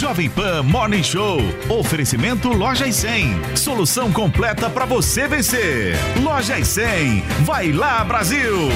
[0.00, 1.38] Jovem Pan Morning Show.
[1.68, 3.54] Oferecimento Loja e 100.
[3.54, 5.94] Solução completa para você vencer.
[6.22, 7.20] Loja e 100.
[7.44, 8.70] Vai lá, Brasil!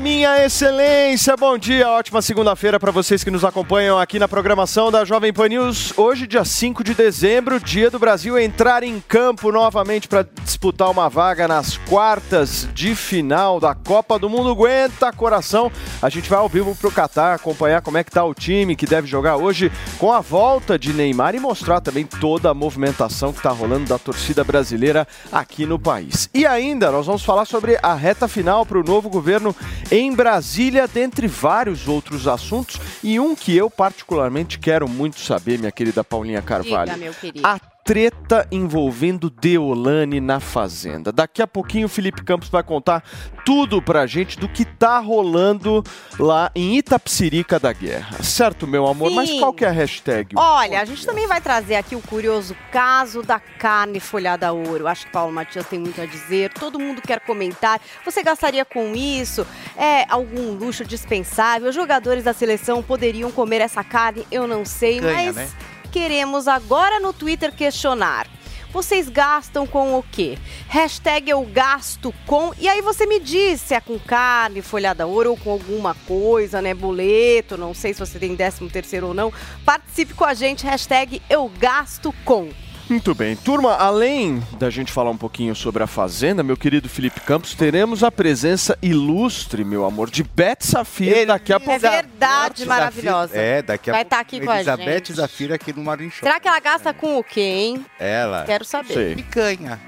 [0.00, 1.36] Minha excelência!
[1.36, 5.48] Bom dia, ótima segunda-feira para vocês que nos acompanham aqui na programação da Jovem Pan
[5.48, 5.96] News.
[5.96, 11.08] Hoje, dia 5 de dezembro, dia do Brasil entrar em campo novamente para disputar uma
[11.08, 14.50] vaga nas quartas de final da Copa do Mundo.
[14.50, 15.70] Aguenta coração!
[16.02, 18.86] A gente vai ao vivo pro Catar acompanhar como é que tá o time que
[18.86, 23.38] deve jogar hoje com a volta de Neymar e mostrar também toda a movimentação que
[23.38, 26.28] está rolando da torcida brasileira aqui no país.
[26.34, 29.54] E ainda, nós vamos falar sobre a reta final para o novo governo
[29.90, 35.72] em Brasília, dentre vários outros assuntos, e um que eu particularmente quero muito saber, minha
[35.72, 36.92] querida Paulinha Carvalho.
[36.92, 37.46] Diga, meu querido.
[37.46, 41.12] A treta envolvendo Deolane na Fazenda.
[41.12, 43.04] Daqui a pouquinho o Felipe Campos vai contar
[43.44, 45.84] tudo pra gente do que tá rolando
[46.18, 48.22] lá em Itapsirica da Guerra.
[48.22, 49.10] Certo, meu amor?
[49.10, 49.38] Mas Sim.
[49.38, 50.34] qual que é a hashtag?
[50.34, 54.88] Olha, a gente também vai trazer aqui o curioso caso da carne folhada a ouro.
[54.88, 57.78] Acho que Paulo Matias tem muito a dizer, todo mundo quer comentar.
[58.02, 59.46] Você gastaria com isso?
[59.76, 61.68] É algum luxo dispensável?
[61.68, 64.26] Os jogadores da seleção poderiam comer essa carne?
[64.32, 65.48] Eu não sei, Ganha, mas né?
[65.94, 68.26] Queremos agora no Twitter questionar.
[68.72, 70.36] Vocês gastam com o quê?
[70.66, 72.52] Hashtag eu gasto com.
[72.58, 76.60] E aí você me diz se é com carne, folhada ouro ou com alguma coisa,
[76.60, 76.74] né?
[76.74, 79.32] Boleto, não sei se você tem 13 terceiro ou não.
[79.64, 82.48] Participe com a gente, hashtag eu gasto com.
[82.88, 83.34] Muito bem.
[83.34, 88.04] Turma, além da gente falar um pouquinho sobre a Fazenda, meu querido Felipe Campos, teremos
[88.04, 91.80] a presença ilustre, meu amor, de Beth Safira daqui a É pouco.
[91.80, 93.36] verdade, maravilhosa.
[93.36, 94.10] É, daqui a Vai pouco.
[94.16, 95.12] tá aqui com a Elizabeth gente.
[95.14, 96.20] Zafira aqui no Marinho Show.
[96.26, 97.86] Será que ela gasta com o quê, hein?
[97.98, 98.44] Ela.
[98.44, 98.92] Quero saber.
[98.92, 99.14] Sei.
[99.16, 99.80] Picanha.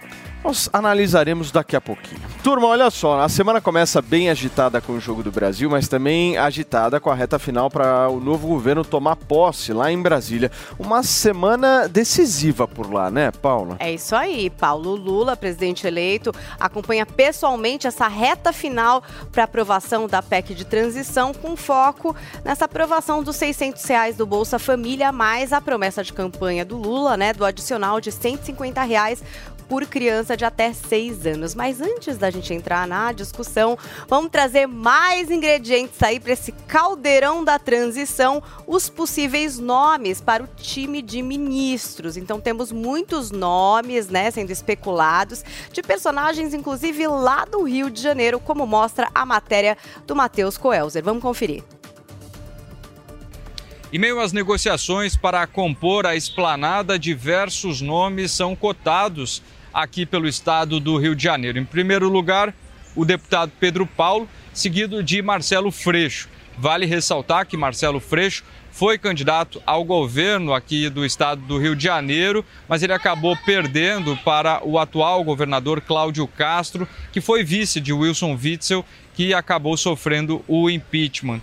[0.46, 2.20] Nós analisaremos daqui a pouquinho.
[2.44, 6.38] Turma, olha só, a semana começa bem agitada com o Jogo do Brasil, mas também
[6.38, 10.52] agitada com a reta final para o novo governo tomar posse lá em Brasília.
[10.78, 13.74] Uma semana decisiva por lá, né, Paula?
[13.80, 14.48] É isso aí.
[14.48, 19.02] Paulo Lula, presidente eleito, acompanha pessoalmente essa reta final
[19.32, 22.14] para aprovação da PEC de transição, com foco
[22.44, 27.16] nessa aprovação dos 600 reais do Bolsa Família, mais a promessa de campanha do Lula,
[27.16, 29.20] né, do adicional de 150 reais
[29.68, 31.54] por criança de até 6 anos.
[31.54, 33.78] Mas antes da gente entrar na discussão,
[34.08, 40.48] vamos trazer mais ingredientes aí para esse caldeirão da transição, os possíveis nomes para o
[40.56, 42.16] time de ministros.
[42.16, 48.40] Então temos muitos nomes, né, sendo especulados de personagens inclusive lá do Rio de Janeiro,
[48.40, 51.02] como mostra a matéria do Matheus Coelzer.
[51.02, 51.62] Vamos conferir.
[53.92, 59.40] Em meio às negociações para compor a esplanada, diversos nomes são cotados
[59.76, 61.58] aqui pelo estado do Rio de Janeiro.
[61.58, 62.54] Em primeiro lugar,
[62.94, 66.30] o deputado Pedro Paulo, seguido de Marcelo Freixo.
[66.56, 71.84] Vale ressaltar que Marcelo Freixo foi candidato ao governo aqui do estado do Rio de
[71.84, 77.92] Janeiro, mas ele acabou perdendo para o atual governador Cláudio Castro, que foi vice de
[77.92, 78.82] Wilson Witzel,
[79.14, 81.42] que acabou sofrendo o impeachment.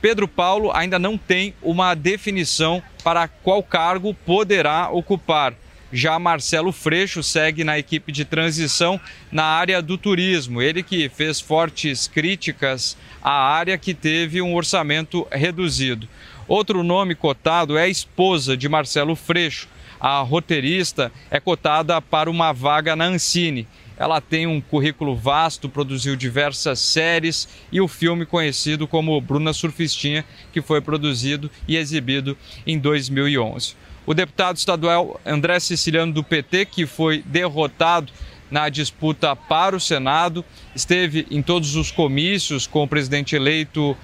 [0.00, 5.54] Pedro Paulo ainda não tem uma definição para qual cargo poderá ocupar.
[5.92, 9.00] Já Marcelo Freixo segue na equipe de transição
[9.32, 10.60] na área do turismo.
[10.60, 16.06] Ele que fez fortes críticas à área que teve um orçamento reduzido.
[16.46, 19.66] Outro nome cotado é a esposa de Marcelo Freixo.
[19.98, 23.66] A roteirista é cotada para uma vaga na Ancine.
[23.96, 30.24] Ela tem um currículo vasto, produziu diversas séries e o filme conhecido como Bruna Surfistinha,
[30.52, 33.74] que foi produzido e exibido em 2011.
[34.08, 38.10] O deputado estadual André Siciliano do PT, que foi derrotado
[38.50, 40.42] na disputa para o Senado,
[40.74, 43.94] esteve em todos os comícios com o presidente eleito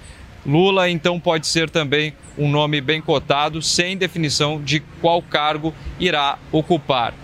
[0.45, 6.37] Lula, então pode ser também um nome bem cotado, sem definição de qual cargo irá
[6.51, 7.15] ocupar.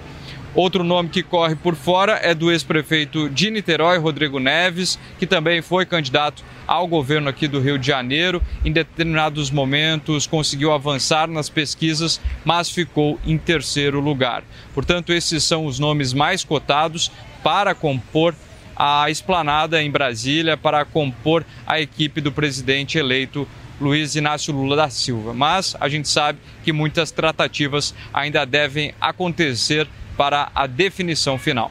[0.55, 5.61] Outro nome que corre por fora é do ex-prefeito de Niterói, Rodrigo Neves, que também
[5.61, 8.41] foi candidato ao governo aqui do Rio de Janeiro.
[8.63, 14.41] Em determinados momentos conseguiu avançar nas pesquisas, mas ficou em terceiro lugar.
[14.73, 17.11] Portanto, esses são os nomes mais cotados
[17.43, 18.33] para compor
[18.73, 23.45] a esplanada em Brasília, para compor a equipe do presidente eleito
[23.81, 25.33] Luiz Inácio Lula da Silva.
[25.33, 31.69] Mas a gente sabe que muitas tratativas ainda devem acontecer para a definição final.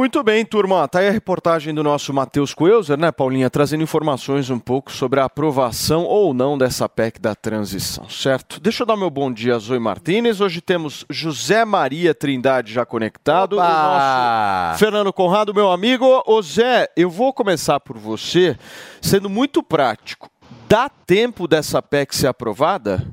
[0.00, 0.88] Muito bem, turma.
[0.88, 3.50] Tá aí a reportagem do nosso Matheus Coelzer, né, Paulinha?
[3.50, 8.58] Trazendo informações um pouco sobre a aprovação ou não dessa PEC da transição, certo?
[8.58, 10.40] Deixa eu dar meu bom dia a Zoe Martinez.
[10.40, 13.58] Hoje temos José Maria Trindade já conectado.
[13.58, 13.62] Opa!
[13.62, 16.22] O nosso Fernando Conrado, meu amigo.
[16.24, 18.56] Ô Zé, eu vou começar por você,
[19.02, 20.30] sendo muito prático.
[20.66, 23.06] Dá tempo dessa PEC ser aprovada?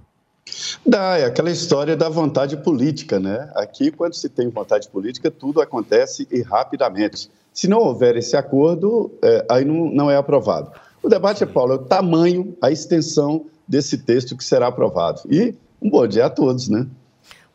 [0.85, 3.49] Dá, é aquela história da vontade política, né?
[3.55, 7.29] Aqui, quando se tem vontade política, tudo acontece e rapidamente.
[7.53, 10.71] Se não houver esse acordo, é, aí não, não é aprovado.
[11.01, 15.21] O debate, Paulo, é o tamanho, a extensão desse texto que será aprovado.
[15.29, 16.87] E um bom dia a todos, né?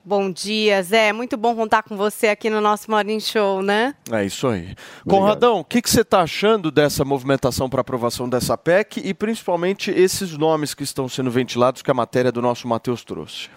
[0.05, 1.13] Bom dia, Zé.
[1.13, 3.95] Muito bom contar com você aqui no nosso Morning Show, né?
[4.11, 4.75] É isso aí.
[5.05, 9.93] Conradão, o que, que você está achando dessa movimentação para aprovação dessa PEC e principalmente
[9.93, 13.49] esses nomes que estão sendo ventilados que a matéria do nosso Matheus trouxe?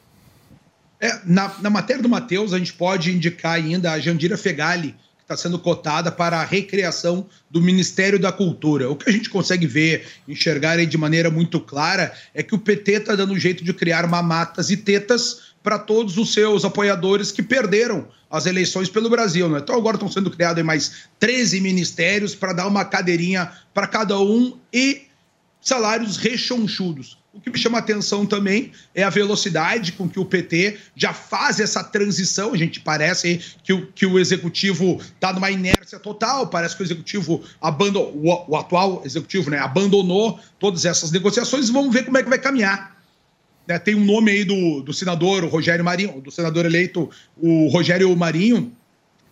[1.01, 5.23] É, na, na matéria do Matheus, a gente pode indicar ainda a Jandira Fegali, que
[5.23, 8.87] está sendo cotada para a recriação do Ministério da Cultura.
[8.87, 12.59] O que a gente consegue ver, enxergar aí de maneira muito clara, é que o
[12.59, 17.31] PT está dando um jeito de criar mamatas e tetas para todos os seus apoiadores
[17.31, 19.49] que perderam as eleições pelo Brasil.
[19.49, 19.57] Né?
[19.57, 24.55] Então agora estão sendo criados mais 13 ministérios para dar uma cadeirinha para cada um
[24.71, 25.07] e
[25.59, 27.17] salários rechonchudos.
[27.33, 31.59] O que me chama atenção também é a velocidade com que o PT já faz
[31.59, 32.53] essa transição.
[32.53, 36.47] A gente parece que o, que o executivo está numa inércia total.
[36.47, 41.69] Parece que o executivo abandonou, o, o atual executivo, né, abandonou todas essas negociações.
[41.69, 42.94] Vamos ver como é que vai caminhar.
[43.67, 47.67] Né, tem um nome aí do, do senador o Rogério Marinho, do senador eleito, o
[47.67, 48.71] Rogério Marinho,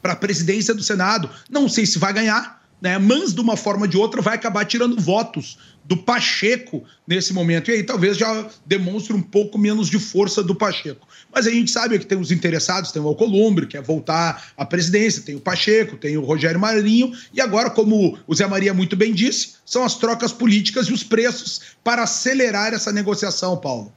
[0.01, 1.29] para a presidência do Senado.
[1.49, 4.65] Não sei se vai ganhar, né, mas de uma forma ou de outra vai acabar
[4.65, 7.69] tirando votos do Pacheco nesse momento.
[7.69, 11.07] E aí talvez já demonstre um pouco menos de força do Pacheco.
[11.33, 14.65] Mas a gente sabe que tem os interessados, tem o Alcolumbre, que quer voltar à
[14.65, 18.95] presidência, tem o Pacheco, tem o Rogério Marinho, e agora, como o Zé Maria muito
[18.95, 23.93] bem disse, são as trocas políticas e os preços para acelerar essa negociação, Paulo.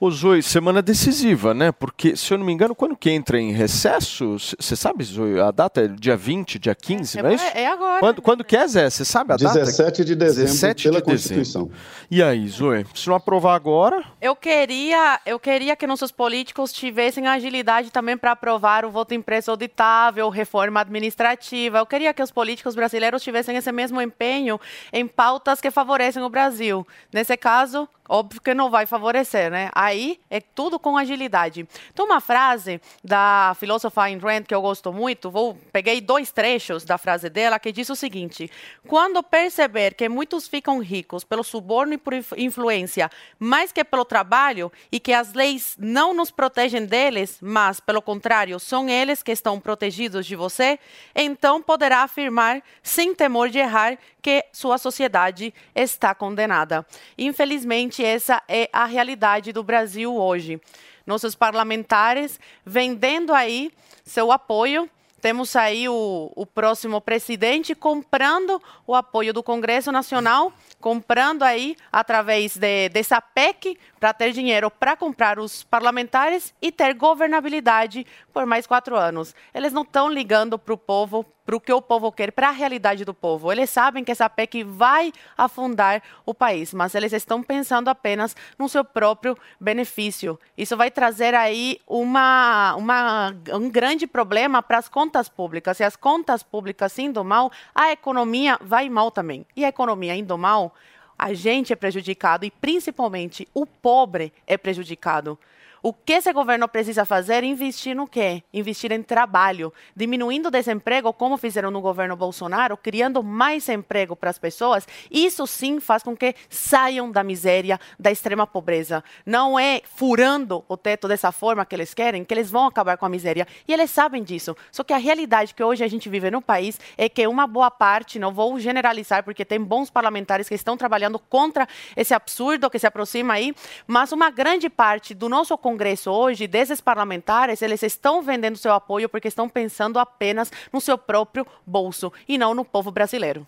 [0.00, 1.72] Ô Zoe, semana decisiva, né?
[1.72, 4.36] Porque, se eu não me engano, quando que entra em recesso?
[4.38, 7.44] Você sabe, Zoe, a data é dia 20, dia 15, É, não é isso?
[7.54, 8.00] é agora.
[8.00, 8.88] Quando, quando que é, Zé?
[8.90, 9.58] Você sabe a data?
[9.58, 11.36] 17 de dezembro, 17 pela de dezembro.
[11.44, 11.70] Constituição.
[12.10, 17.26] E aí, Zoe, se não aprovar agora, Eu queria, eu queria que nossos políticos tivessem
[17.26, 21.78] agilidade também para aprovar o voto impresso auditável, reforma administrativa.
[21.78, 24.60] Eu queria que os políticos brasileiros tivessem esse mesmo empenho
[24.92, 26.86] em pautas que favorecem o Brasil.
[27.12, 29.70] Nesse caso, óbvio que não vai favorecer, né?
[29.74, 31.66] Aí é tudo com agilidade.
[31.94, 36.84] Tem uma frase da filósofa Ayn Rand que eu gosto muito, vou peguei dois trechos
[36.84, 38.50] da frase dela que diz o seguinte:
[38.86, 44.04] quando perceber que muitos ficam ricos pelo suborno e por inf- influência, mais que pelo
[44.04, 49.32] trabalho, e que as leis não nos protegem deles, mas pelo contrário, são eles que
[49.32, 50.78] estão protegidos de você,
[51.14, 56.86] então poderá afirmar sem temor de errar que sua sociedade está condenada.
[57.18, 60.60] Infelizmente, essa é a realidade do Brasil hoje.
[61.06, 63.70] Nossos parlamentares vendendo aí
[64.04, 64.88] seu apoio.
[65.20, 72.58] Temos aí o, o próximo presidente comprando o apoio do Congresso Nacional, comprando aí através
[72.58, 78.66] de, dessa PEC para ter dinheiro para comprar os parlamentares e ter governabilidade por mais
[78.66, 79.34] quatro anos.
[79.54, 82.52] Eles não estão ligando para o povo, para o que o povo quer, para a
[82.52, 83.52] realidade do povo.
[83.52, 88.68] Eles sabem que essa PEC vai afundar o país, mas eles estão pensando apenas no
[88.68, 90.38] seu próprio benefício.
[90.56, 95.76] Isso vai trazer aí uma, uma, um grande problema para as contas públicas.
[95.76, 99.46] Se as contas públicas indo mal, a economia vai mal também.
[99.54, 100.74] E a economia indo mal,
[101.18, 105.38] a gente é prejudicado e principalmente o pobre é prejudicado.
[105.86, 108.42] O que esse governo precisa fazer investir no quê?
[108.54, 114.30] Investir em trabalho, diminuindo o desemprego, como fizeram no governo Bolsonaro, criando mais emprego para
[114.30, 114.88] as pessoas.
[115.10, 119.04] Isso sim faz com que saiam da miséria, da extrema pobreza.
[119.26, 123.04] Não é furando o teto dessa forma que eles querem que eles vão acabar com
[123.04, 123.46] a miséria.
[123.68, 124.56] E eles sabem disso.
[124.72, 127.70] Só que a realidade que hoje a gente vive no país é que uma boa
[127.70, 132.78] parte, não vou generalizar, porque tem bons parlamentares que estão trabalhando contra esse absurdo que
[132.78, 133.54] se aproxima aí,
[133.86, 135.73] mas uma grande parte do nosso Congresso
[136.06, 141.46] hoje, desses parlamentares, eles estão vendendo seu apoio porque estão pensando apenas no seu próprio
[141.66, 143.46] bolso e não no povo brasileiro.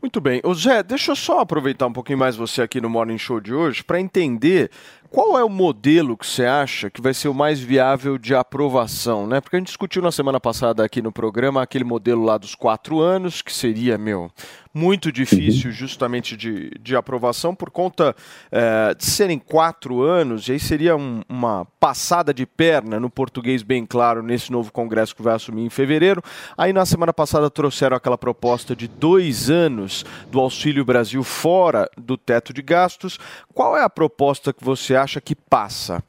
[0.00, 0.40] Muito bem.
[0.44, 3.54] Ô Zé, deixa eu só aproveitar um pouquinho mais você aqui no Morning Show de
[3.54, 4.70] hoje para entender
[5.14, 9.28] qual é o modelo que você acha que vai ser o mais viável de aprovação,
[9.28, 9.40] né?
[9.40, 12.98] Porque a gente discutiu na semana passada aqui no programa aquele modelo lá dos quatro
[13.00, 14.28] anos, que seria, meu,
[14.74, 18.12] muito difícil justamente de, de aprovação por conta
[18.50, 23.62] eh, de serem quatro anos, e aí seria um- uma passada de perna, no português
[23.62, 26.20] bem claro, nesse novo Congresso que vai assumir em fevereiro.
[26.58, 32.16] Aí na semana passada trouxeram aquela proposta de dois anos do Auxílio Brasil fora do
[32.16, 33.16] teto de gastos.
[33.54, 36.02] Qual é a proposta que você acha que passa?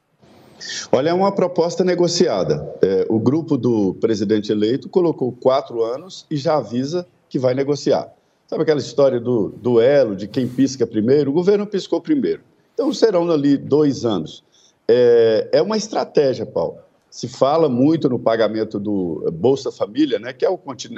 [0.92, 2.76] Olha, é uma proposta negociada.
[2.82, 8.10] É, o grupo do presidente eleito colocou quatro anos e já avisa que vai negociar.
[8.48, 11.32] Sabe aquela história do duelo de quem pisca primeiro?
[11.32, 12.42] O governo piscou primeiro.
[12.74, 14.44] Então serão ali dois anos.
[14.88, 16.78] É, é uma estratégia, Paulo.
[17.10, 20.50] Se fala muito no pagamento do Bolsa Família, né, que é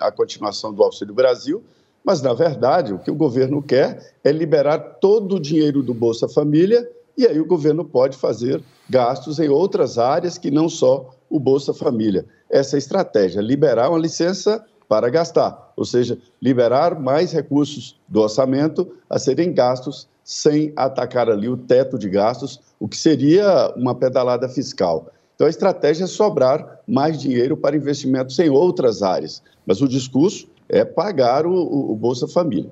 [0.02, 1.64] a continuação do Auxílio Brasil,
[2.04, 6.28] mas, na verdade, o que o governo quer é liberar todo o dinheiro do Bolsa
[6.28, 11.40] Família e aí o governo pode fazer gastos em outras áreas que não só o
[11.40, 12.26] Bolsa Família.
[12.50, 19.20] Essa estratégia, liberar uma licença para gastar, ou seja, liberar mais recursos do orçamento a
[19.20, 25.08] serem gastos sem atacar ali o teto de gastos, o que seria uma pedalada fiscal.
[25.36, 30.48] Então, a estratégia é sobrar mais dinheiro para investimentos em outras áreas, mas o discurso
[30.70, 32.72] é pagar o- o Bolsa Família.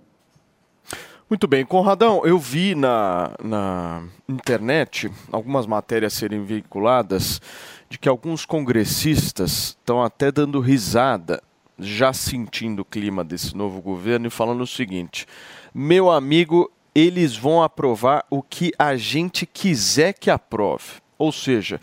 [1.27, 7.41] Muito bem, Conradão, eu vi na, na internet algumas matérias serem veiculadas
[7.89, 11.41] de que alguns congressistas estão até dando risada,
[11.79, 15.25] já sentindo o clima desse novo governo e falando o seguinte:
[15.73, 21.01] meu amigo, eles vão aprovar o que a gente quiser que aprove.
[21.17, 21.81] Ou seja,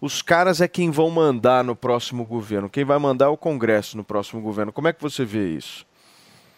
[0.00, 2.70] os caras é quem vão mandar no próximo governo.
[2.70, 4.72] Quem vai mandar é o Congresso no próximo governo.
[4.72, 5.84] Como é que você vê isso?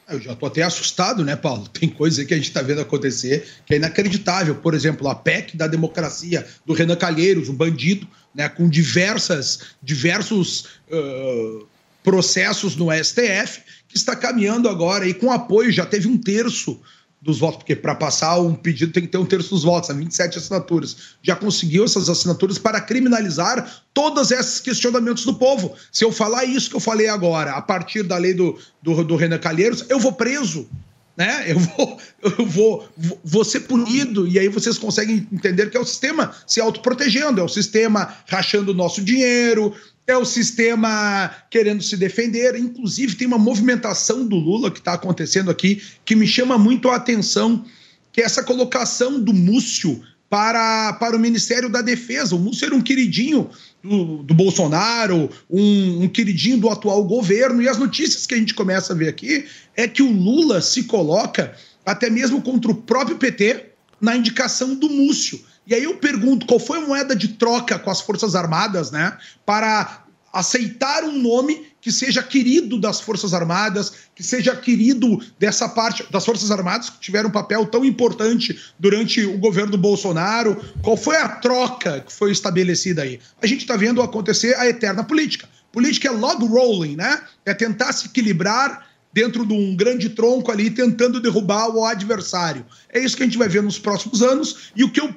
[0.09, 1.67] Eu já estou até assustado, né, Paulo?
[1.73, 4.55] Tem coisa que a gente está vendo acontecer que é inacreditável.
[4.57, 10.81] Por exemplo, a PEC da democracia do Renan Calheiros, um bandido, né, com diversas, diversos
[10.91, 11.65] ah,
[12.05, 16.81] processos no STF, que está caminhando agora e com apoio, já teve um terço
[17.21, 19.97] dos votos, porque para passar um pedido tem que ter um terço dos votos, são
[19.97, 20.97] 27 assinaturas.
[21.23, 25.75] Já conseguiu essas assinaturas para criminalizar todos esses questionamentos do povo.
[25.91, 29.17] Se eu falar isso que eu falei agora, a partir da lei do, do, do
[29.17, 30.69] Renan Calheiros, eu vou preso.
[31.17, 31.45] Né?
[31.51, 31.99] Eu, vou,
[32.39, 32.89] eu vou,
[33.25, 37.45] vou ser punido, e aí vocês conseguem entender que é o sistema se autoprotegendo, é
[37.45, 39.75] o sistema rachando o nosso dinheiro,
[40.07, 42.55] é o sistema querendo se defender.
[42.57, 46.97] Inclusive, tem uma movimentação do Lula que está acontecendo aqui que me chama muito a
[46.97, 47.65] atenção,
[48.13, 52.37] que é essa colocação do Múcio para, para o Ministério da Defesa.
[52.37, 53.51] O Múcio era um queridinho
[53.83, 58.55] do, do Bolsonaro, um, um queridinho do atual governo, e as notícias que a gente
[58.55, 59.47] começa a ver aqui
[59.77, 63.67] é que o Lula se coloca até mesmo contra o próprio PT
[64.01, 65.41] na indicação do Múcio.
[65.67, 69.17] E aí eu pergunto, qual foi a moeda de troca com as Forças Armadas, né,
[69.45, 76.05] para aceitar um nome que seja querido das Forças Armadas, que seja querido dessa parte
[76.11, 80.57] das Forças Armadas que tiveram um papel tão importante durante o governo Bolsonaro.
[80.83, 83.21] Qual foi a troca que foi estabelecida aí?
[83.41, 85.49] A gente está vendo acontecer a eterna política.
[85.73, 87.21] Política é log rolling, né?
[87.45, 92.67] É tentar se equilibrar dentro de um grande tronco ali, tentando derrubar o adversário.
[92.93, 94.73] É isso que a gente vai ver nos próximos anos.
[94.77, 95.15] E o que eu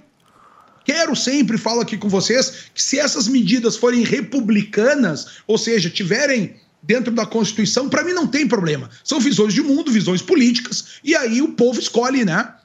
[0.90, 6.56] quero sempre, falo aqui com vocês, que se essas medidas forem republicanas, ou seja, tiverem
[6.82, 8.90] dentro da Constituição, para mim não tem problema.
[9.04, 12.56] São visões de mundo, visões políticas, e aí o povo escolhe, né?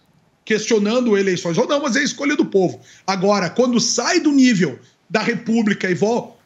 [0.43, 2.81] Questionando eleições ou não, mas é a escolha do povo.
[3.07, 4.79] Agora, quando sai do nível
[5.11, 5.99] da República e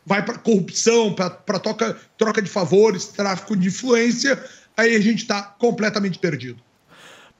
[0.04, 1.30] vai para corrupção, para
[1.61, 4.37] troca, troca de favores, tráfico de influência,
[4.76, 6.61] aí a gente está completamente perdido.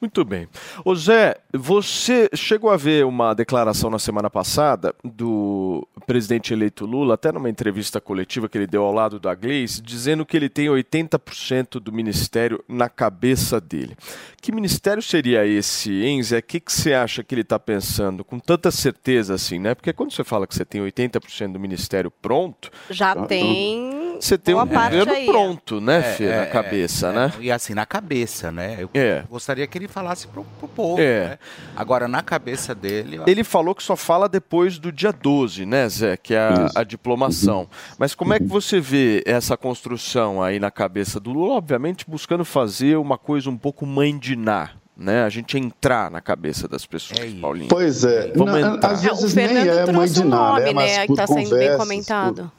[0.01, 0.47] Muito bem.
[0.85, 7.15] Ô Zé, você chegou a ver uma declaração na semana passada do presidente eleito Lula,
[7.15, 10.67] até numa entrevista coletiva que ele deu ao lado da Gleice, dizendo que ele tem
[10.67, 13.97] 80% do ministério na cabeça dele.
[14.41, 16.39] Que ministério seria esse, hein, Zé?
[16.39, 18.23] O que, que você acha que ele está pensando?
[18.23, 19.75] Com tanta certeza assim, né?
[19.75, 23.98] Porque quando você fala que você tem 80% do ministério pronto, Já tem.
[24.19, 25.25] Você tem um governo aí.
[25.25, 27.11] pronto, né, É, Fê, é, na é, cabeça, é.
[27.13, 27.33] né?
[27.39, 28.77] E assim, na cabeça, né?
[28.79, 29.23] Eu É.
[29.29, 31.01] gostaria que ele falasse pro, pro povo.
[31.01, 31.29] É.
[31.29, 31.39] né?
[31.75, 33.19] Agora, na cabeça dele.
[33.25, 36.17] Ele falou que só fala depois do dia 12, né, Zé?
[36.17, 37.67] Que é a, a diplomação.
[37.97, 41.53] Mas como é que você vê essa construção aí na cabeça do Lula?
[41.55, 45.23] Obviamente buscando fazer uma coisa um pouco mãe de Ná, né?
[45.23, 47.39] A gente entrar na cabeça das pessoas, É.
[47.39, 47.69] Paulinho.
[47.69, 48.91] Pois é, Vamos na- entrar.
[48.91, 51.07] às É, o vezes nem Fernando é mãe de um nada, nome, é né, que
[51.07, 52.51] por está sendo bem comentado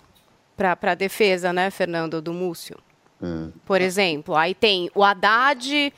[0.77, 2.77] para a defesa, né, Fernando, do Múcio.
[3.19, 3.49] por- é.
[3.67, 5.93] Por exemplo, aí tem o Haddad,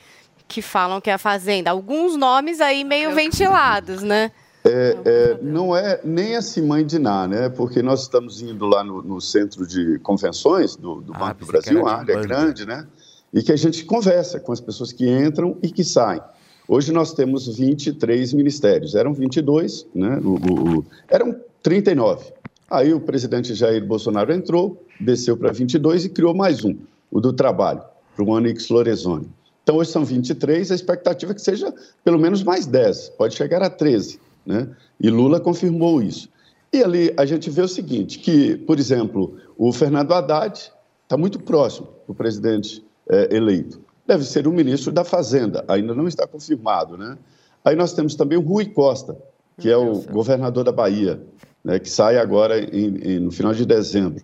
[0.47, 1.71] que falam que é a Fazenda.
[1.71, 4.31] Alguns nomes aí meio ventilados, né?
[4.65, 7.49] É, é, não é nem a Simãe Diná, né?
[7.49, 11.45] Porque nós estamos indo lá no, no centro de convenções do, do Ah, Banco do
[11.47, 12.27] Brasil, uma de área banco.
[12.27, 12.87] grande, né?
[13.33, 16.21] E que a gente conversa com as pessoas que entram e que saem.
[16.67, 18.95] Hoje nós temos 23 ministérios.
[18.95, 20.17] Eram 22, né?
[20.23, 22.31] O, o- o- eram 39.
[22.73, 26.75] Aí o presidente Jair Bolsonaro entrou, desceu para 22 e criou mais um,
[27.11, 27.83] o do trabalho,
[28.15, 29.29] para o Onyx Lorenzoni.
[29.61, 31.71] Então hoje são 23, a expectativa é que seja
[32.03, 34.67] pelo menos mais 10, pode chegar a 13, né?
[34.99, 36.27] E Lula confirmou isso.
[36.73, 40.71] E ali a gente vê o seguinte, que, por exemplo, o Fernando Haddad
[41.03, 43.79] está muito próximo do presidente eh, eleito.
[44.07, 47.19] Deve ser o ministro da Fazenda, ainda não está confirmado, né?
[47.63, 49.15] Aí nós temos também o Rui Costa,
[49.59, 51.21] que é o governador da Bahia,
[51.63, 54.21] né, que sai agora em- em- no final de dezembro.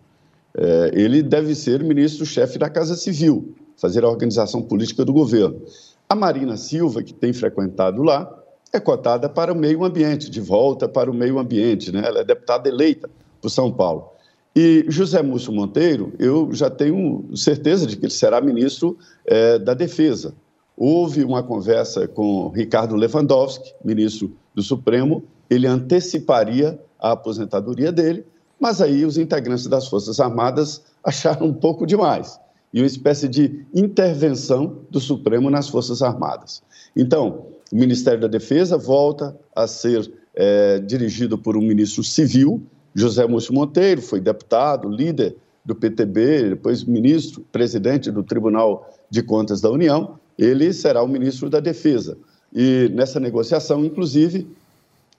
[0.56, 5.62] É, ele deve ser ministro-chefe da Casa Civil, fazer a organização política do governo.
[6.08, 8.30] A Marina Silva, que tem frequentado lá,
[8.74, 12.04] é cotada para o meio ambiente, de volta para o meio ambiente, né?
[12.06, 13.10] Ela é deputada eleita
[13.42, 14.10] por São Paulo.
[14.56, 19.74] E José Múcio Monteiro, eu já tenho certeza de que ele será ministro eh, da
[19.74, 20.34] Defesa.
[20.76, 28.26] Houve uma conversa com Ricardo Lewandowski, ministro do Supremo, ele anteciparia a aposentadoria dele,
[28.60, 32.40] mas aí os integrantes das Forças Armadas acharam um pouco demais
[32.74, 36.62] e uma espécie de intervenção do Supremo nas Forças Armadas.
[36.96, 42.62] Então, o Ministério da Defesa volta a ser eh, dirigido por um ministro civil,
[42.94, 49.62] José Múcio Monteiro, foi deputado, líder do PTB, depois ministro, presidente do Tribunal de Contas
[49.62, 52.18] da União, ele será o ministro da Defesa.
[52.54, 54.48] E nessa negociação, inclusive,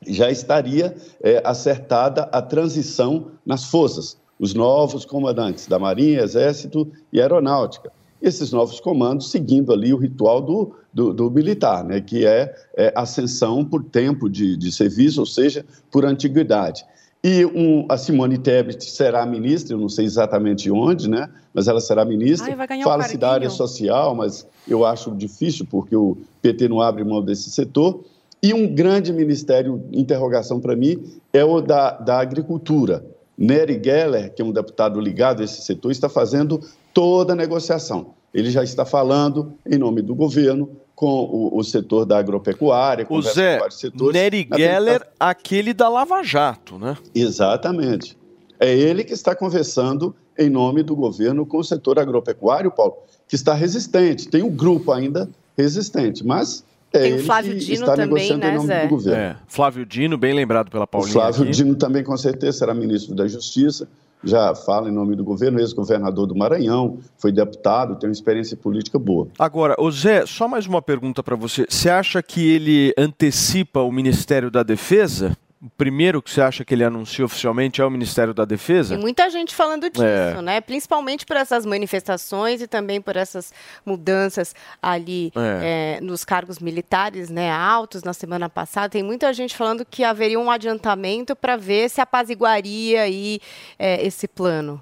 [0.07, 7.21] já estaria eh, acertada a transição nas forças, os novos comandantes da Marinha, Exército e
[7.21, 7.92] Aeronáutica.
[8.21, 12.92] Esses novos comandos seguindo ali o ritual do, do, do militar, né, que é, é
[12.95, 16.85] ascensão por tempo de, de serviço, ou seja, por antiguidade.
[17.23, 21.28] E um, a Simone Tebet será ministra, eu não sei exatamente onde, né?
[21.52, 22.54] Mas ela será ministra.
[22.66, 27.04] Ganhar um Fala-se da área social, mas eu acho difícil porque o PT não abre
[27.04, 28.02] mão desse setor.
[28.42, 33.04] E um grande ministério, interrogação para mim, é o da, da agricultura.
[33.36, 36.60] Nery Geller, que é um deputado ligado a esse setor, está fazendo
[36.93, 38.14] toda a negociação.
[38.32, 43.08] Ele já está falando em nome do governo com o, o setor da agropecuária, O
[43.08, 44.12] conversa Zé, com vários setores.
[44.12, 46.97] Nery Geller, aquele da Lava Jato, né?
[47.14, 48.17] Exatamente.
[48.58, 53.34] É ele que está conversando em nome do governo com o setor agropecuário, Paulo, que
[53.34, 54.28] está resistente.
[54.28, 58.50] Tem um grupo ainda resistente, mas é Tem o Flávio Dino está também, negociando né,
[58.50, 58.82] em nome Zé?
[58.82, 59.22] do governo.
[59.22, 61.12] É, Flávio Dino, bem lembrado pela O Paulinha.
[61.12, 61.52] Flávio aqui.
[61.52, 63.88] Dino também, com certeza, será ministro da Justiça,
[64.22, 68.98] já fala em nome do governo, ex-governador do Maranhão, foi deputado, tem uma experiência política
[68.98, 69.28] boa.
[69.38, 71.64] Agora, ô Zé, só mais uma pergunta para você.
[71.68, 75.36] Você acha que ele antecipa o Ministério da Defesa?
[75.62, 78.94] O primeiro que você acha que ele anuncia oficialmente é o Ministério da Defesa?
[78.94, 80.40] Tem muita gente falando disso, É.
[80.40, 80.58] né?
[80.58, 83.52] Principalmente por essas manifestações e também por essas
[83.84, 85.99] mudanças ali É.
[85.99, 88.88] eh, nos cargos militares, né, altos na semana passada.
[88.88, 93.38] Tem muita gente falando que haveria um adiantamento para ver se apaziguaria aí
[93.78, 94.80] eh, esse plano.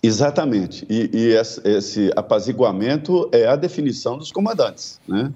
[0.00, 0.86] Exatamente.
[0.88, 5.00] E, e esse, esse apaziguamento é a definição dos comandantes.
[5.08, 5.32] Né?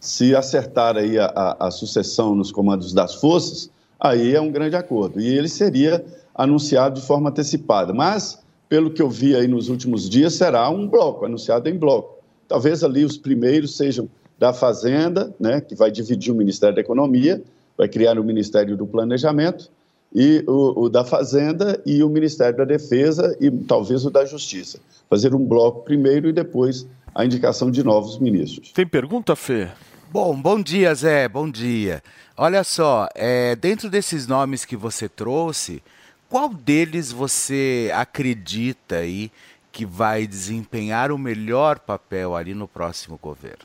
[0.00, 3.68] Se acertar aí a, a- a sucessão nos comandos das forças,
[4.00, 5.20] aí é um grande acordo.
[5.20, 7.92] E ele seria anunciado de forma antecipada.
[7.92, 12.18] Mas, pelo que eu vi aí nos últimos dias, será um bloco, anunciado em bloco.
[12.48, 14.08] Talvez ali os primeiros sejam
[14.38, 17.42] da Fazenda, né, que vai dividir o Ministério da Economia,
[17.76, 19.70] vai criar o Ministério do Planejamento,
[20.14, 24.80] e o, o da Fazenda e o Ministério da Defesa e talvez o da Justiça.
[25.08, 28.72] Fazer um bloco primeiro e depois a indicação de novos ministros.
[28.72, 29.68] Tem pergunta, Fê?
[30.12, 32.02] Bom, bom dia, Zé, bom dia.
[32.36, 35.80] Olha só, é, dentro desses nomes que você trouxe,
[36.28, 39.30] qual deles você acredita aí
[39.70, 43.64] que vai desempenhar o melhor papel ali no próximo governo?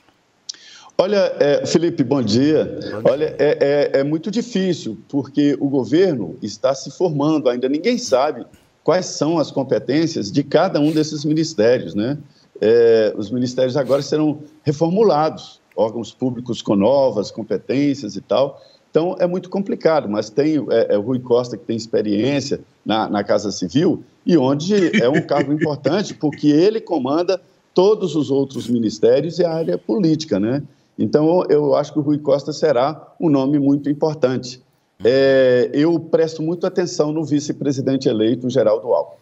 [0.98, 2.80] Olha, é, Felipe, bom dia.
[3.04, 7.68] Olha, é, é- é muito difícil, porque o governo está se formando ainda.
[7.68, 8.46] Ninguém sabe
[8.84, 12.20] quais são as competências de cada um desses ministérios, né?
[12.62, 18.62] É, os ministérios agora serão reformulados, órgãos públicos com novas competências e tal.
[18.90, 23.10] Então, é muito complicado, mas tem é, é o Rui Costa, que tem experiência na,
[23.10, 27.42] na Casa Civil, e onde é um cargo importante, porque ele comanda
[27.74, 30.64] todos os outros ministérios e a área política, né?
[30.98, 34.64] Então, eu acho que o Rui Costa será um nome muito importante.
[35.04, 39.18] É, eu presto muita atenção no vice-presidente eleito, Geraldo Alckmin.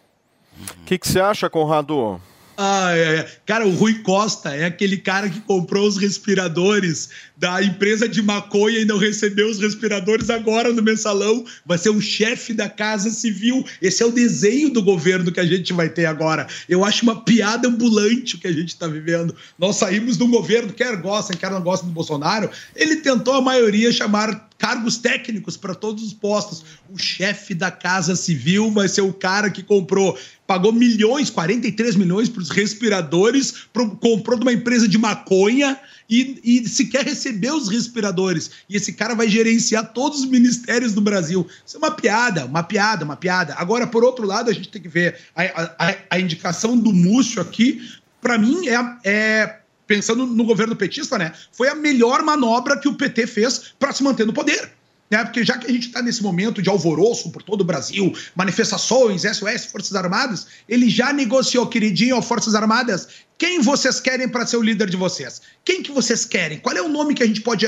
[0.82, 2.20] O que, que você acha, Conrado?
[2.56, 3.28] Ah, é, é.
[3.46, 8.78] Cara, o Rui Costa é aquele cara que comprou os respiradores da empresa de maconha
[8.78, 11.44] e não recebeu os respiradores agora no mensalão.
[11.66, 13.64] Vai ser o chefe da Casa Civil.
[13.82, 16.46] Esse é o desenho do governo que a gente vai ter agora.
[16.68, 19.34] Eu acho uma piada ambulante o que a gente está vivendo.
[19.58, 23.42] Nós saímos de um governo, quer gostem, quer não gostem do Bolsonaro, ele tentou a
[23.42, 26.64] maioria chamar cargos técnicos para todos os postos.
[26.88, 32.28] O chefe da Casa Civil vai ser o cara que comprou pagou milhões, 43 milhões
[32.28, 35.78] para os respiradores, pro, comprou de uma empresa de maconha
[36.08, 38.50] e, e sequer recebeu os respiradores.
[38.68, 41.46] E esse cara vai gerenciar todos os ministérios do Brasil.
[41.66, 43.54] Isso é uma piada, uma piada, uma piada.
[43.56, 45.42] Agora, por outro lado, a gente tem que ver a,
[45.78, 47.80] a, a indicação do Múcio aqui,
[48.20, 51.32] para mim, é, é pensando no governo petista, né?
[51.52, 54.72] Foi a melhor manobra que o PT fez para se manter no poder
[55.10, 55.24] né?
[55.24, 59.22] Porque já que a gente está nesse momento de alvoroço por todo o Brasil, manifestações,
[59.22, 64.62] SOS, Forças Armadas, ele já negociou, queridinho, Forças Armadas, quem vocês querem para ser o
[64.62, 65.40] líder de vocês?
[65.64, 66.58] Quem que vocês querem?
[66.58, 67.66] Qual é o nome que a gente pode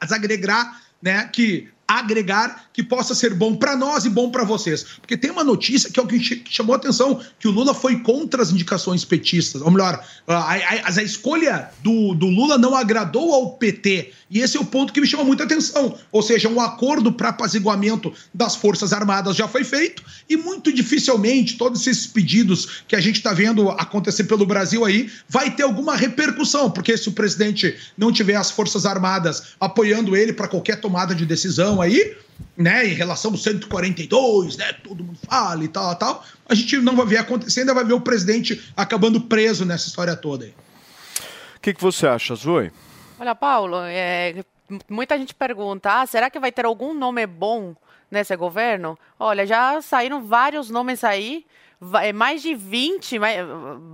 [0.00, 1.28] agregar, né?
[1.32, 4.84] Que agregar que possa ser bom para nós e bom para vocês.
[5.00, 7.98] Porque tem uma notícia que é o que chamou a atenção, que o Lula foi
[8.00, 9.60] contra as indicações petistas.
[9.60, 14.12] Ou melhor, a, a, a escolha do, do Lula não agradou ao PT.
[14.30, 15.98] E esse é o ponto que me chama muita atenção.
[16.12, 21.56] Ou seja, um acordo para apaziguamento das Forças Armadas já foi feito e muito dificilmente
[21.56, 25.96] todos esses pedidos que a gente está vendo acontecer pelo Brasil aí vai ter alguma
[25.96, 31.14] repercussão, porque se o presidente não tiver as Forças Armadas apoiando ele para qualquer tomada
[31.14, 32.16] de decisão aí,
[32.56, 36.96] né, em relação ao 142, né, todo mundo fala e tal, tal, a gente não
[36.96, 40.54] vai ver acontecendo, ainda vai ver o presidente acabando preso nessa história toda aí.
[41.56, 42.72] O que, que você acha, Zoe?
[43.18, 44.42] Olha, Paulo, é,
[44.88, 47.74] muita gente pergunta: ah, será que vai ter algum nome bom
[48.10, 48.98] nesse governo?
[49.18, 51.44] Olha, já saíram vários nomes aí
[52.14, 53.38] mais de 20, mais,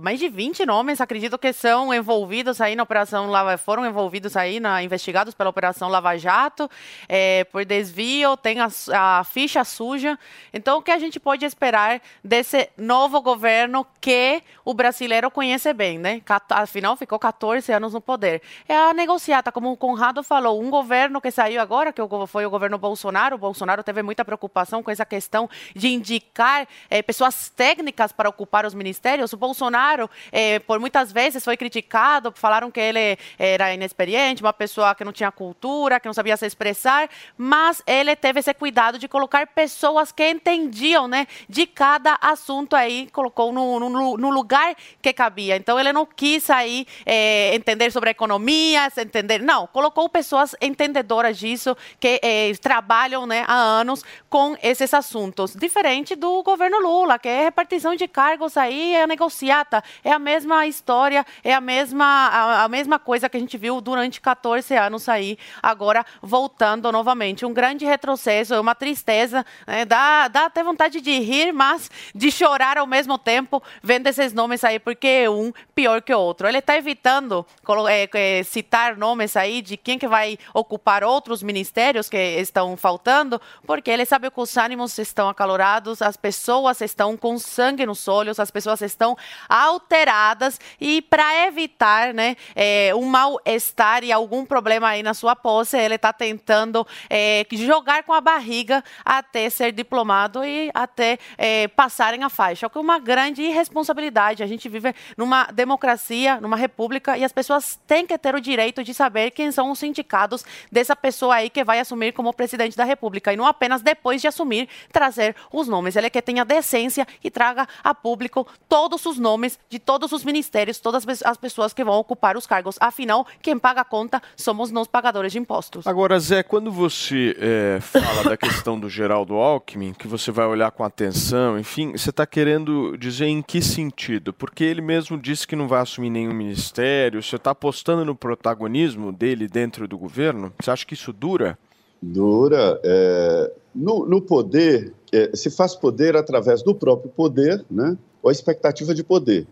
[0.01, 4.59] mais de 20 nomes, acredito que são envolvidos aí na Operação Lava, foram envolvidos aí,
[4.59, 6.69] na, investigados pela Operação Lava Jato,
[7.07, 10.19] é, por desvio, tem a, a, ficha suja.
[10.53, 15.97] Então, o que a gente pode esperar desse novo governo que o brasileiro conhece bem,
[15.97, 16.21] né?
[16.49, 18.41] Afinal, ficou 14 anos no poder.
[18.67, 22.49] É a negociata, como o Conrado falou, um governo que saiu agora, que foi o
[22.49, 27.76] governo Bolsonaro, o Bolsonaro teve muita preocupação com essa questão de indicar é, pessoas técnicas
[27.77, 29.31] técnicas para ocupar os ministérios.
[29.33, 34.95] O Bolsonaro, eh, por muitas vezes, foi criticado, falaram que ele era inexperiente, uma pessoa
[34.95, 39.07] que não tinha cultura, que não sabia se expressar, mas ele teve esse cuidado de
[39.07, 45.13] colocar pessoas que entendiam né, de cada assunto aí, colocou no, no, no lugar que
[45.13, 45.55] cabia.
[45.55, 51.37] Então, ele não quis aí eh, entender sobre a economia, entender, não, colocou pessoas entendedoras
[51.37, 57.27] disso, que eh, trabalham né, há anos com esses assuntos, diferente do governo Lula, que
[57.27, 62.63] é repartição de cargos aí é negociata, é a mesma história, é a mesma, a,
[62.63, 67.45] a, mesma coisa que a gente viu durante 14 anos aí, agora voltando novamente.
[67.45, 69.83] Um grande retrocesso, é uma tristeza, né?
[69.83, 74.63] dá, dá até vontade de rir, mas de chorar ao mesmo tempo, vendo esses nomes
[74.63, 76.47] aí, porque é um pior que o outro.
[76.47, 77.45] Ele está evitando
[77.89, 83.41] é, é, citar nomes aí de quem que vai ocupar outros ministérios que estão faltando,
[83.65, 88.39] porque ele sabe que os ânimos estão acalorados, as pessoas estão com sangue nos olhos,
[88.39, 89.17] as pessoas estão
[89.49, 95.75] alteradas e para evitar né, é, um mal-estar e algum problema aí na sua posse,
[95.75, 102.23] ele está tentando é, jogar com a barriga até ser diplomado e até é, passarem
[102.23, 104.43] a faixa, o que é uma grande irresponsabilidade.
[104.43, 108.83] A gente vive numa democracia, numa república e as pessoas têm que ter o direito
[108.83, 112.83] de saber quem são os sindicados dessa pessoa aí que vai assumir como presidente da
[112.83, 115.95] república e não apenas depois de assumir trazer os nomes.
[115.95, 120.11] Ele quer que tenha decência e traga traga a público todos os nomes de todos
[120.11, 122.75] os ministérios, todas as pessoas que vão ocupar os cargos.
[122.79, 125.87] Afinal, quem paga a conta somos nós pagadores de impostos.
[125.87, 130.71] Agora, Zé, quando você é, fala da questão do Geraldo Alckmin, que você vai olhar
[130.71, 134.33] com atenção, enfim, você está querendo dizer em que sentido?
[134.33, 139.11] Porque ele mesmo disse que não vai assumir nenhum ministério, você está apostando no protagonismo
[139.11, 140.53] dele dentro do governo?
[140.59, 141.57] Você acha que isso dura?
[142.01, 142.79] Dura.
[142.83, 143.51] É...
[143.73, 148.93] No, no poder, é, se faz poder através do próprio poder, né, ou a expectativa
[148.93, 149.45] de poder.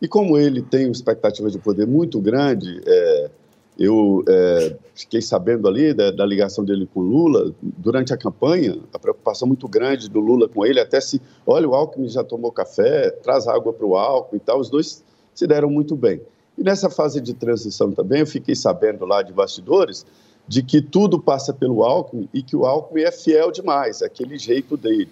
[0.00, 3.30] E como ele tem uma expectativa de poder muito grande, é,
[3.78, 8.98] eu é, fiquei sabendo ali da, da, ligação dele com Lula durante a campanha, a
[8.98, 13.10] preocupação muito grande do Lula com ele, até se, olha, o Alckmin já tomou café,
[13.10, 15.02] traz água para o Alckmin e tal, os dois
[15.34, 16.20] se deram muito bem.
[16.56, 20.06] E nessa fase de transição também, eu fiquei sabendo lá de bastidores
[20.46, 24.38] de que tudo passa pelo Alckmin e que o Alckmin é fiel demais, é aquele
[24.38, 25.08] jeito dele,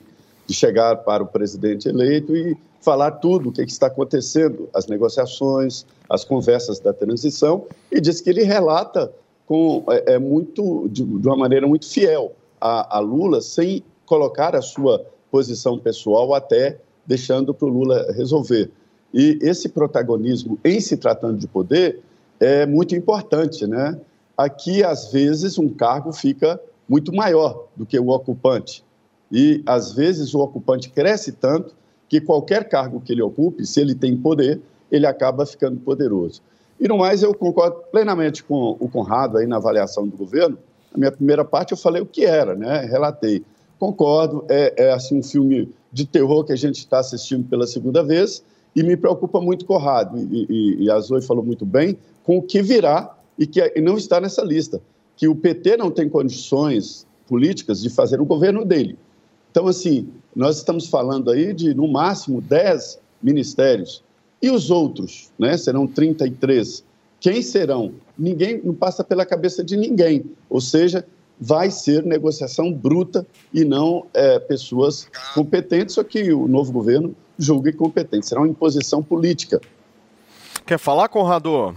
[0.47, 4.87] de chegar para o presidente eleito e falar tudo o que, que está acontecendo, as
[4.87, 9.13] negociações, as conversas da transição, e diz que ele relata
[9.47, 14.55] com é, é muito de, de uma maneira muito fiel a, a Lula, sem colocar
[14.55, 18.71] a sua posição pessoal até deixando para o Lula resolver.
[19.15, 22.01] E esse protagonismo, em se tratando de poder,
[22.41, 23.99] é muito importante, né?
[24.37, 28.85] Aqui, às vezes, um cargo fica muito maior do que o ocupante.
[29.31, 31.75] E, às vezes, o ocupante cresce tanto
[32.09, 36.43] que qualquer cargo que ele ocupe, se ele tem poder, ele acaba ficando poderoso.
[36.79, 40.59] E, no mais, eu concordo plenamente com o Conrado aí na avaliação do governo.
[40.93, 42.81] Na minha primeira parte, eu falei o que era, né?
[42.81, 43.43] Relatei.
[43.79, 48.03] Concordo, é, é assim um filme de terror que a gente está assistindo pela segunda
[48.03, 48.43] vez
[48.75, 52.43] e me preocupa muito Conrado, e, e, e a Zoe falou muito bem, com o
[52.43, 54.81] que virá e que não está nessa lista,
[55.17, 58.97] que o PT não tem condições políticas de fazer o governo dele.
[59.51, 64.05] Então, assim, nós estamos falando aí de, no máximo, 10 ministérios.
[64.41, 65.57] E os outros, né?
[65.57, 66.85] Serão 33.
[67.19, 67.95] Quem serão?
[68.17, 70.25] Ninguém, não passa pela cabeça de ninguém.
[70.49, 71.05] Ou seja,
[71.41, 77.73] vai ser negociação bruta e não é, pessoas competentes, só que o novo governo julgue
[77.73, 78.29] competente.
[78.29, 79.61] Será uma imposição política.
[80.65, 81.75] Quer falar, Conrado?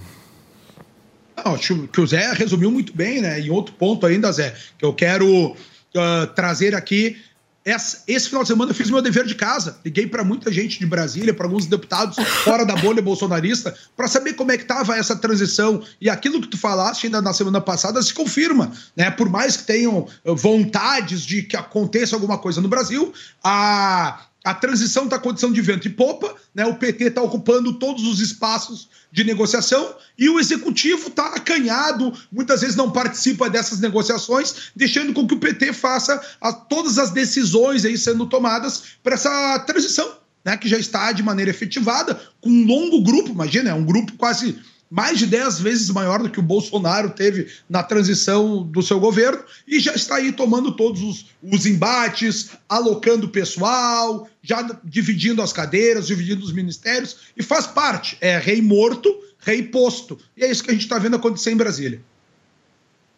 [1.38, 3.40] Não, acho que o Zé resumiu muito bem, né?
[3.40, 7.18] E outro ponto ainda, Zé, que eu quero uh, trazer aqui.
[7.66, 9.80] Esse final de semana eu fiz meu dever de casa.
[9.84, 14.34] Liguei para muita gente de Brasília, para alguns deputados fora da bolha bolsonarista, para saber
[14.34, 15.82] como é que estava essa transição.
[16.00, 18.72] E aquilo que tu falaste ainda na semana passada se confirma.
[18.96, 19.10] Né?
[19.10, 23.12] Por mais que tenham vontades de que aconteça alguma coisa no Brasil,
[23.44, 26.64] a, a transição está condição de vento e popa, né?
[26.68, 32.62] O PT está ocupando todos os espaços de negociação e o executivo está acanhado, muitas
[32.62, 37.86] vezes não participa dessas negociações, deixando com que o PT faça a, todas as decisões
[37.86, 40.56] aí sendo tomadas para essa transição, né?
[40.56, 44.60] Que já está de maneira efetivada, com um longo grupo, imagina, é um grupo quase
[44.90, 49.44] mais de 10 vezes maior do que o Bolsonaro teve na transição do seu governo
[49.68, 56.08] e já está aí tomando todos os, os embates, alocando pessoal, já dividindo as cadeiras,
[56.08, 58.18] dividindo os ministérios e faz parte.
[58.22, 60.18] É rei morto, rei posto.
[60.38, 62.02] E é isso que a gente está vendo acontecer em Brasília.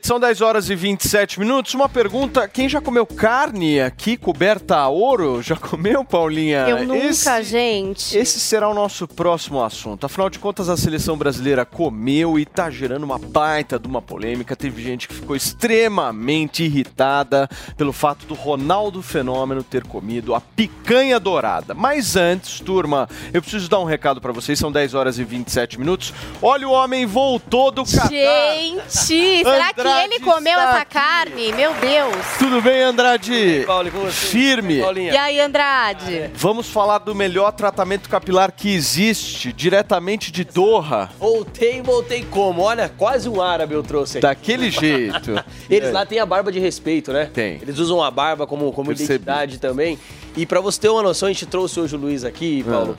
[0.02, 1.74] São 10 horas e 27 minutos.
[1.74, 5.42] Uma pergunta: quem já comeu carne aqui coberta a ouro?
[5.42, 6.60] Já comeu, Paulinha?
[6.70, 8.18] Eu nunca, esse, gente.
[8.18, 10.06] Esse será o nosso próximo assunto.
[10.06, 14.56] Afinal de contas, a seleção brasileira comeu e tá gerando uma baita de uma polêmica.
[14.56, 21.20] Teve gente que ficou extremamente irritada pelo fato do Ronaldo Fenômeno ter comido a picanha
[21.20, 21.74] dourada.
[21.74, 24.58] Mas antes, turma, eu preciso dar um recado para vocês.
[24.58, 26.14] São 10 horas e 27 minutos.
[26.42, 28.10] Olha, o homem voltou do Catar.
[28.10, 30.93] Gente, será que Andrade ele comeu essa aqui.
[30.93, 31.52] carne?
[31.54, 32.15] Meu Deus.
[32.39, 33.63] Tudo bem, Andrade?
[33.65, 34.28] Paulo, e com você?
[34.28, 34.82] Firme.
[34.82, 35.13] Paulinha.
[35.13, 36.30] E aí, Andrade?
[36.36, 41.10] Vamos falar do melhor tratamento capilar que existe, diretamente de Doha.
[41.19, 42.62] Voltei, voltei como?
[42.62, 44.21] Olha, quase um árabe eu trouxe aqui.
[44.28, 45.43] Daquele jeito.
[45.69, 47.30] Eles lá têm a barba de respeito, né?
[47.34, 47.60] Tem.
[47.62, 49.13] Eles usam a barba como, como Percebi.
[49.15, 49.97] identidade também.
[50.36, 52.97] E pra você ter uma noção, a gente trouxe hoje o Luiz aqui, Paulo.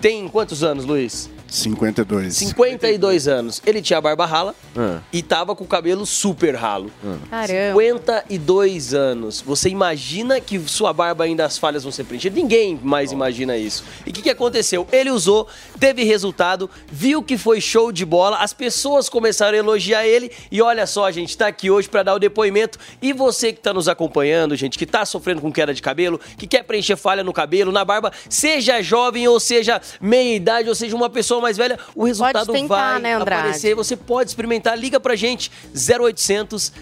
[0.00, 1.30] Tem quantos anos, Luiz?
[1.50, 2.34] 52.
[2.36, 3.60] 52 anos.
[3.66, 5.00] Ele tinha a barba rala Ah.
[5.12, 6.90] e tava com o cabelo super ralo.
[7.28, 7.72] Caramba.
[7.72, 9.40] 52 anos.
[9.40, 12.36] Você imagina que sua barba ainda as falhas vão ser preenchidas?
[12.40, 13.84] Ninguém mais imagina isso.
[14.06, 14.86] E o que, que aconteceu?
[14.92, 20.06] Ele usou, teve resultado, viu que foi show de bola, as pessoas começaram a elogiar
[20.06, 22.78] ele e olha só, a gente tá aqui hoje para dar o depoimento.
[23.02, 26.46] E você que tá nos acompanhando, gente, que tá sofrendo com queda de cabelo, que
[26.46, 30.94] quer preencher falha no cabelo, na barba, seja jovem ou seja meia idade ou seja
[30.94, 33.40] uma pessoa mais velha, o resultado tentar, vai né, Andrade?
[33.42, 33.74] aparecer.
[33.74, 36.72] Você pode experimentar, liga pra gente 0800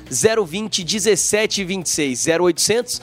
[0.46, 2.26] 020 1726.
[2.40, 3.00] 0800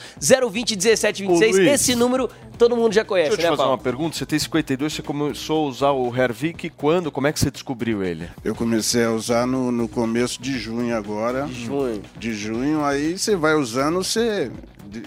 [0.50, 1.56] 020 1726.
[1.56, 1.60] Ô.
[1.62, 3.82] Esse número todo mundo já conhece, Deixa eu te né, fazer uma Paulo?
[3.82, 4.16] pergunta.
[4.16, 7.10] Você tem 52, você começou a usar o Hervik quando?
[7.12, 8.28] Como é que você descobriu ele?
[8.44, 11.46] Eu comecei a usar no, no começo de junho agora.
[11.48, 12.02] Junho.
[12.18, 14.50] De junho, aí você vai usando, você
[14.86, 15.02] de-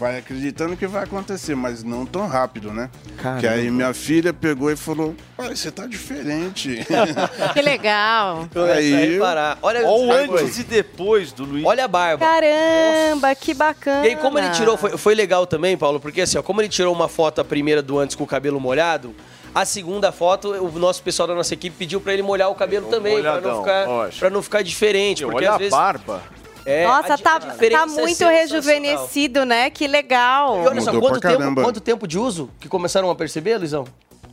[0.00, 2.88] vai acreditando que vai acontecer, mas não tão rápido, né?
[3.18, 3.40] Caramba.
[3.42, 6.80] Que aí minha filha pegou e falou, pai, você tá diferente.
[7.52, 8.48] Que legal.
[8.54, 9.58] A Aí eu- reparar.
[9.60, 9.90] Olha, Olha
[10.30, 11.64] o antes e depois do Luiz.
[11.66, 12.24] olha a barba.
[12.24, 14.06] Caramba, que bacana.
[14.06, 16.68] E aí, como ele tirou, foi, foi legal também, Paulo, porque assim, ó, como ele
[16.70, 19.14] tirou uma foto a primeira do antes com o cabelo molhado,
[19.54, 22.86] a segunda foto, o nosso pessoal da nossa equipe pediu pra ele molhar o cabelo
[22.88, 26.22] também, pra molhadão, não ficar, não ficar diferente, porque Olha às a vezes barba.
[26.64, 28.34] É, Nossa, tá, diferença tá é muito sensacional.
[28.34, 29.70] rejuvenescido, né?
[29.70, 30.62] Que legal.
[30.62, 31.62] E olha só, Mudou quanto tempo, caramba.
[31.62, 33.84] quanto tempo de uso que começaram a perceber, Luizão?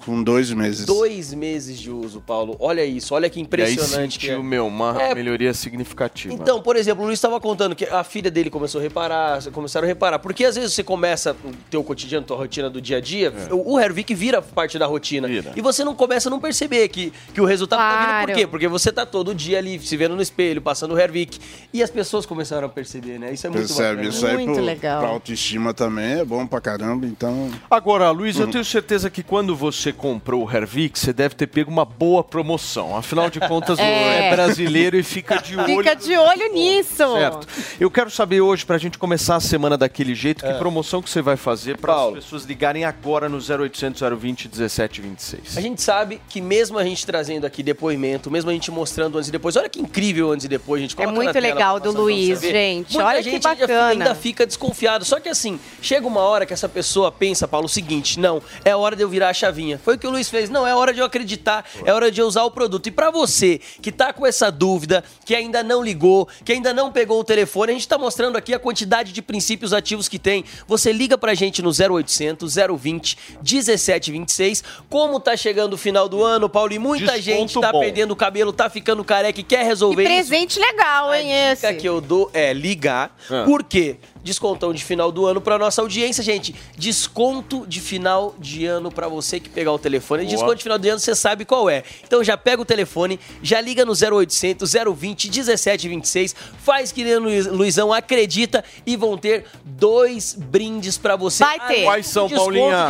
[0.08, 0.86] Com dois meses.
[0.86, 2.56] Dois meses de uso, Paulo.
[2.60, 4.17] Olha isso, olha que E aí impressionante.
[4.17, 4.30] que é.
[4.30, 5.13] sentiu, meu, uma É.
[5.13, 6.34] melhoria significativa.
[6.34, 9.86] Então, por exemplo, o Luiz estava contando que a filha dele começou a reparar, começaram
[9.86, 10.20] a reparar.
[10.20, 13.67] Porque às vezes você começa o teu cotidiano, tua rotina do dia a dia, o
[13.78, 15.28] o Hervik vira parte da rotina.
[15.56, 18.08] E você não começa a não perceber que, que o resultado tá vindo.
[18.08, 18.34] Por Claro.
[18.39, 18.48] quê?
[18.48, 21.38] Porque você tá todo dia ali se vendo no espelho, passando o Hervik.
[21.74, 23.34] E as pessoas começaram a perceber, né?
[23.34, 23.96] Isso é muito Percebe?
[23.98, 24.10] bacana.
[24.10, 27.52] Isso aí pro, pra autoestima também é bom pra caramba, então...
[27.70, 28.52] Agora, Luiz, eu Uhum.
[28.54, 32.96] tenho certeza que quando você comprou o Hervik, você deve ter pego uma boa promoção.
[32.96, 34.28] Afinal de contas, É.
[34.30, 35.66] é brasileiro e fica de olho.
[35.78, 37.14] Fica de olho nisso.
[37.14, 37.48] Certo.
[37.80, 40.54] Eu quero saber hoje, pra gente começar a semana daquele jeito, É.
[40.54, 45.58] que promoção que você vai fazer para as pessoas ligarem agora no 0800 020 1726.
[45.58, 49.30] A gente sabe que mesmo a gente trazendo aqui depoimento, mesmo a gente mostrando antes
[49.30, 51.80] e depois, olha que incrível antes e depois, a gente coloca É muito legal a
[51.80, 52.94] do Luiz, gente.
[52.94, 53.88] Muita Olha que gente ainda- bacana.
[53.88, 55.04] Ainda fica desconfiado.
[55.06, 58.76] Só que assim, chega uma hora que essa pessoa pensa, Paulo, o seguinte: não, é
[58.76, 59.80] hora de eu virar a chavinha.
[59.88, 60.50] Foi o que o Luiz fez.
[60.50, 62.88] Não, é hora de eu acreditar, é hora de eu usar o produto.
[62.88, 66.91] E pra você que tá com essa dúvida, que ainda não ligou, que ainda não
[66.91, 70.43] pegou o telefone, a gente tá mostrando aqui a quantidade de princípios ativos que tem.
[70.67, 74.62] Você liga pra gente no 0800 020 1726.
[74.89, 77.80] Como tá chegando o final do ano, Paulo, e muita Desconto gente tá bom.
[77.80, 80.12] perdendo o cabelo, tá ficando careca e quer Que resolver isso.
[80.12, 81.65] presente legal, hein, esse?
[81.65, 83.15] dica que eu dou é ligar.
[83.32, 83.43] Ah.
[83.45, 83.95] Por quê?
[84.28, 86.54] Descontão de final do ano pra nossa audiência, gente.
[86.78, 90.24] Desconto de final de ano pra você que pegar o telefone.
[90.24, 90.32] Boa.
[90.36, 91.84] Desconto de final de ano você sabe qual é.
[92.06, 97.20] Então já pega o telefone, já liga no 0800 020 1726, faz que nem o
[97.22, 101.44] Luiz- Luizão acredita e vão ter dois brindes pra você.
[101.44, 101.86] Vai ter.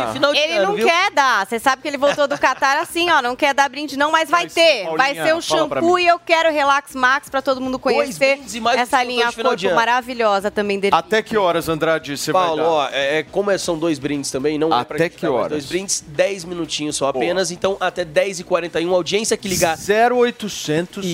[0.06, 0.86] De final de Ele ano, não viu?
[0.86, 1.46] quer dar.
[1.46, 3.22] Você sabe que ele voltou do Catar assim, ó.
[3.22, 4.84] Não quer dar brinde, não, mas vai, ter.
[4.84, 8.40] Paulinha, vai ser o shampoo e eu quero Relax Max pra todo mundo conhecer.
[8.76, 9.86] essa linha de final de corpo ano.
[9.86, 10.94] maravilhosa também dele.
[10.94, 12.70] Até que horas, Andrade, você Paulo, vai dar?
[12.70, 15.26] ó, é, é- como é- são dois brindes também, não é pra Até gente que
[15.26, 15.50] horas?
[15.50, 19.76] Dois brindes, 10 minutinhos só apenas, então até 10h41, audiência que ligar.
[19.76, 21.04] 0800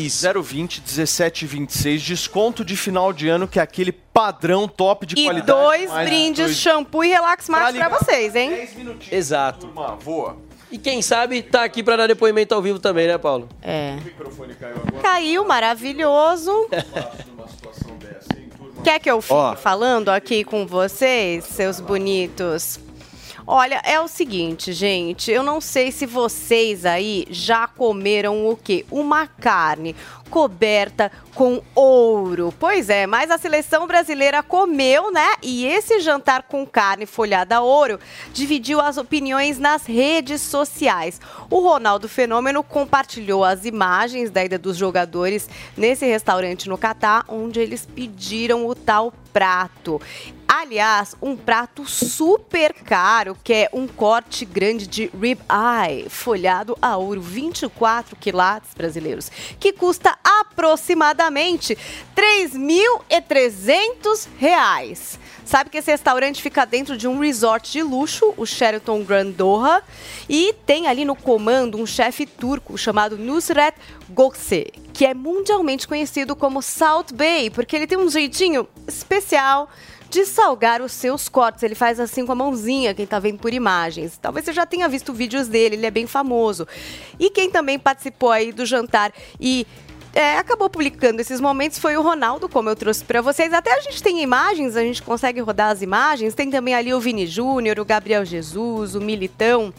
[0.42, 5.60] 020 1726, desconto de final de ano, que é aquele padrão top de E qualidade.
[5.60, 7.90] dois mais brindes, dois- shampoo e Relax Max pra, ligar.
[7.90, 8.68] vocês, hein?
[9.10, 9.66] Exato.
[9.66, 10.36] Turma, voa.
[10.70, 13.48] E quem sabe tá aqui pra dar depoimento ao vivo também, né, Paulo?
[13.62, 13.96] É.
[14.00, 15.02] O microfone caiu agora.
[15.02, 16.68] Caiu, maravilhoso.
[18.84, 19.56] Quer que eu fique Ó.
[19.56, 22.78] falando aqui com vocês, seus bonitos?
[23.46, 28.86] Olha, é o seguinte, gente, eu não sei se vocês aí já comeram o quê?
[28.90, 29.94] Uma carne
[30.30, 32.54] coberta com ouro.
[32.58, 35.34] Pois é, mas a seleção brasileira comeu, né?
[35.42, 38.00] E esse jantar com carne folhada a ouro
[38.32, 41.20] dividiu as opiniões nas redes sociais.
[41.50, 47.60] O Ronaldo Fenômeno compartilhou as imagens da ida dos jogadores nesse restaurante no Catar, onde
[47.60, 50.00] eles pediram o tal prato.
[50.56, 56.96] Aliás, um prato super caro, que é um corte grande de rib eye, folhado a
[56.96, 61.76] ouro, 24 quilates brasileiros, que custa aproximadamente
[62.14, 65.18] 3.300 reais.
[65.44, 69.82] Sabe que esse restaurante fica dentro de um resort de luxo, o Sheraton Grand Doha,
[70.28, 73.74] e tem ali no comando um chefe turco chamado Nusret
[74.08, 79.68] Gökse, que é mundialmente conhecido como Salt Bay, porque ele tem um jeitinho especial
[80.14, 81.64] de salgar os seus cortes.
[81.64, 84.16] Ele faz assim com a mãozinha, quem tá vendo por imagens.
[84.16, 86.68] Talvez você já tenha visto vídeos dele, ele é bem famoso.
[87.18, 89.66] E quem também participou aí do jantar e
[90.14, 93.52] é, acabou publicando esses momentos foi o Ronaldo, como eu trouxe para vocês.
[93.52, 96.32] Até a gente tem imagens, a gente consegue rodar as imagens.
[96.32, 99.74] Tem também ali o Vini Júnior, o Gabriel Jesus, o Militão.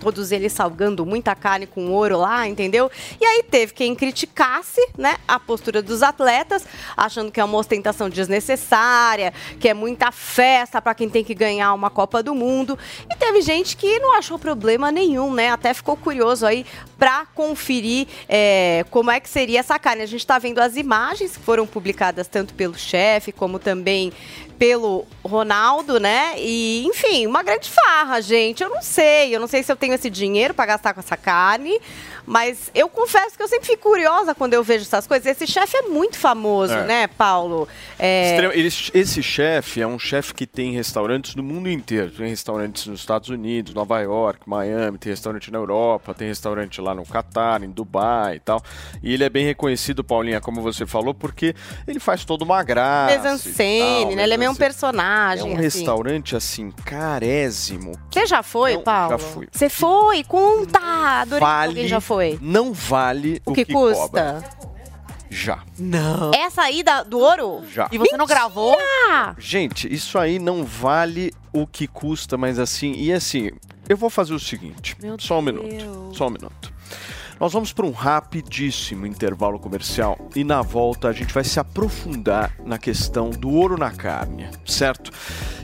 [0.00, 2.90] Todos eles salgando muita carne com ouro lá, entendeu?
[3.20, 8.08] E aí teve quem criticasse, né, a postura dos atletas, achando que é uma ostentação
[8.08, 12.78] desnecessária, que é muita festa para quem tem que ganhar uma Copa do Mundo.
[13.10, 15.50] E teve gente que não achou problema nenhum, né?
[15.50, 16.66] Até ficou curioso aí
[16.98, 20.02] para conferir é, como é que seria essa carne.
[20.02, 24.12] A gente está vendo as imagens que foram publicadas tanto pelo chefe como também
[24.64, 26.36] pelo Ronaldo, né?
[26.38, 28.62] E, enfim, uma grande farra, gente.
[28.62, 31.18] Eu não sei, eu não sei se eu tenho esse dinheiro para gastar com essa
[31.18, 31.78] carne,
[32.26, 35.26] mas eu confesso que eu sempre fico curiosa quando eu vejo essas coisas.
[35.26, 36.84] Esse chefe é muito famoso, É.
[36.84, 37.68] né, Paulo?
[37.98, 38.38] É,
[38.94, 42.10] esse chefe é um chefe que tem restaurantes no mundo inteiro.
[42.10, 46.94] Tem restaurantes nos Estados Unidos, Nova York, Miami, tem restaurante na Europa, tem restaurante lá
[46.94, 48.62] no Catar, em Dubai e tal.
[49.02, 51.54] E ele é bem reconhecido, Paulinha, como você falou, porque
[51.86, 53.16] ele faz toda uma graça.
[53.16, 54.22] Mesancene, tal, né?
[54.24, 55.44] Ele é meio um personagem.
[55.44, 55.62] É um assim.
[55.62, 57.92] restaurante, assim, carésimo.
[58.10, 59.10] Você já foi, Não, Paulo?
[59.10, 59.48] já fui.
[59.52, 60.24] Você foi?
[60.24, 60.78] Conta!
[61.20, 62.13] Adorei alguém já foi.
[62.40, 63.94] Não vale O o, que, cobra.
[63.94, 64.44] custa?
[65.30, 65.62] Já.
[65.78, 66.30] Não.
[66.32, 67.62] Essa aí da- do ouro?
[67.72, 67.88] Já.
[67.90, 68.76] E você não gravou?
[69.38, 73.50] Gente, isso aí não vale o que custa, mas assim, e assim,
[73.88, 74.96] eu vou fazer o seguinte.
[75.02, 75.64] Meu só um Deus.
[75.64, 76.16] minuto.
[76.16, 76.72] Só um minuto.
[77.40, 82.52] Nós vamos para um rapidíssimo intervalo comercial e na volta a gente vai se aprofundar
[82.64, 85.10] na questão do ouro na carne, certo?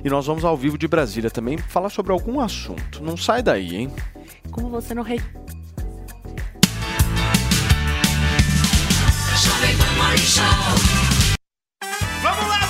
[0.05, 3.01] E nós vamos ao vivo de Brasília também falar sobre algum assunto.
[3.03, 3.93] Não sai daí, hein?
[4.51, 5.21] Como você não re...
[12.23, 12.70] Vamos lá,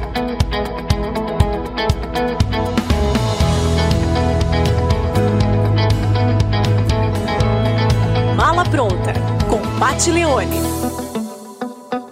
[9.81, 10.57] Com Pat Leone.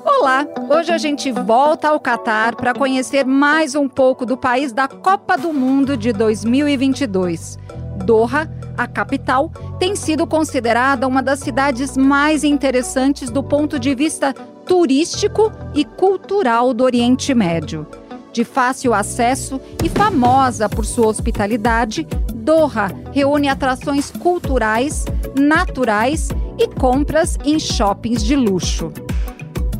[0.03, 0.43] Olá!
[0.71, 5.37] Hoje a gente volta ao Catar para conhecer mais um pouco do país da Copa
[5.37, 7.59] do Mundo de 2022.
[8.03, 14.33] Doha, a capital, tem sido considerada uma das cidades mais interessantes do ponto de vista
[14.65, 17.85] turístico e cultural do Oriente Médio.
[18.31, 25.05] De fácil acesso e famosa por sua hospitalidade, Doha reúne atrações culturais,
[25.37, 28.91] naturais e compras em shoppings de luxo.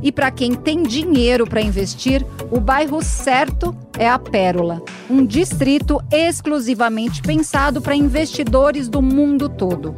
[0.02, 6.02] E para quem tem dinheiro para investir, o bairro certo é a Pérola, um distrito
[6.12, 9.96] exclusivamente pensado para investidores do mundo todo.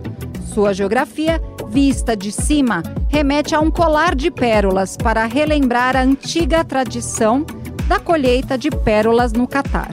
[0.53, 6.63] Sua geografia, vista de cima, remete a um colar de pérolas para relembrar a antiga
[6.65, 7.45] tradição
[7.91, 9.91] da colheita de pérolas no Catar.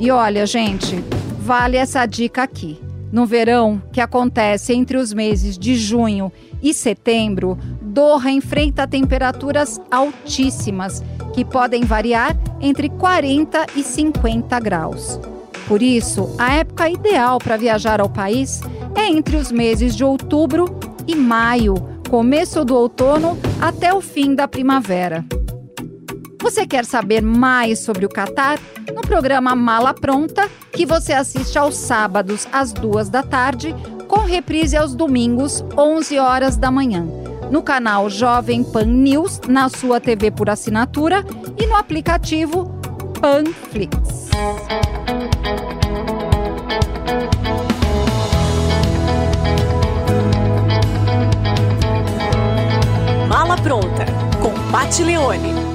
[0.00, 0.96] E olha, gente,
[1.38, 2.80] vale essa dica aqui.
[3.12, 11.00] No verão, que acontece entre os meses de junho e setembro, Doha enfrenta temperaturas altíssimas,
[11.32, 15.20] que podem variar entre 40 e 50 graus.
[15.68, 18.60] Por isso, a época ideal para viajar ao país
[18.96, 20.76] é entre os meses de outubro
[21.06, 21.74] e maio,
[22.10, 25.24] começo do outono até o fim da primavera.
[26.46, 28.56] Você quer saber mais sobre o Catar?
[28.94, 33.74] No programa Mala Pronta, que você assiste aos sábados às duas da tarde,
[34.06, 37.04] com reprise aos domingos, 11 horas da manhã.
[37.50, 41.24] No canal Jovem Pan News, na sua TV por assinatura
[41.60, 42.66] e no aplicativo
[43.20, 44.30] Panflix.
[53.28, 54.06] Mala Pronta,
[54.40, 55.65] com Pat Leone.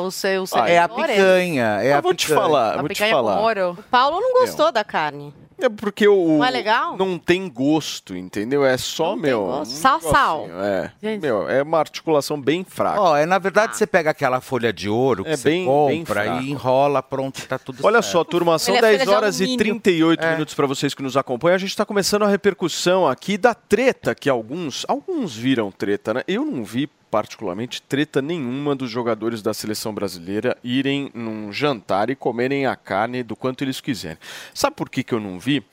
[0.00, 2.40] O seu, o É a picanha, é Eu a vou te picanha.
[2.40, 3.70] falar, A vou te falar.
[3.70, 5.32] O Paulo não gostou da carne.
[5.56, 6.38] É porque o.
[6.38, 6.96] Não é legal?
[6.96, 8.64] Não tem gosto, entendeu?
[8.66, 9.44] É só, meu.
[9.46, 9.70] gosto.
[9.70, 10.46] um Sal, sal.
[10.60, 10.90] É.
[11.00, 11.22] Gente.
[11.22, 13.00] Meu, é uma articulação bem fraca.
[13.00, 15.98] Ó, é na verdade você pega aquela folha de ouro que É você bem- bem
[16.00, 16.42] compra fraco.
[16.42, 18.12] e enrola, pronto, tá tudo Olha certo.
[18.12, 19.58] só, turma, são Ele é 10 folha de horas e alumínio.
[19.58, 20.32] 38 É.
[20.32, 21.54] minutos para vocês que nos acompanham.
[21.54, 26.22] A gente está começando a repercussão aqui da treta que alguns, alguns viram treta, né?
[26.26, 32.16] Eu não vi particularmente treta nenhuma dos jogadores da seleção brasileira irem num jantar e
[32.16, 34.18] comerem a carne do quanto eles quiserem.
[34.52, 35.64] Sabe por que, que eu não vi?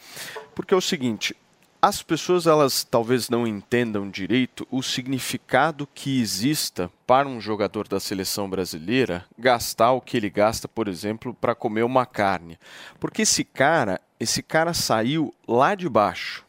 [0.54, 1.36] Porque é o seguinte,
[1.82, 8.00] as pessoas elas talvez não entendam direito o significado que exista para um jogador da
[8.00, 12.60] seleção brasileira gastar o que ele gasta, por exemplo, para comer uma carne.
[13.00, 16.46] Porque esse cara, esse cara saiu lá de baixo.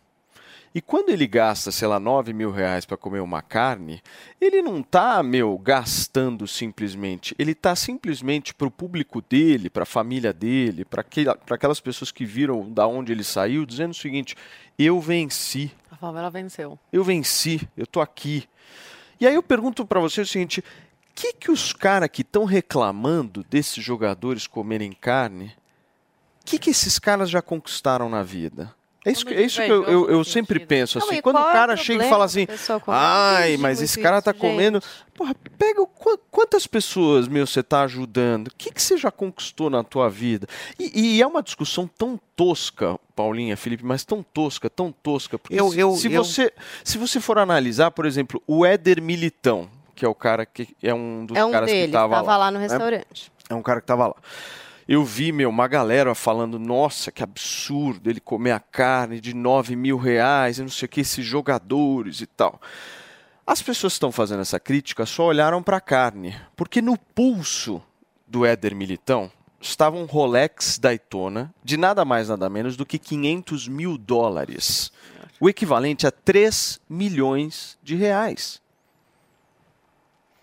[0.74, 4.02] E quando ele gasta, sei lá, 9 mil reais para comer uma carne,
[4.40, 7.34] ele não tá, meu, gastando simplesmente.
[7.38, 11.04] Ele tá simplesmente para o público dele, para a família dele, para
[11.50, 14.34] aquelas pessoas que viram da onde ele saiu, dizendo o seguinte:
[14.78, 15.70] eu venci.
[15.90, 16.78] A favela venceu.
[16.90, 18.48] Eu venci, eu tô aqui.
[19.20, 20.64] E aí eu pergunto para você o seguinte: o
[21.14, 25.54] que, que os caras que estão reclamando desses jogadores comerem carne,
[26.40, 28.74] o que, que esses caras já conquistaram na vida?
[29.04, 31.20] É isso que, é isso que eu, eu, eu sempre penso assim.
[31.20, 32.46] Quando o cara chega e fala assim,
[32.86, 34.80] ai, mas esse cara tá comendo.
[35.14, 38.48] Porra, pega qu quantas pessoas, meu, você tá ajudando?
[38.48, 40.46] O que, que você já conquistou na tua vida?
[40.78, 45.36] E, e é uma discussão tão tosca, Paulinha, Felipe, mas tão tosca, tão tosca.
[45.38, 46.52] Porque Eu- se, eu- se eu- você,
[46.84, 50.94] se você for analisar, por exemplo, o Éder Militão, que é o cara que é
[50.94, 52.66] um dos É um caras deles, que tava, tava lá no né?
[52.68, 53.32] restaurante.
[53.50, 54.14] É um cara que tava lá.
[54.88, 59.76] Eu vi, meu, uma galera falando, nossa, que absurdo ele comer a carne de 9
[59.76, 62.60] mil reais, e não sei o que, esses jogadores e tal.
[63.46, 67.82] As pessoas que estão fazendo essa crítica só olharam para a carne, porque no pulso
[68.26, 69.30] do Éder Militão
[69.60, 74.92] estava um Rolex Daytona de nada mais nada menos do que 500 mil dólares,
[75.40, 78.61] o equivalente a 3 milhões de reais.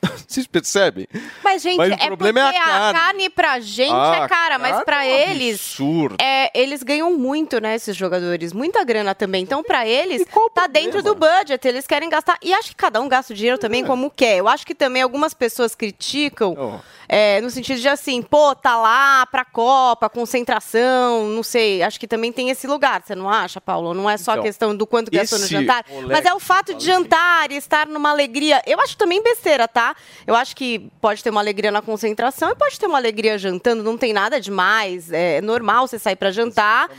[0.27, 1.07] Vocês percebem?
[1.43, 2.97] Mas, gente, Mas é problema porque é a carne.
[2.97, 5.55] a carne pra gente Ah, é cara, mas pra é um eles.
[5.55, 6.15] absurdo.
[6.21, 8.53] É, eles ganham muito, né, esses jogadores?
[8.53, 9.43] Muita grana também.
[9.43, 11.67] Então, pra eles, tá dentro do budget.
[11.67, 12.37] Eles querem gastar.
[12.41, 13.59] E acho que cada um gasta o dinheiro É.
[13.59, 14.37] também como quer.
[14.37, 16.55] Eu acho que também algumas pessoas criticam.
[16.57, 16.79] Oh.
[17.11, 21.81] É, no sentido de assim, pô, tá lá pra Copa, concentração, não sei.
[21.81, 23.95] Acho que também tem esse lugar, você não acha, Paulo?
[23.95, 26.75] Não é só Então, a questão do quanto gastou no jantar, mas é o fato
[26.75, 28.61] de jantar e estar numa alegria.
[28.63, 29.95] Eu acho também besteira, tá?
[30.27, 33.83] Eu acho que pode ter uma alegria na concentração e pode ter uma alegria jantando,
[33.83, 35.11] não tem nada demais.
[35.11, 36.89] É normal você sair pra jantar.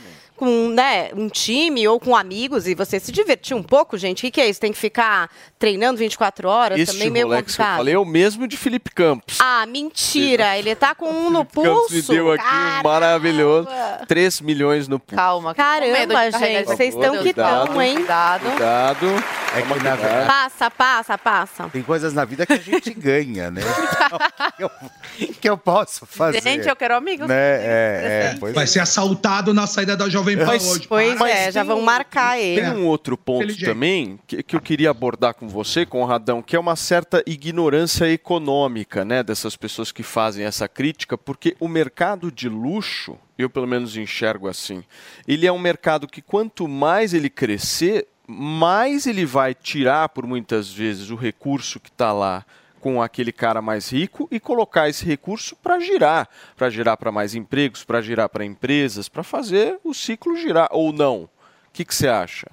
[0.41, 4.17] Com né, um time ou com amigos e você se divertir um pouco, gente.
[4.19, 4.59] O que, que é isso?
[4.59, 5.29] Tem que ficar
[5.59, 6.79] treinando 24 horas?
[6.79, 7.77] Esse também meio Rolex que eu complicado.
[7.77, 9.37] falei é o mesmo de Felipe Campos.
[9.39, 10.57] Ah, mentira.
[10.57, 11.93] Ele tá com um no Campos pulso.
[11.93, 13.67] me deu aqui um maravilhoso.
[14.07, 15.15] 3 milhões no pulso.
[15.15, 15.53] Calma.
[15.53, 17.97] Caramba, gente, vocês estão que estão, hein?
[17.97, 18.45] Cuidado.
[19.53, 21.69] É que, na verdade, Passa, passa, passa.
[21.69, 23.61] tem coisas na vida que a gente ganha, né?
[24.55, 24.71] que, eu,
[25.41, 26.41] que eu posso fazer.
[26.41, 27.27] Gente, eu quero amigos.
[27.27, 27.35] Né?
[27.35, 28.67] É, é, pois Vai é.
[28.67, 30.87] ser assaltado na saída da Jovem Pan Mas- hoje.
[30.87, 32.61] Pois Mas é, já vão um- marcar ele.
[32.61, 36.59] Tem um outro ponto também que, que eu queria abordar com você, Conradão, que é
[36.59, 42.47] uma certa ignorância econômica né, dessas pessoas que fazem essa crítica, porque o mercado de
[42.47, 44.83] luxo, eu pelo menos enxergo assim,
[45.27, 50.69] ele é um mercado que quanto mais ele crescer, mais ele vai tirar, por muitas
[50.71, 52.45] vezes, o recurso que está lá
[52.79, 57.35] com aquele cara mais rico e colocar esse recurso para girar, para girar para mais
[57.35, 61.23] empregos, para girar para empresas, para fazer o ciclo girar ou não.
[61.23, 61.29] O
[61.71, 62.47] que você acha?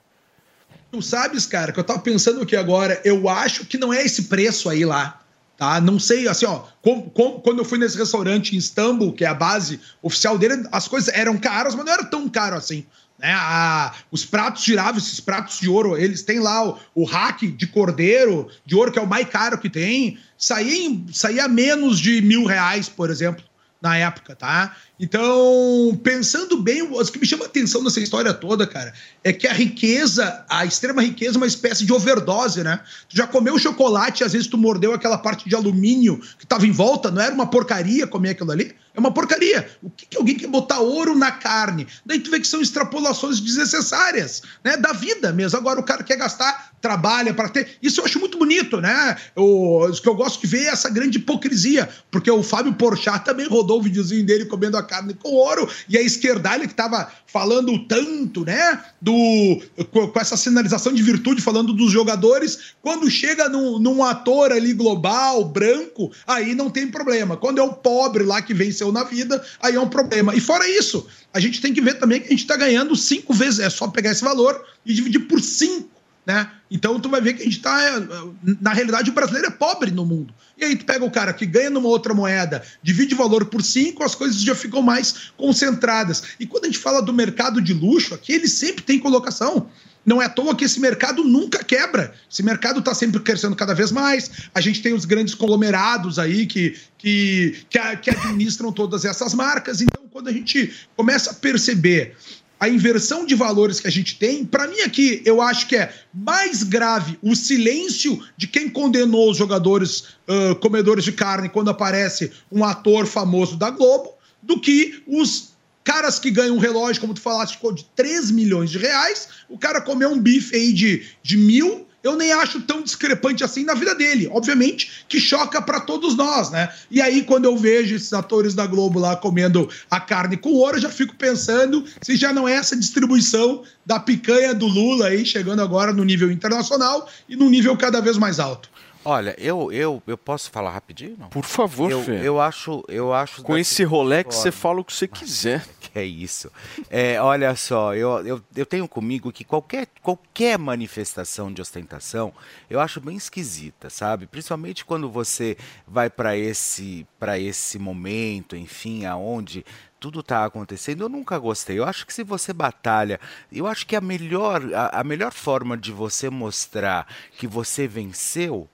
[0.92, 4.24] Tu sabes, cara, que eu tava pensando aqui agora, eu acho que não é esse
[4.24, 5.20] preço aí lá,
[5.56, 5.80] tá?
[5.80, 9.28] Não sei, assim, ó, com- com- quando eu fui nesse restaurante em Istambul, que é
[9.28, 12.86] a base oficial dele, as coisas eram caras, mas não era tão caro assim.
[13.18, 13.32] Né?
[13.32, 17.66] A- os pratos giravam, esses pratos de ouro, eles têm lá o, o hack de
[17.66, 22.88] cordeiro, de ouro, que é o mais caro que tem, saía, menos de mil reais,
[22.88, 23.42] por exemplo,
[23.80, 24.74] na época, tá?
[24.98, 28.92] Então, pensando bem, o que me chama a atenção nessa história toda, cara,
[29.22, 32.80] é que a riqueza, a extrema riqueza é uma espécie de overdose, né?
[33.08, 36.72] Tu já comeu chocolate, às vezes tu mordeu aquela parte de alumínio que tava em
[36.72, 38.74] volta, não era uma porcaria comer aquilo ali?
[38.98, 39.70] É uma porcaria.
[39.80, 41.86] O que, que alguém quer botar ouro na carne?
[42.04, 44.76] Daí tu vê que são extrapolações desnecessárias, né?
[44.76, 45.56] Da vida mesmo.
[45.56, 47.68] Agora o cara quer gastar, trabalha para ter.
[47.82, 49.16] Isso eu acho muito bonito, né?
[49.36, 53.46] O, que eu gosto de ver é essa grande hipocrisia, porque o Fábio Porchat também
[53.46, 57.78] rodou o videozinho dele comendo a carne com ouro, e a esquerdalha que tava falando
[57.86, 58.82] tanto, né?
[59.00, 59.60] Do,
[59.90, 65.44] com, essa sinalização de virtude, falando dos jogadores, quando chega num, num ator ali global,
[65.44, 67.36] branco, aí não tem problema.
[67.36, 70.34] Quando é o pobre lá que venceu na vida, aí é um problema.
[70.34, 73.34] E fora isso, a gente tem que ver também que a gente tá ganhando cinco
[73.34, 75.97] vezes, é só pegar esse valor e dividir por cinco
[76.28, 76.50] né?
[76.70, 77.82] Então tu vai ver que a gente tá.
[77.82, 80.34] é, Na realidade, o brasileiro é pobre no mundo.
[80.58, 83.62] E aí tu pega o cara que ganha numa outra moeda, divide o valor por
[83.62, 86.22] cinco, as coisas já ficam mais concentradas.
[86.38, 89.70] E quando a gente fala do mercado de luxo, aqui ele sempre tem colocação.
[90.04, 92.14] Não é à toa que esse mercado nunca quebra.
[92.30, 94.30] Esse mercado está sempre crescendo cada vez mais.
[94.54, 99.80] A gente tem os grandes conglomerados aí que, que, que, que administram todas essas marcas.
[99.80, 102.16] Então, quando a gente começa a perceber
[102.60, 105.92] a inversão de valores que a gente tem, para mim aqui, eu acho que é
[106.12, 112.32] mais grave o silêncio de quem condenou os jogadores ah, comedores de carne quando aparece
[112.50, 115.52] um ator famoso da Globo, do que os
[115.82, 119.80] caras que ganham um relógio, como tu falaste, de 3 milhões de reais, o cara
[119.80, 123.94] comeu um bife aí de, de mil, eu nem acho tão discrepante assim na vida
[123.94, 124.28] dele.
[124.30, 126.72] Obviamente que choca para todos nós, né?
[126.90, 130.76] E aí, quando eu vejo esses atores da Globo lá comendo a carne com ouro,
[130.76, 135.24] eu já fico pensando se já não é essa distribuição da picanha do Lula aí,
[135.24, 138.70] chegando agora no nível internacional e no nível cada vez mais alto.
[139.10, 141.16] Olha, eu, eu, eu posso falar rapidinho?
[141.18, 141.30] Não?
[141.30, 142.20] Por favor, eu, Fê.
[142.22, 143.42] eu acho, eu acho.
[143.42, 145.64] Com esse Rolex, você fala o que você quiser.
[145.80, 146.52] Que é isso.
[146.90, 152.30] É, olha só, eu, eu, eu tenho comigo que qualquer, qualquer manifestação de ostentação
[152.68, 154.26] eu acho bem esquisita, sabe?
[154.26, 155.56] Principalmente quando você
[155.86, 159.64] vai para esse, para esse momento, enfim, aonde
[159.98, 161.04] tudo está acontecendo.
[161.04, 161.78] Eu nunca gostei.
[161.78, 163.18] Eu acho que se você batalha,
[163.50, 167.06] eu acho que a melhor, a, a melhor forma de você mostrar
[167.38, 168.68] que você venceu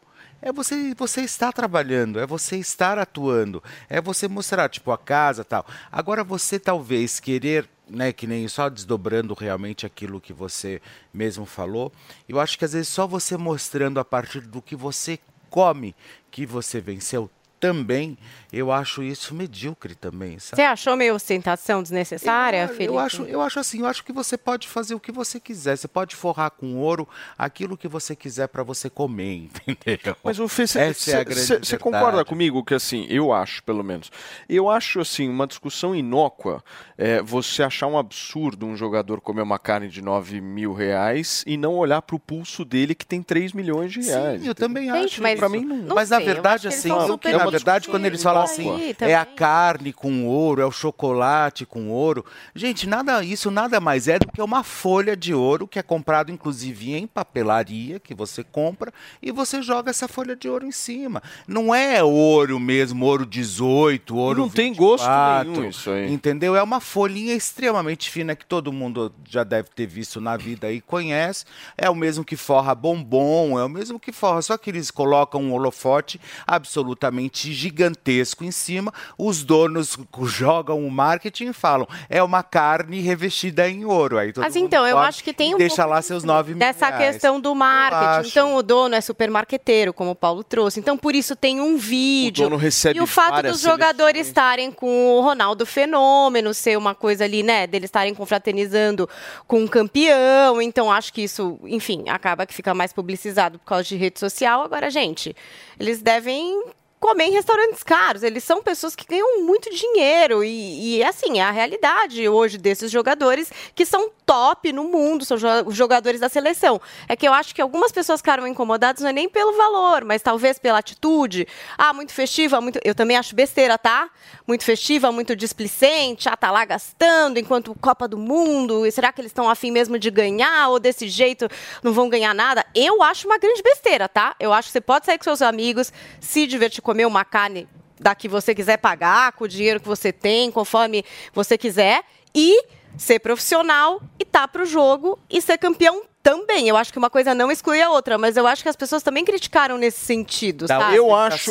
[0.44, 5.42] é você, você estar trabalhando, é você estar atuando, é você mostrar, tipo, a casa
[5.42, 5.66] tal.
[5.90, 10.82] Agora, você talvez querer, né, que nem só desdobrando realmente aquilo que você
[11.14, 11.90] mesmo falou,
[12.28, 15.18] eu acho que às vezes só você mostrando a partir do que você
[15.48, 15.96] come
[16.30, 17.30] que você venceu
[17.68, 18.18] também,
[18.52, 20.56] eu acho isso medíocre também, sabe?
[20.56, 22.84] Você achou meio ostentação desnecessária, eu, Felipe?
[22.84, 25.76] eu acho, eu acho assim, eu acho que você pode fazer o que você quiser.
[25.76, 27.08] Você pode forrar com ouro
[27.38, 30.14] aquilo que você quiser para você comer, entendeu?
[30.22, 34.10] Mas o Fê, é você concorda comigo que assim, eu acho, pelo menos,
[34.48, 36.62] eu acho assim, uma discussão inócua
[36.98, 41.56] é você achar um absurdo um jogador comer uma carne de 9 mil reais e
[41.56, 44.42] não olhar pro pulso dele que tem 3 milhões de reais.
[44.42, 45.22] Sim, eu também Gente, acho.
[45.22, 48.06] mas pra mim não- mas não na sei, eu verdade, assim, eu- na verdade, quando
[48.06, 52.24] eles falam assim, aí é a carne com ouro, é o chocolate com ouro.
[52.54, 56.30] Gente, nada isso nada mais é do que uma folha de ouro que é comprado,
[56.30, 58.92] inclusive, em papelaria, que você compra,
[59.22, 61.22] e você joga essa folha de ouro em cima.
[61.46, 66.12] Não é ouro mesmo, ouro 18, ouro Não tem gosto 24, nenhum isso aí.
[66.12, 66.56] Entendeu?
[66.56, 70.80] É uma folhinha extremamente fina que todo mundo já deve ter visto na vida e
[70.80, 71.44] conhece.
[71.76, 75.42] É o mesmo que forra bombom, é o mesmo que forra, só que eles colocam
[75.42, 78.92] um holofote absolutamente gigantesco em cima.
[79.18, 84.18] Os donos jogam o marketing e falam: é uma carne revestida em ouro.
[84.18, 86.88] Aí todo Mas então, eu acho que tem um deixa lá seus nove mil dessa
[86.88, 87.12] reais.
[87.12, 88.28] questão do marketing.
[88.28, 90.80] Então, o dono é supermarqueteiro, como o Paulo trouxe.
[90.80, 92.44] Então, por isso tem um vídeo.
[92.44, 97.24] dono recebe e o fato dos jogadores estarem com o Ronaldo Fenômeno, ser uma coisa
[97.24, 97.66] ali, né?
[97.66, 99.08] Deles estarem confraternizando
[99.46, 100.60] com um campeão.
[100.60, 104.62] Então, acho que isso, enfim, acaba que fica mais publicizado por causa de rede social.
[104.62, 105.34] Agora, gente,
[105.78, 106.64] eles devem
[107.04, 108.22] comer em restaurantes caros.
[108.22, 110.42] Eles são pessoas que ganham muito dinheiro.
[110.42, 115.36] E, e, assim, é a realidade hoje desses jogadores que são top no mundo, são
[115.68, 116.80] jogadores da seleção.
[117.06, 120.22] É que eu acho que algumas pessoas ficaram incomodadas não é nem pelo valor, mas
[120.22, 121.46] talvez pela atitude.
[121.76, 122.80] Ah, muito festiva, muito.
[122.82, 124.08] Eu também acho besteira, tá?
[124.46, 128.86] Muito festiva, muito displicente, ah, tá lá gastando enquanto Copa do Mundo.
[128.86, 130.70] E será que eles estão afim mesmo de ganhar?
[130.70, 131.48] Ou desse jeito
[131.82, 132.64] não vão ganhar nada?
[132.74, 134.34] Eu acho uma grande besteira, tá?
[134.40, 137.68] Eu acho que você pode sair com seus amigos, se divertir, comer uma carne
[137.98, 142.64] da que você quiser pagar, com o dinheiro que você tem, conforme você quiser, e
[142.96, 146.68] ser profissional e tá pro jogo e ser campeão também.
[146.68, 149.02] Eu acho que uma coisa não exclui a outra, mas eu acho que as pessoas
[149.02, 150.96] também criticaram nesse sentido, Da sabe?
[150.96, 151.50] Eu acho,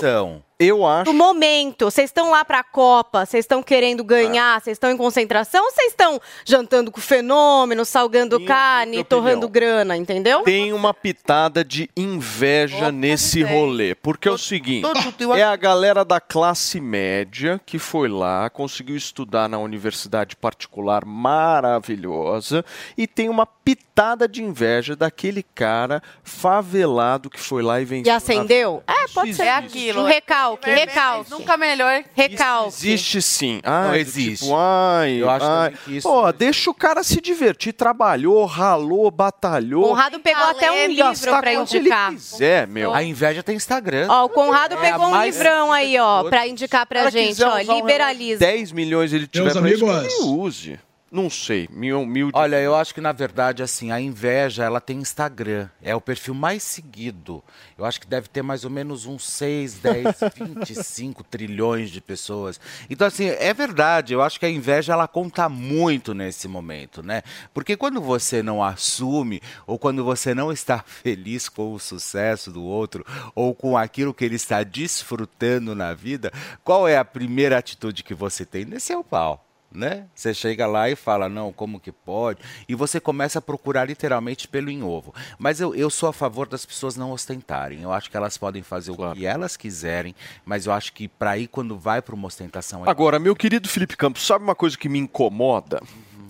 [0.65, 1.11] eu acho.
[1.11, 5.63] No momento, vocês estão lá pra Copa, vocês estão querendo ganhar, vocês estão em concentração,
[5.63, 10.43] ou vocês estão jantando com fenômeno, salgando carne, torrando grana, entendeu?
[10.43, 13.95] Tem uma pitada de inveja nesse rolê.
[13.95, 14.87] Porque é o seguinte:
[15.35, 22.63] é a galera da classe média que foi lá, conseguiu estudar na universidade particular maravilhosa
[22.97, 28.11] e tem uma pitada de inveja daquele cara favelado que foi lá e venceu.
[28.11, 28.83] E acendeu?
[28.87, 28.99] vida.
[28.99, 29.47] É, pode Isso ser.
[29.47, 29.77] existe.
[29.77, 31.31] aquilo, Um é recalque, vermelho, recalque.
[31.31, 32.03] Nunca melhor.
[32.13, 32.67] Recalque.
[32.69, 33.61] Existe sim.
[33.63, 34.43] Ah, Não existe.
[34.45, 35.73] Tipo, ai, Eu acho ai.
[35.85, 37.71] que isso Pô, deixa o cara se divertir.
[37.73, 39.87] Trabalhou, ralou, batalhou.
[39.89, 42.11] Conrado pegou até um livro pra quanto ele indicar.
[42.11, 42.93] quiser, meu.
[42.93, 44.07] A inveja tem Instagram.
[44.09, 47.75] Ó, o Conrado É pegou um livrão aí, ó, pra indicar pra gente, ó, um
[47.77, 48.39] liberalismo.
[48.39, 50.79] 10 milhões ele tiver Meus pra isso, que amigos- ele use.
[51.13, 54.81] Não sei, mil, mil de- Olha, eu acho que na verdade, assim, a inveja, ela
[54.81, 55.69] tem Instagram.
[55.79, 57.43] É o perfil mais seguido.
[57.77, 60.05] Eu acho que deve ter mais ou menos uns 6, 10,
[60.35, 62.59] 25 trilhões de pessoas.
[62.89, 64.11] Então, assim, é verdade.
[64.11, 67.21] Eu acho que a inveja, ela conta muito nesse momento, né?
[67.53, 72.63] Porque quando você não assume, ou quando você não está feliz com o sucesso do
[72.63, 73.05] outro,
[73.35, 76.31] ou com aquilo que ele está desfrutando na vida,
[76.63, 78.65] qual é a primeira atitude que você tem?
[78.65, 79.45] Descer o pau.
[79.73, 80.05] Né?
[80.13, 82.39] Você chega lá e fala, não, como que pode?
[82.67, 85.13] E você começa a procurar literalmente pelo em ovo.
[85.37, 87.81] Mas eu, eu sou a favor das pessoas não ostentarem.
[87.81, 90.15] Eu acho que elas podem fazer o que elas quiserem,
[90.45, 92.85] mas eu acho que para ir quando vai para uma ostentação...
[92.85, 95.81] é Agora, meu querido Felipe Campos, sabe uma coisa que me incomoda?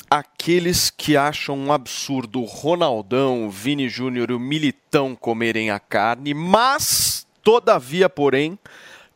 [0.10, 5.80] Aqueles que acham um absurdo o Ronaldão, o Vini Júnior e o Militão comerem a
[5.80, 8.60] carne, mas, todavia, porém,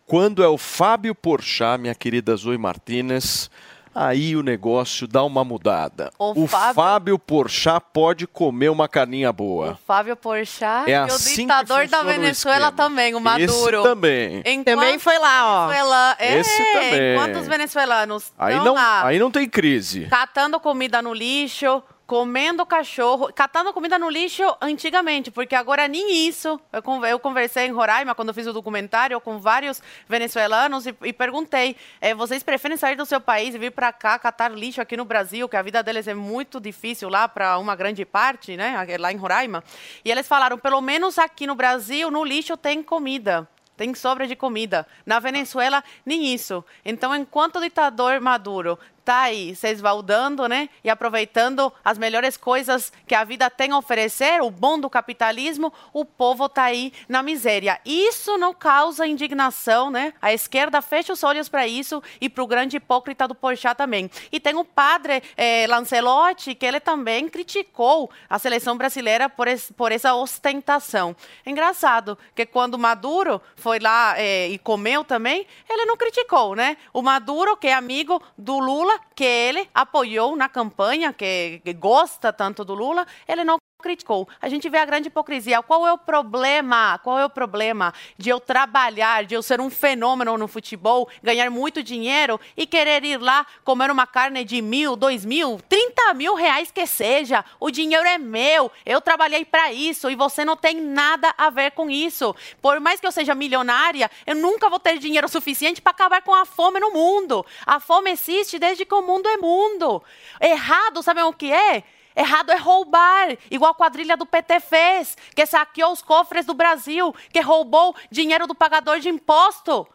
[0.08, 3.52] quando é o Fábio Porchat, minha querida Zoe Martinez,
[3.98, 6.12] aí o negócio dá uma mudada.
[6.20, 7.20] O O, Fábio- Fábio...
[7.20, 9.78] Porchat pode comer uma carninha boa.
[9.88, 13.78] Fábio Porchat É e assim o ditador da o Venezuela também, o Maduro.
[13.80, 14.42] Esse também.
[14.46, 15.68] Enquanto Também foi lá, ó.
[15.68, 17.14] Venezuela- Esse é, também.
[17.16, 20.06] Enquanto os venezuelanos Aí estão não, lá aí não tem crise.
[20.08, 26.60] catando comida no lixo, comendo cachorro, catando comida no lixo antigamente, porque agora nem isso.
[26.72, 30.96] Eu, con- eu conversei em Roraima, quando eu fiz o documentário, com vários venezuelanos e,
[31.04, 34.82] e perguntei: eh, vocês preferem sair do seu país e vir para cá catar lixo
[34.82, 38.56] aqui no Brasil, que a vida deles é muito difícil lá para uma grande parte,
[38.56, 39.62] né, lá em Roraima?
[40.06, 43.48] E eles falaram: pelo menos aqui no Brasil, no lixo tem comida.
[43.76, 44.88] Tem sobra de comida.
[45.06, 46.66] Na Venezuela, nem isso.
[46.84, 50.68] Então, enquanto o ditador Maduro está aí se esbaldando, né?
[50.84, 55.72] E aproveitando as melhores coisas que a vida tem a oferecer, o bom do capitalismo,
[55.94, 57.80] o povo está aí na miséria.
[57.86, 60.14] Isso não causa indignação, né?
[60.22, 64.12] A esquerda fecha os olhos para isso e para o grande hipócrita do Porchat também.
[64.30, 69.48] E tem o padre eh, Lancelotti, que ele também criticou a seleção brasileira por,
[69.78, 71.16] por essa ostentação.
[71.46, 76.76] Engraçado que quando Maduro foi lá eh, e comeu também, ele não criticou, né?
[76.92, 82.32] O Maduro, que é amigo do Lula, que ele apoiou na campanha, que, que gosta
[82.32, 84.28] tanto do Lula, ele não criticou.
[84.42, 85.62] A gente vê a grande hipocrisia.
[85.62, 86.98] Qual é o problema?
[87.00, 91.50] Qual é o problema de eu trabalhar, de eu ser um fenômeno no futebol, ganhar
[91.50, 96.34] muito dinheiro e querer ir lá comer uma carne de mil, dois mil, trinta mil
[96.36, 97.46] reais que seja?
[97.60, 98.72] O dinheiro é meu.
[98.86, 102.36] Eu trabalhei para isso e você não tem nada a ver com isso.
[102.62, 106.34] Por mais que eu seja milionária, eu nunca vou ter dinheiro suficiente para acabar com
[106.34, 107.46] a fome no mundo.
[107.66, 110.04] A fome existe desde que o mundo é mundo.
[110.42, 111.84] Errado, sabem o que é?
[112.18, 117.14] Errado é roubar, igual a quadrilha do PT fez, que saqueou os cofres do Brasil,
[117.32, 119.88] que roubou dinheiro do pagador de imposto.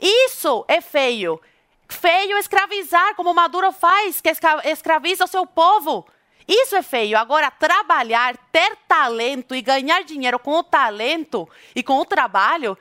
[0.00, 1.38] Isso é feio.
[1.88, 6.06] Feio escravizar, como Maduro faz, que escra- escraviza o seu povo.
[6.48, 7.18] Isso é feio.
[7.18, 12.76] Agora, trabalhar, ter talento e ganhar dinheiro com o talento e com o trabalho.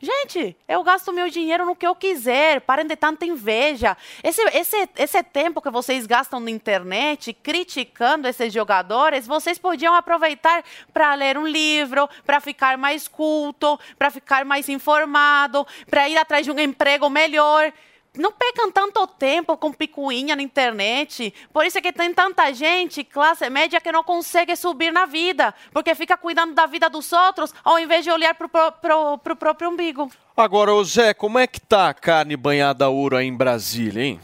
[0.00, 2.60] Gente, eu gasto meu dinheiro no que eu quiser.
[2.60, 3.96] Parem de tanta inveja.
[4.22, 10.62] Esse, esse, esse tempo que vocês gastam na internet criticando esses jogadores, vocês podiam aproveitar
[10.92, 16.44] para ler um livro, para ficar mais culto, para ficar mais informado, para ir atrás
[16.44, 17.72] de um emprego melhor.
[18.16, 21.32] Não percam tanto tempo com picuinha na internet.
[21.52, 25.54] Por isso é que tem tanta gente, classe média, que não consegue subir na vida.
[25.72, 30.10] Porque fica cuidando da vida dos outros, ao invés de olhar para o próprio umbigo.
[30.36, 34.02] Agora, ô Zé, como é que tá a carne banhada a ouro aí em Brasília,
[34.02, 34.20] hein?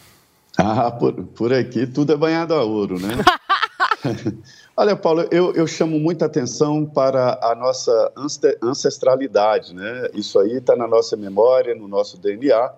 [0.58, 3.08] Ah, por, por aqui tudo é banhado a ouro, né?
[4.76, 10.08] Olha, Paulo, eu, eu chamo muita atenção para a nossa ance- ancestralidade, né?
[10.14, 12.70] Isso aí está na nossa memória, no nosso DNA.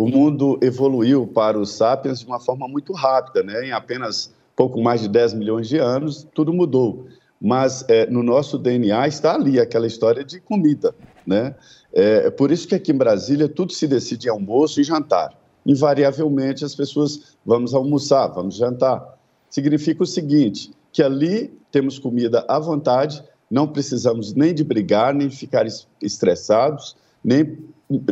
[0.00, 3.66] O mundo evoluiu para os sapiens de uma forma muito rápida, né?
[3.66, 7.04] Em apenas pouco mais de 10 milhões de anos, tudo mudou.
[7.38, 10.94] Mas é, no nosso DNA está ali aquela história de comida,
[11.26, 11.54] né?
[11.92, 15.38] É por isso que aqui em Brasília tudo se decide em almoço e jantar.
[15.66, 19.18] Invariavelmente as pessoas vamos almoçar, vamos jantar.
[19.50, 25.28] Significa o seguinte, que ali temos comida à vontade, não precisamos nem de brigar, nem
[25.28, 27.58] ficar es- estressados, nem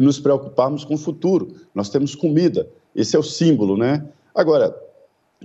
[0.01, 1.49] nos preocuparmos com o futuro.
[1.75, 4.05] Nós temos comida, esse é o símbolo, né?
[4.35, 4.75] Agora,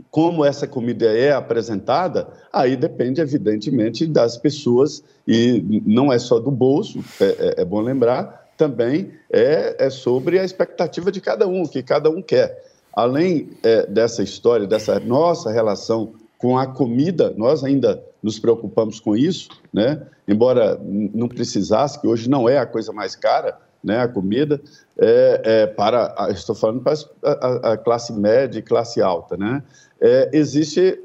[0.09, 6.49] como essa comida é apresentada, aí depende, evidentemente, das pessoas, e não é só do
[6.49, 11.63] bolso, é, é- é bom lembrar, também é, é sobre a expectativa de cada um,
[11.63, 12.63] o que cada um quer.
[12.93, 19.15] Além é, dessa história, dessa nossa relação com a comida, nós ainda nos preocupamos com
[19.15, 20.01] isso, né?
[20.27, 24.61] embora não precisasse, que hoje não é a coisa mais cara, né, a comida,
[24.97, 29.61] é, é, para, estou falando para a- a classe média e classe alta, né?
[29.99, 30.99] É, existe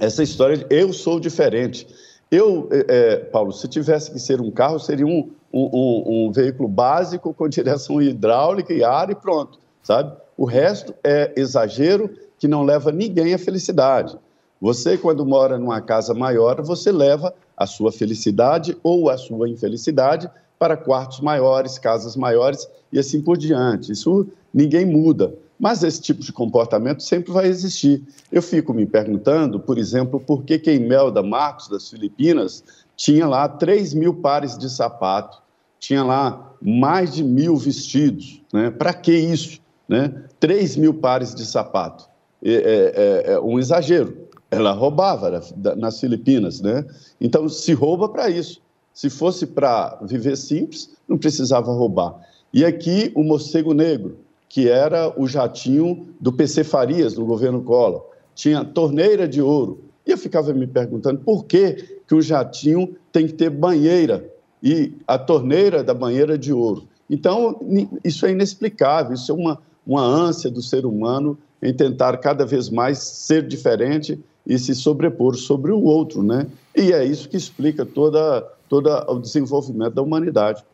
[0.00, 1.86] essa história de eu sou diferente.
[2.30, 6.32] Eu, é, é, Paulo, se tivesse que ser um carro, seria um, um, um- um
[6.32, 10.12] veículo básico com direção hidráulica e ar e pronto, sabe?
[10.36, 14.16] O resto é exagero que não leva ninguém à felicidade.
[14.60, 20.30] Você, quando mora numa casa maior, você leva a sua felicidade ou a sua infelicidade
[20.62, 23.90] para quartos maiores, casas maiores e assim por diante.
[23.90, 25.34] Isso ninguém muda.
[25.58, 28.00] Mas esse tipo de comportamento sempre vai existir.
[28.30, 32.62] Eu fico me perguntando, por exemplo, por que, a Imelda Marcos, das Filipinas,
[32.96, 35.42] tinha lá 3 mil pares de sapato,
[35.80, 38.40] tinha lá mais de mil vestidos.
[38.52, 38.70] Né?
[38.70, 39.58] Para que isso?
[39.88, 40.14] Né?
[40.38, 42.08] 3 mil pares de sapato.
[42.40, 44.16] É, é, é um exagero.
[44.48, 45.42] Ela roubava
[45.76, 46.60] nas Filipinas.
[46.60, 46.86] Né?
[47.20, 48.62] Então, se rouba para isso.
[48.94, 52.20] Se fosse para viver simples, não precisava roubar.
[52.52, 54.18] E aqui o morcego negro,
[54.48, 58.04] que era o jatinho do PC Farias, do governo Collor.
[58.34, 59.80] Tinha torneira de ouro.
[60.06, 64.30] E eu ficava me perguntando por que, que o jatinho tem que ter banheira
[64.62, 66.86] e a torneira da banheira de ouro.
[67.08, 67.60] Então,
[68.04, 72.68] isso é inexplicável, isso é uma, uma ânsia do ser humano em tentar cada vez
[72.68, 76.46] mais ser diferente e se sobrepor sobre o outro, né?
[76.76, 80.64] E é isso que explica toda, todo o desenvolvimento da humanidade.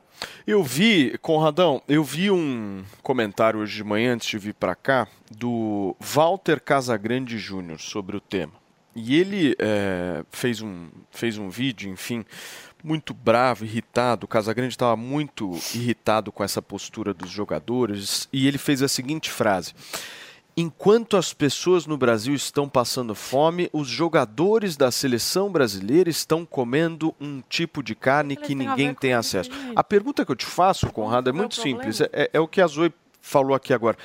[0.47, 5.09] Eu vi, Conradão, eu vi um comentário hoje de manhã, antes de vir para cá,
[5.37, 8.53] do Walter Casagrande Júnior sobre o tema.
[8.95, 12.25] E ele é, fez, um, fez um vídeo, enfim,
[12.85, 14.27] muito bravo, irritado.
[14.27, 19.29] O Casagrande estava muito irritado com essa postura dos jogadores e ele fez a seguinte
[19.29, 19.75] frase:
[20.61, 27.15] Enquanto as pessoas no Brasil estão passando fome, os jogadores da seleção brasileira estão comendo
[27.21, 29.51] um tipo de carne que ninguém tem acesso.
[29.77, 32.01] A pergunta que eu te faço, Conrado, é muito simples.
[32.01, 33.97] É, é o que a Zoe falou aqui agora.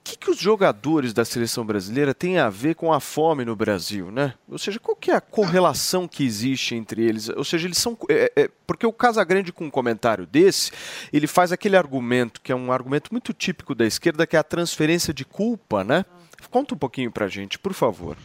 [0.00, 3.54] O que, que os jogadores da seleção brasileira têm a ver com a fome no
[3.54, 4.34] Brasil, né?
[4.48, 7.28] Ou seja, qual que é a correlação que existe entre eles?
[7.28, 7.96] Ou seja, eles são.
[8.08, 10.72] É, é, porque o Casagrande, com um comentário desse,
[11.12, 14.44] ele faz aquele argumento, que é um argumento muito típico da esquerda, que é a
[14.44, 16.04] transferência de culpa, né?
[16.50, 18.16] Conta um pouquinho pra gente, por favor.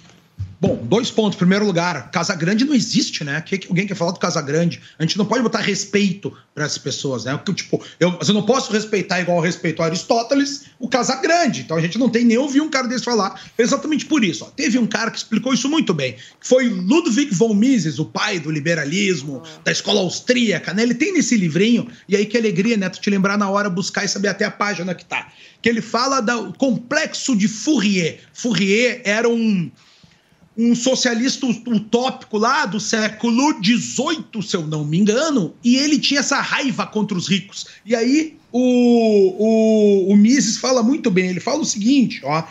[0.59, 1.37] Bom, dois pontos.
[1.37, 3.41] Primeiro lugar, Casa Grande não existe, né?
[3.41, 4.81] Que, que alguém quer falar do Casa Grande?
[4.97, 7.35] A gente não pode botar respeito para essas pessoas, né?
[7.35, 11.61] Porque, tipo, eu, eu não posso respeitar igual eu respeito Aristóteles, o Casa Grande.
[11.61, 13.39] Então a gente não tem nem ouvir um cara desse falar.
[13.57, 14.45] Exatamente por isso.
[14.45, 14.47] Ó.
[14.47, 16.13] Teve um cara que explicou isso muito bem.
[16.13, 20.83] Que foi Ludwig von Mises, o pai do liberalismo, da escola austríaca, né?
[20.83, 22.89] Ele tem nesse livrinho, e aí que alegria, né?
[22.89, 25.31] Tu te lembrar na hora, buscar e saber até a página que tá.
[25.61, 28.21] Que ele fala do complexo de Fourier.
[28.33, 29.69] Fourier era um
[30.57, 36.21] um socialista utópico lá do século XVIII, se eu não me engano, e ele tinha
[36.21, 37.65] essa raiva contra os ricos.
[37.85, 42.43] E aí o, o, o Mises fala muito bem, ele fala o seguinte, ó,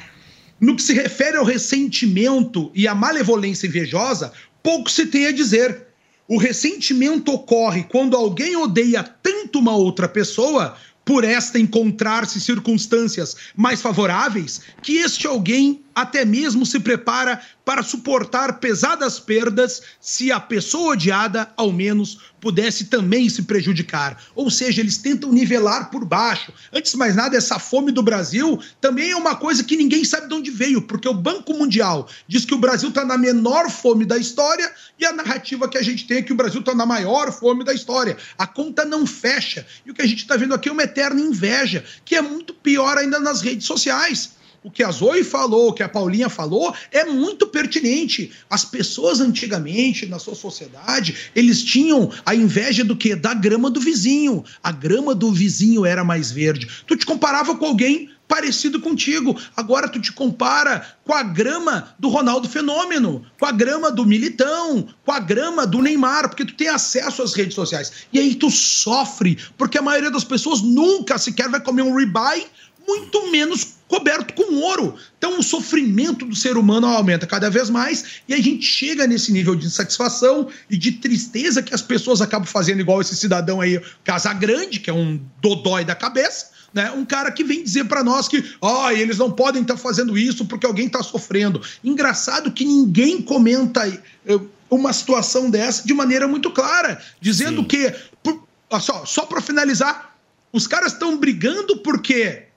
[0.61, 4.33] no que se refere ao ressentimento e à malevolência invejosa,
[4.63, 5.87] pouco se tem a dizer.
[6.27, 13.83] O ressentimento ocorre quando alguém odeia tanto uma outra pessoa por esta encontrar-se circunstâncias mais
[13.83, 20.93] favoráveis, que este alguém até mesmo se prepara para suportar pesadas perdas se a pessoa
[20.93, 24.23] odiada, ao menos, pudesse também se prejudicar.
[24.35, 26.53] Ou seja, eles tentam nivelar por baixo.
[26.71, 30.29] Antes de mais nada, essa fome do Brasil também é uma coisa que ninguém sabe
[30.29, 34.05] de onde veio, porque o Banco Mundial diz que o Brasil está na menor fome
[34.05, 36.85] da história e a narrativa que a gente tem é que o Brasil está na
[36.85, 38.19] maior fome da história.
[38.37, 39.67] A conta não fecha.
[39.87, 42.53] E o que a gente está vendo aqui é uma eterna inveja, que é muito
[42.53, 44.34] pior ainda nas redes sociais
[44.65, 48.33] o que a Zoe falou, o que a Paulinha falou, é muito pertinente.
[48.49, 53.15] As pessoas antigamente, na sua sociedade, eles tinham a inveja do quê?
[53.15, 54.43] Da grama do vizinho.
[54.63, 56.67] A grama do vizinho era mais verde.
[56.87, 59.39] Tu te comparava com alguém parecido contigo.
[59.55, 64.89] Agora tu te compara com a grama do Ronaldo Fenômeno, com a grama do Militão,
[65.05, 67.93] com a grama do Neymar, porque tu tem acesso às redes sociais.
[68.11, 72.47] E aí tu sofre, porque a maioria das pessoas nunca sequer vai comer um ribeye,
[72.87, 74.97] muito menos coberto com ouro.
[75.17, 79.31] Então o sofrimento do ser humano aumenta cada vez mais e a gente chega nesse
[79.31, 83.81] nível de insatisfação e de tristeza que as pessoas acabam fazendo igual esse cidadão aí,
[84.03, 86.91] Casa Grande, que é um dodói da cabeça, né?
[86.91, 89.81] Um cara que vem dizer para nós que, ó, oh, eles não podem estar tá
[89.81, 91.63] fazendo isso porque alguém está sofrendo.
[91.85, 97.69] Engraçado que ninguém comenta eh, uma situação dessa de maneira muito clara, dizendo Sim.
[97.69, 98.43] que, por,
[98.81, 100.17] só, só para finalizar,
[100.53, 102.49] os caras estão brigando porque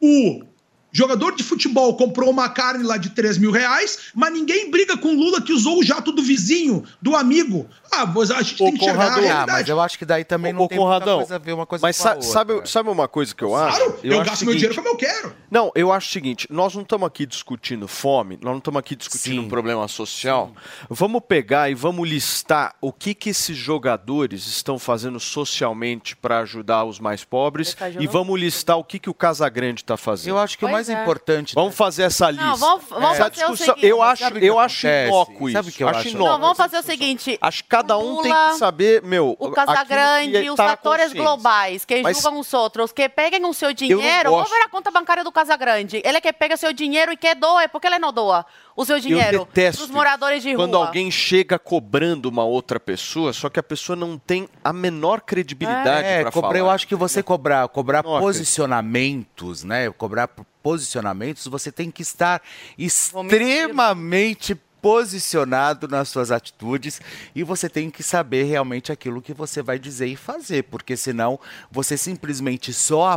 [0.00, 0.49] o
[0.92, 5.14] Jogador de futebol comprou uma carne lá de 3 mil reais, mas ninguém briga com
[5.14, 7.68] Lula que usou o jato do vizinho, do amigo.
[7.92, 10.24] Ah, mas a gente Ô, tem que Conrado, a ah, mas eu acho que daí
[10.24, 12.28] também não Ô, tem Conradão, muita coisa a ver uma coisa mas com a outra.
[12.28, 13.76] Sabe, sabe uma coisa que eu acho?
[13.76, 15.34] Claro, eu, eu gasto meu dinheiro como eu quero.
[15.50, 18.94] Não, eu acho o seguinte, nós não estamos aqui discutindo fome, nós não estamos aqui
[18.94, 19.46] discutindo Sim.
[19.46, 20.52] um problema social.
[20.54, 20.86] Sim.
[20.88, 26.84] Vamos pegar e vamos listar o que, que esses jogadores estão fazendo socialmente para ajudar
[26.84, 30.34] os mais pobres e vamos listar o que, que o Casagrande está fazendo.
[30.34, 31.02] Eu acho que o mais mais é.
[31.02, 31.54] importante.
[31.54, 32.46] Vamos fazer essa lista.
[32.46, 33.86] Não, vamos- vamos Essa fazer o discussão, seguinte.
[33.86, 35.74] eu acho, Sabe o eu acho inócuo Sabe isso.
[35.74, 36.18] o que eu acho acho?
[36.18, 37.38] Não, vamos fazer o seguinte.
[37.40, 41.22] Acho que cada um tem que saber, meu, O Casagrande, os tá fatores consciência.
[41.28, 44.90] globais, que Mas- julgam os outros, que peguem o seu dinheiro, vamos ver a conta
[44.90, 46.02] bancária do Casagrande.
[46.04, 48.44] Ele é que pega seu dinheiro e quer doa, por que ele não doa
[48.76, 50.86] o seu dinheiro Eu detesto dos moradores de quando rua?
[50.86, 56.06] alguém chega cobrando uma outra pessoa, só que a pessoa não tem a menor credibilidade
[56.06, 56.56] É, para falar.
[56.56, 59.90] eu acho que você cobrar, cobrar posicionamentos, né?
[59.90, 60.28] Cobrar
[60.62, 62.42] posicionamentos, você tem que estar
[62.78, 67.00] extremamente posicionado nas suas atitudes
[67.34, 71.38] e você tem que saber realmente aquilo que você vai dizer e fazer, porque senão
[71.70, 73.08] você simplesmente só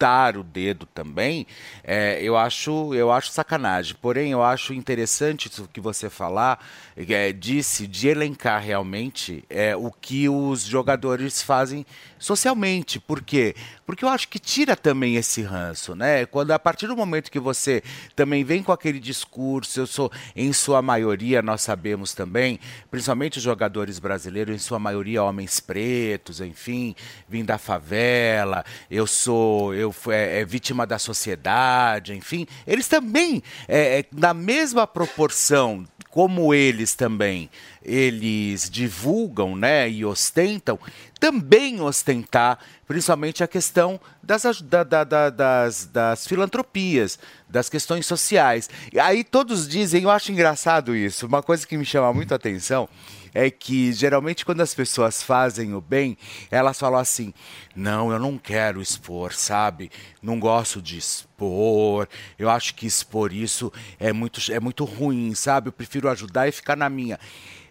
[0.00, 1.46] apontar o dedo também,
[1.84, 3.94] é, eu acho eu acho sacanagem.
[4.00, 6.64] Porém, eu acho interessante isso que você falar,
[6.96, 11.84] é, disse de elencar realmente é, o que os jogadores fazem
[12.18, 12.98] socialmente.
[12.98, 13.54] Por quê?
[13.84, 16.24] Porque eu acho que tira também esse ranço, né?
[16.26, 17.82] Quando a partir do momento que você
[18.14, 23.42] também vem com aquele discurso, eu sou, em sua maioria, nós sabemos também, principalmente os
[23.42, 26.94] jogadores brasileiros, em sua maioria homens pretos, enfim,
[27.28, 33.42] vim da favela, eu sou, eu fui é, é, vítima da sociedade, enfim, eles também,
[33.68, 37.48] é, é, na mesma proporção como eles também,
[37.84, 40.76] eles divulgam, né, e ostentam,
[41.20, 47.16] também ostentar, principalmente a questão das, da- da- da- das, das filantropias,
[47.48, 48.68] das questões sociais.
[48.92, 52.36] E aí todos dizem, eu acho engraçado isso, uma coisa que me chama muito a
[52.36, 52.88] atenção
[53.34, 56.16] é que geralmente quando as pessoas fazem o bem,
[56.50, 57.32] elas falam assim:
[57.74, 59.90] não, eu não quero expor, sabe?
[60.22, 62.08] Não gosto de expor.
[62.38, 65.68] Eu acho que expor isso é muito, é muito ruim, sabe?
[65.68, 67.18] Eu prefiro ajudar e ficar na minha.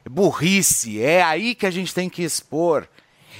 [0.09, 2.87] Burrice, é aí que a gente tem que expor.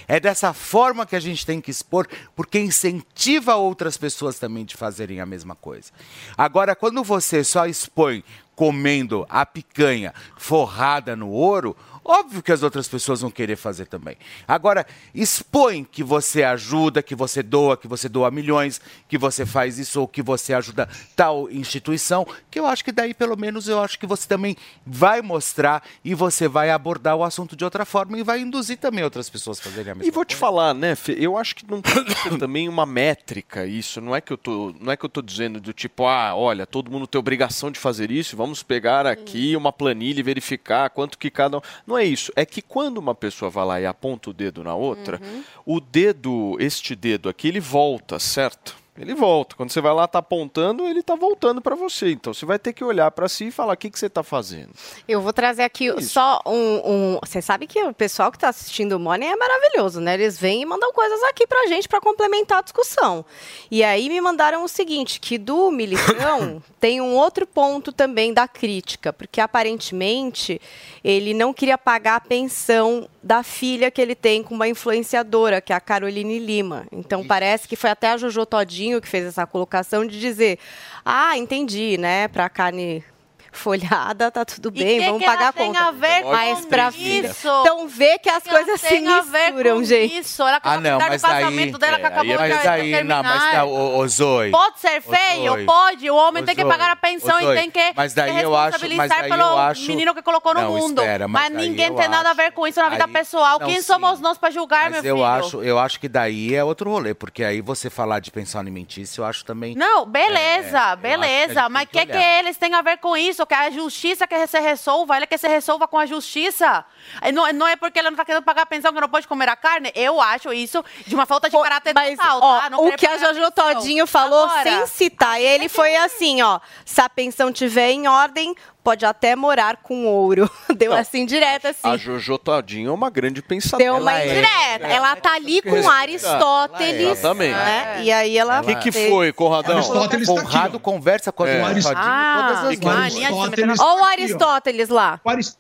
[0.08, 4.76] É dessa forma que a gente tem que expor, porque incentiva outras pessoas também de
[4.76, 5.92] fazerem a mesma coisa.
[6.38, 8.24] Agora, quando você só expõe
[8.56, 11.78] comendo a picanha forrada no ouro,
[12.10, 14.18] óbvio que as outras pessoas vão querer fazer também.
[14.47, 19.78] Agora, expõe que você ajuda, que você doa, que você doa milhões, que você faz
[19.78, 23.80] isso ou que você ajuda tal instituição, que eu acho que daí, pelo menos, eu
[23.80, 28.18] acho que você também vai mostrar e você vai abordar o assunto de outra forma
[28.18, 30.95] e vai induzir também outras pessoas a fazerem a mesma E vou te falar, né,
[30.95, 34.34] Fê, eu acho que não tem que ser também uma métrica isso, não é que
[34.34, 37.20] eu tô, não é que eu tô dizendo do tipo, ah, olha, todo mundo tem
[37.20, 41.62] obrigação de fazer isso, vamos pegar aqui uma planilha e verificar quanto que cada um.
[41.86, 44.76] Não é isso, é que quando uma pessoa vai lá e aponta o dedo na
[44.76, 45.20] outra,
[45.66, 48.76] o dedo, este dedo aqui, ele volta, certo?
[49.00, 49.56] Ele volta.
[49.56, 52.12] Quando você vai lá, tá apontando, ele tá voltando para você.
[52.12, 54.22] Então você vai ter que olhar para si e falar o que, que você tá
[54.24, 54.70] fazendo.
[55.08, 56.82] Eu vou trazer aqui só um,
[57.16, 60.16] um- Você sabe que o pessoal que está assistindo o Money é maravilhoso, né?
[60.16, 63.24] Eles vêm e mandam coisas aqui pra gente para complementar a discussão.
[63.72, 68.47] E aí me mandaram o seguinte: que do Militão tem um outro ponto também da
[68.47, 70.60] crítica, porque aparentemente
[71.04, 75.72] ele não queria pagar a pensão da filha que ele tem com uma influenciadora, que
[75.74, 76.86] é a Caroline Lima.
[76.91, 80.58] Então parece que foi até a Jojo Todinho que fez essa colocação de dizer:
[81.06, 82.28] ah, entendi, né?
[82.28, 83.04] Pra carne
[83.52, 85.84] folhada, tá tudo bem, que vamos que pagar ela a tem conta.
[85.88, 86.97] a ver Mas com pra isso?
[86.97, 87.32] filha.
[87.62, 90.18] Então vê que as que coisas se tem a ver misturam, com gente.
[90.18, 90.41] isso?
[90.43, 91.34] Ela Ah, não, mas o aí.
[91.43, 93.58] casamento dela que acabou mas de aí, não, mas terminar.
[93.66, 94.52] não, ô, ô Zoe.
[94.52, 95.54] Pode ser feio?
[95.54, 95.66] Zoe.
[95.66, 96.10] Pode.
[96.10, 98.56] O homem Ô, tem que pagar a pensão e tem que Mas daí se eu
[98.56, 101.02] acho- mas daí pelo eu acho- menino que colocou no Não, mundo.
[101.02, 103.60] espera, mas ninguém tem nada a ver com isso na vida Aí- pessoal.
[103.60, 103.82] não, Quem sim.
[103.84, 105.26] somos nós pra julgar, meu eu filho?
[105.26, 109.22] acho, eu acho que daí é outro rolê, porque aí você falar de pensão alimentícia,
[109.22, 109.76] eu acho também.
[109.76, 111.70] Não, beleza, É, beleza.
[111.70, 113.39] mas o que, que eles têm a ver com isso?
[113.46, 116.86] Que a justiça quer se resolva, ele quer se resolva com a justiça.
[117.34, 119.50] Não, não é porque ele não tá querendo pagar a pensão que não pode comer
[119.50, 119.92] a carne.
[119.96, 122.78] Eu acho isso de uma falta de caráter total, Ó, tá?
[122.78, 123.50] O que a Jojo.
[123.52, 126.60] Todinho falou, Agora, sem citar ele, foi assim, ó.
[126.86, 130.50] Se a pensão tiver em ordem, pode até morar com ouro.
[130.76, 131.88] Deu assim direto, assim.
[131.88, 133.84] A Jojo Todinho é uma grande pensadora.
[133.84, 134.88] Deu uma indireta.
[134.88, 137.10] Ela tá ali com Aristóteles.
[137.12, 137.54] Exatamente.
[137.56, 138.04] né?
[138.04, 138.62] E aí ela.
[138.62, 139.78] O que, que foi, Conradão?
[139.78, 140.80] Aristóteles tá aqui, Conrado ó.
[140.80, 141.60] conversa com a É.
[141.60, 142.92] Jojo Todinho todas as E que o.
[143.20, 144.22] Aristóteles tá aqui.
[144.22, 145.20] Aristóteles lá.
[145.24, 145.58] O Aris-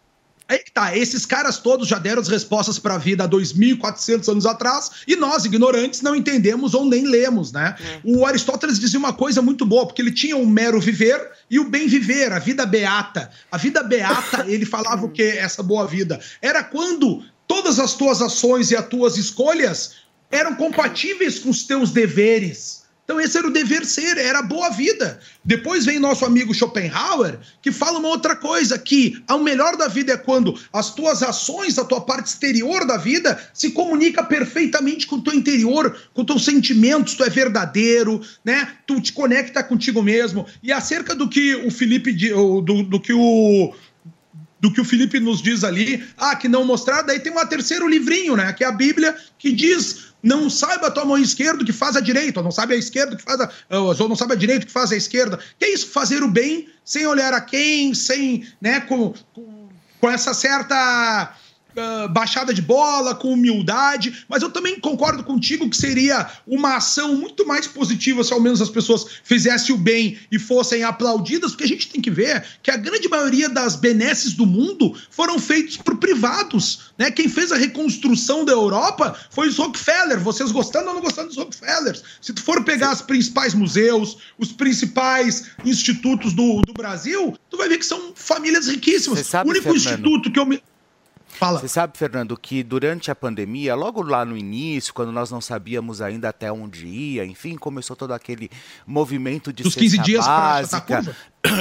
[0.49, 4.27] Aí que tá, esses caras todos já deram as respostas para a vida há 2.400
[4.29, 7.75] anos atrás e nós, ignorantes, não entendemos ou nem lemos, né?
[8.03, 11.21] O Aristóteles dizia uma coisa muito boa, porque ele tinha o mero viver
[11.51, 13.29] e o bem viver, a vida beata.
[13.51, 16.19] A vida beata, ele falava o que é essa boa vida?
[16.41, 19.97] Era quando todas as tuas ações e as tuas escolhas
[20.31, 22.78] eram compatíveis com os teus deveres.
[23.09, 25.19] Então esse era o dever ser, era a boa vida.
[25.43, 30.13] Depois vem nosso amigo Schopenhauer, que fala uma outra coisa, que o melhor da vida
[30.13, 35.15] é quando as tuas ações, a tua parte exterior da vida, se comunica perfeitamente com
[35.15, 38.75] o teu interior, com os teus sentimentos, tu é verdadeiro, né?
[38.85, 40.45] Tu te conecta contigo mesmo.
[40.61, 43.73] E acerca do que o Felipe, do, do que o
[44.59, 47.87] do que o Felipe nos diz ali, ah, que não mostrar, daí tem um terceiro
[47.87, 51.71] livrinho, né, que é a Bíblia, que diz, não saiba a tua mão esquerda que
[51.71, 54.37] faz a direita, ou não sabe a esquerda que faz a, ou não sabe a
[54.37, 55.39] direita que faz a esquerda.
[55.57, 59.69] Que é isso, fazer o bem sem olhar a quem, sem, né, com, com,
[60.01, 61.33] com essa certa
[61.79, 67.15] ah, baixada de bola, com humildade, mas eu também concordo contigo que seria uma ação
[67.15, 71.63] muito mais positiva se ao menos as pessoas fizessem o bem e fossem aplaudidas, porque
[71.63, 75.77] a gente tem que ver que a grande maioria das benesses do mundo foram feitos
[75.77, 77.09] por privados, né?
[77.11, 81.37] Quem fez a reconstrução da Europa foi os Rockefeller, vocês gostando ou não gostando dos
[81.37, 82.03] Rockefellers.
[82.21, 87.69] Se tu for pegar os principais museus, os principais institutos do, do Brasil, tu vai
[87.69, 89.25] ver que são famílias riquíssimas.
[89.25, 89.77] Sabe, o único Fernando?
[89.77, 90.61] instituto que eu me
[91.39, 91.57] Fala.
[91.57, 96.01] Você sabe, Fernando, que durante a pandemia, logo lá no início, quando nós não sabíamos
[96.01, 98.51] ainda até onde ia, enfim, começou todo aquele
[98.85, 101.15] movimento de Dos cesta 15 dias básica.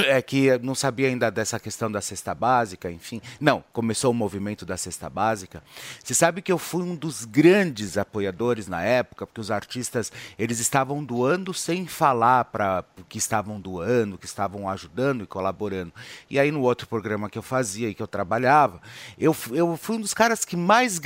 [0.07, 3.21] É que não sabia ainda dessa questão da cesta básica, enfim.
[3.39, 5.63] Não, começou o movimento da cesta básica.
[6.03, 10.59] Você sabe que eu fui um dos grandes apoiadores na época, porque os artistas, eles
[10.59, 15.93] estavam doando sem falar para que estavam doando, que estavam ajudando e colaborando.
[16.29, 18.81] E aí no outro programa que eu fazia e que eu trabalhava,
[19.17, 20.99] eu, eu fui um dos caras que mais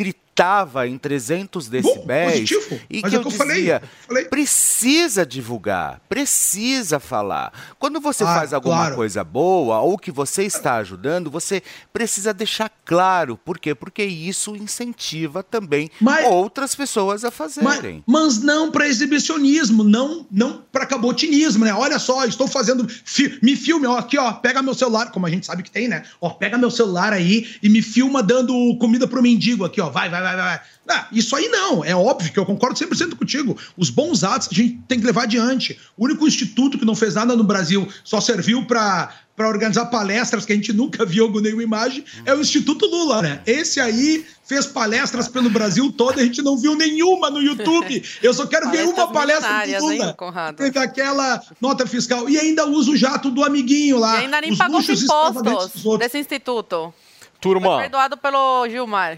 [0.44, 2.82] gritava em 300 decibéis positivo.
[2.90, 4.26] e Mas que é eu que eu falei, dizia, falei.
[4.26, 7.54] precisa divulgar, precisa falar.
[7.78, 8.96] Quando você Ah, faz alguma claro.
[8.96, 11.62] coisa boa ou que você está ajudando, você
[11.92, 13.38] precisa deixar claro.
[13.38, 13.76] Por quê?
[13.76, 15.92] Porque isso incentiva também
[16.32, 18.04] outras pessoas a fazerem.
[18.08, 21.74] Mas não para exibicionismo, não não para cabotinismo, né?
[21.74, 22.88] Olha só, estou fazendo.
[23.06, 25.88] fi- me filme, ó, aqui, ó, pega meu celular, como a gente sabe que tem,
[25.88, 26.04] né?
[26.20, 29.90] Ó, pega meu celular aí e me filma dando comida pro mendigo aqui, ó.
[29.90, 30.46] Vai, vai, vai, vai.
[30.46, 30.62] vai.
[30.90, 33.58] Ah, isso aí não, é óbvio que eu concordo 100% contigo.
[33.78, 35.80] Os bons atos a gente tem que levar adiante.
[35.96, 40.46] O único instituto que não fez nada no Brasil, só serviu para para organizar palestras
[40.46, 43.42] que a gente nunca viu com nenhuma imagem, é o Instituto Lula, né?
[43.46, 48.04] Esse aí fez palestras pelo Brasil todo, a gente não viu nenhuma no YouTube.
[48.22, 50.54] Eu só quero ver uma palestra do hein, Lula.
[50.56, 52.30] Teve aquela nota fiscal.
[52.30, 54.20] E ainda usa o jato do amiguinho lá.
[54.20, 56.94] E ainda nem os pagou os impostos desse instituto.
[57.42, 59.18] Turma, Perdoado pelo Gilmar.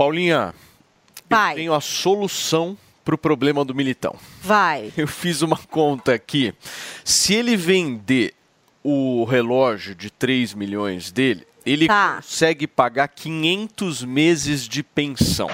[0.00, 0.54] Paulinha,
[1.28, 1.52] Vai.
[1.52, 2.74] eu tenho a solução
[3.04, 4.16] para o problema do Militão.
[4.40, 4.90] Vai.
[4.96, 6.54] Eu fiz uma conta aqui.
[7.04, 8.32] Se ele vender
[8.82, 12.14] o relógio de 3 milhões dele, ele Tá.
[12.16, 15.50] consegue pagar 500 meses de pensão.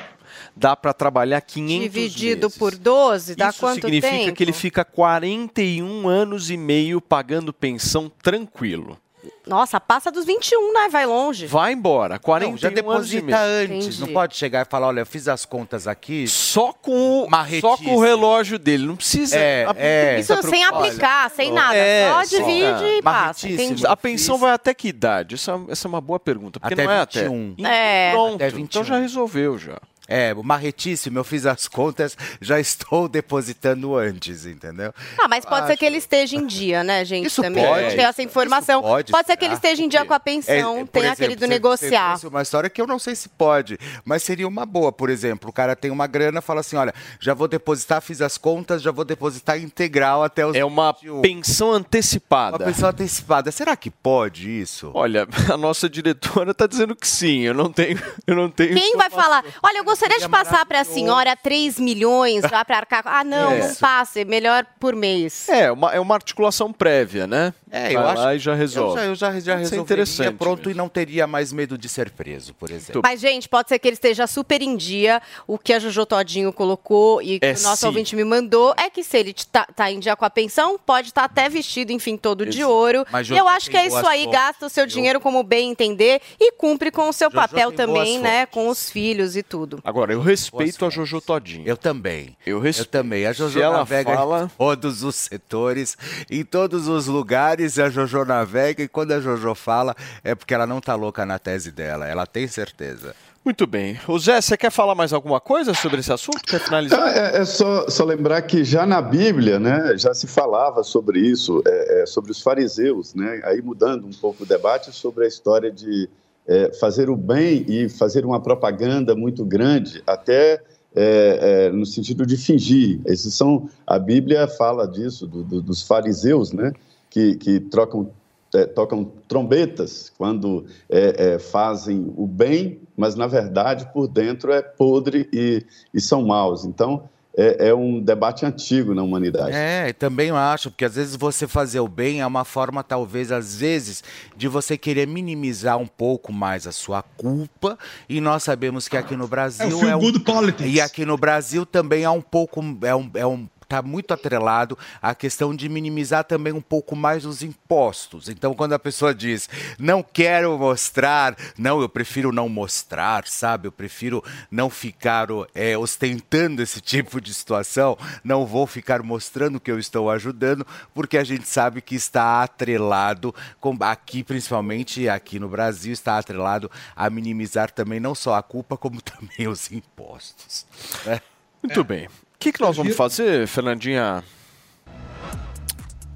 [0.54, 2.56] Dá para trabalhar 500 Dividido meses.
[2.58, 4.32] por 12, dá Isso quanto significa tempo?
[4.36, 8.96] que ele fica 41 anos e meio pagando pensão tranquilo.
[9.46, 10.88] Nossa, passa dos 21, né?
[10.90, 11.46] Vai longe.
[11.46, 13.98] Vai embora, 41 Não, já anos e deposita antes.
[14.00, 16.26] Não pode chegar e falar, olha, eu fiz as contas aqui.
[16.26, 17.28] Só com o,
[17.60, 19.36] só com o relógio dele, não precisa.
[19.36, 20.20] É, a- é.
[20.20, 21.76] Isso sem aplicar, sem nada.
[21.76, 23.18] É, só só- divide e passa.
[23.18, 23.62] Marretíssimo.
[23.62, 23.86] Entendi.
[23.86, 25.34] A pensão vai até que idade?
[25.36, 26.58] Essa, essa é uma boa pergunta.
[26.58, 27.54] Porque Até não é 21.
[27.58, 27.68] até.
[27.68, 28.10] É.
[28.12, 28.64] Pronto, Até 21.
[28.64, 29.78] então já resolveu já.
[30.08, 34.94] É, marretíssimo, eu fiz as contas, já estou depositando antes, entendeu?
[35.18, 37.26] Ah, mas pode ser Acho- que ele esteja em dia, né, gente?
[37.26, 37.96] Isso também pode.
[37.96, 38.80] tem essa informação.
[38.80, 40.54] Isso pode, pode ser que ele esteja em dia com a pensão.
[40.54, 42.16] É, tem exemplo, aquele do você- negociar.
[42.18, 45.50] Você uma história que eu não sei se pode, mas seria uma boa, por exemplo.
[45.50, 48.90] O cara tem uma grana, fala assim: olha, já vou depositar, fiz as contas, já
[48.92, 50.54] vou depositar integral até os.
[50.56, 51.20] É uma 21.
[51.20, 52.56] pensão antecipada.
[52.58, 53.50] Uma pensão antecipada.
[53.50, 54.90] Será que pode isso?
[54.94, 57.40] Olha, a nossa diretora está dizendo que sim.
[57.40, 58.00] Eu não tenho.
[58.26, 59.44] Eu não tenho Quem vai falar?
[59.62, 63.02] Olha, eu gostaria de passar para a senhora 3 milhões já para arcar.
[63.04, 63.66] Ah, não, É.
[63.68, 64.24] não passe.
[64.24, 65.48] Melhor por mês.
[65.48, 67.52] É, uma, é uma articulação prévia, né?
[67.70, 68.90] É, eu Vai acho lá e já resolve.
[68.92, 71.76] Eu já, eu já, já Isso é resolveria interessante pronto e não teria mais medo
[71.76, 73.02] de ser preso, por exemplo.
[73.04, 75.20] Mas, gente, pode ser que ele esteja super em dia.
[75.46, 77.86] O que a Jojo Todinho colocou e que É, o nosso sim.
[77.86, 81.08] ouvinte me mandou é que se ele tá, tá em dia com a pensão, pode
[81.08, 82.72] estar até vestido, enfim, todo de Exato.
[82.72, 83.06] ouro.
[83.10, 85.42] Mas E Jojo eu acho que é isso aí, fontes, gasta o seu dinheiro como
[85.42, 88.46] bem entender e cumpre com o seu Jojo papel também, né?
[88.46, 89.80] Com os filhos e tudo.
[89.86, 91.62] Agora, eu respeito a Jojo Todinho.
[91.66, 92.36] Eu também.
[92.44, 92.88] Eu Eu respeito.
[92.90, 93.24] também.
[93.24, 95.96] A Jojo ela navega fala- em todos os setores,
[96.28, 100.66] em todos os lugares, a Jojo navega e quando a Jojo fala é porque ela
[100.66, 103.14] não tá louca na tese dela, ela tem certeza.
[103.44, 103.96] Muito bem.
[104.08, 106.42] O Zé, você quer falar mais alguma coisa sobre esse assunto?
[106.42, 107.00] Quer finalizar?
[107.00, 111.20] Ah, É, é só, só lembrar que já na Bíblia, né, já se falava sobre
[111.20, 115.28] isso, é, é, sobre os fariseus, né, aí mudando um pouco o debate sobre a
[115.28, 116.08] história de
[116.46, 120.62] é, fazer o bem e fazer uma propaganda muito grande, até
[120.94, 123.00] é, é, no sentido de fingir.
[123.04, 126.72] Esses são a Bíblia fala disso do, do, dos fariseus, né?
[127.10, 128.10] Que, que trocam
[128.54, 134.62] é, tocam trombetas quando é, é, fazem o bem, mas na verdade por dentro é
[134.62, 136.64] podre e, e são maus.
[136.64, 139.52] Então é, é, um debate antigo na humanidade.
[139.54, 143.30] É, também eu acho, porque às vezes você fazer o bem é uma forma, talvez,
[143.30, 144.02] às vezes,
[144.36, 147.78] de você querer minimizar um pouco mais a sua culpa.
[148.08, 149.66] E nós sabemos que aqui no Brasil.
[149.66, 150.74] É o feel um- good politics.
[150.74, 152.64] E aqui no Brasil também é um pouco.
[152.82, 157.26] É um, é um Está muito atrelado à questão de minimizar também um pouco mais
[157.26, 158.28] os impostos.
[158.28, 163.66] Então, quando a pessoa diz, não quero mostrar, não, eu prefiro não mostrar, sabe?
[163.66, 164.22] Eu prefiro
[164.52, 170.12] não ficar é, ostentando esse tipo de situação, não vou ficar mostrando que eu estou
[170.12, 170.64] ajudando,
[170.94, 176.70] porque a gente sabe que está atrelado, com, aqui principalmente aqui no Brasil, está atrelado
[176.94, 180.64] a minimizar também não só a culpa, como também os impostos.
[181.04, 181.20] né?
[181.60, 182.08] Muito bem.
[182.36, 184.22] O que, que nós vamos fazer, Fernandinha?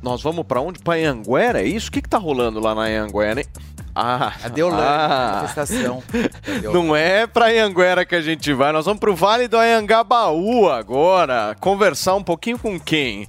[0.02, 0.78] Nós vamos pra onde?
[0.78, 1.88] Pra Anhanguera, é isso?
[1.88, 3.46] O que, que tá rolando lá na Anhanguera, hein?
[3.94, 6.02] Ah, A Deolane, manifestação.
[6.72, 11.56] Não é pra Anhanguera que a gente vai, nós vamos pro Vale do Anhangabaú agora.
[11.58, 13.26] Conversar um pouquinho com quem?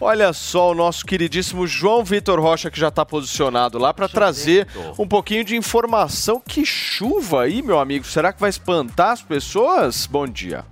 [0.00, 4.66] Olha só o nosso queridíssimo João Vitor Rocha que já está posicionado lá para trazer
[4.98, 6.40] um pouquinho de informação.
[6.46, 8.06] Que chuva aí, meu amigo.
[8.06, 10.06] Será que vai espantar as pessoas?
[10.06, 10.64] Bom dia.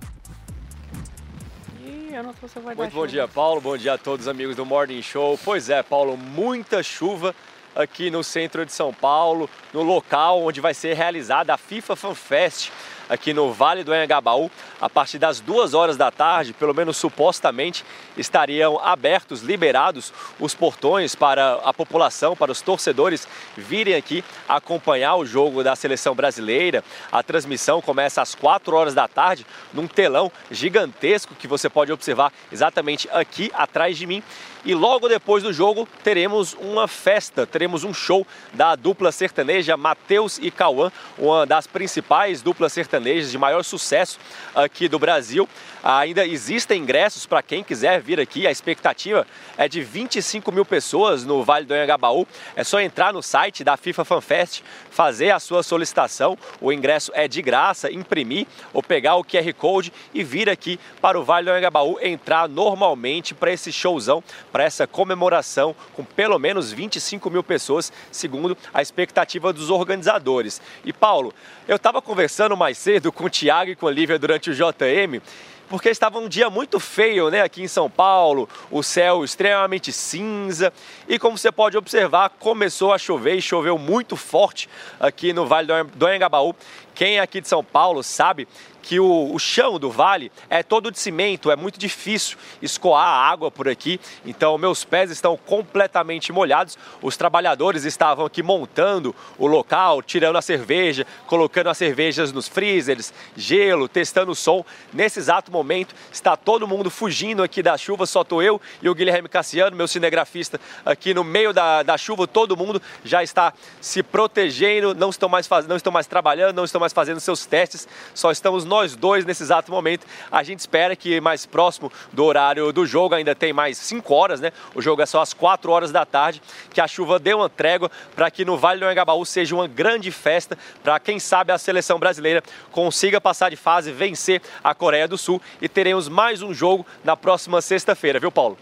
[2.17, 3.61] Ih, eu não sei se vai Muito bom dia, Paulo.
[3.61, 5.39] Bom dia a todos os amigos do Morning Show.
[5.43, 7.35] Pois é, Paulo, muita chuva
[7.75, 12.15] aqui no centro de São Paulo, no local onde vai ser realizada a FIFA Fan
[12.15, 12.71] Fest,
[13.09, 14.49] aqui no Vale do Anhangabaú.
[14.79, 17.83] A partir das duas horas da tarde, pelo menos supostamente,
[18.15, 25.25] estariam abertos, liberados os portões para a população, para os torcedores virem aqui acompanhar o
[25.25, 26.83] jogo da seleção brasileira.
[27.11, 32.31] A transmissão começa às 4 horas da tarde, num telão gigantesco que você pode observar
[32.51, 34.23] exatamente aqui atrás de mim.
[34.67, 40.37] E logo depois do jogo teremos uma festa, teremos um show da dupla sertaneja Matheus
[40.39, 44.19] e Cauã, uma das principais duplas sertanejas de maior sucesso
[44.53, 45.47] aqui do Brasil.
[45.89, 48.45] Ainda existem ingressos para quem quiser vir aqui.
[48.45, 49.25] A expectativa
[49.57, 52.27] é de 25 mil pessoas no Vale do Anhangabaú.
[52.57, 56.37] É só entrar no site da FIFA FanFest, fazer a sua solicitação.
[56.59, 61.17] O ingresso é de graça, imprimir ou pegar o QR Code e vir aqui para
[61.17, 66.69] o Vale do Anhangabaú, entrar normalmente para esse showzão, para essa comemoração com pelo menos
[66.69, 70.61] 25 mil pessoas, segundo a expectativa dos organizadores.
[70.83, 71.33] E Paulo,
[71.65, 75.21] eu estava conversando mais cedo com o Thiago e com a Lívia durante o JM
[75.69, 80.71] porque estava um dia muito feio, né, aqui em São Paulo, o céu extremamente cinza
[81.07, 84.69] e como você pode observar, começou a chover e choveu muito forte
[84.99, 86.55] aqui no Vale do Anha- do Anhangabaú.
[86.95, 88.47] Quem é aqui de São Paulo sabe
[88.87, 93.29] que o, o chão do vale é todo de cimento, é muito difícil escoar a
[93.29, 96.77] água por aqui, então meus pés estão completamente molhados.
[97.01, 103.13] Os trabalhadores estavam aqui montando o local, tirando a cerveja, colocando as cervejas nos freezers,
[103.35, 104.63] gelo, testando o som.
[104.93, 108.95] Nesse exato momento está todo mundo fugindo aqui da chuva, só estou eu e o
[108.95, 112.25] Guilherme Cassiano, meu cinegrafista, aqui no meio da, da chuva.
[112.25, 113.51] Todo mundo já está
[113.81, 115.67] se protegendo, não estão mais faz...
[115.67, 119.43] não estão mais trabalhando, não estão mais fazendo seus testes, só estamos nós dois nesse
[119.43, 120.05] exato momento.
[120.31, 124.39] A gente espera que mais próximo do horário do jogo, ainda tem mais 5 horas,
[124.39, 124.51] né?
[124.75, 126.41] O jogo é só às 4 horas da tarde,
[126.71, 130.11] que a chuva dê uma trégua para que no Vale do Anhangabaú seja uma grande
[130.11, 135.17] festa para quem sabe a seleção brasileira consiga passar de fase, vencer a Coreia do
[135.17, 138.57] Sul e teremos mais um jogo na próxima sexta-feira, viu, Paulo?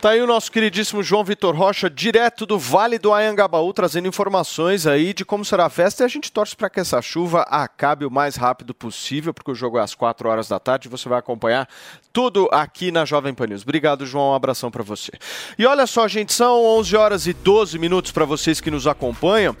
[0.00, 4.86] Tá aí o nosso queridíssimo João Vitor Rocha, direto do Vale do Anhangabaú, trazendo informações
[4.86, 6.04] aí de como será a festa.
[6.04, 9.56] E a gente torce para que essa chuva acabe o mais rápido possível, porque o
[9.56, 10.88] jogo é às 4 horas da tarde.
[10.88, 11.68] Você vai acompanhar
[12.12, 13.62] tudo aqui na Jovem Pan News.
[13.62, 14.30] Obrigado, João.
[14.30, 15.10] Um abração para você.
[15.58, 19.56] E olha só, gente, são 11 horas e 12 minutos para vocês que nos acompanham.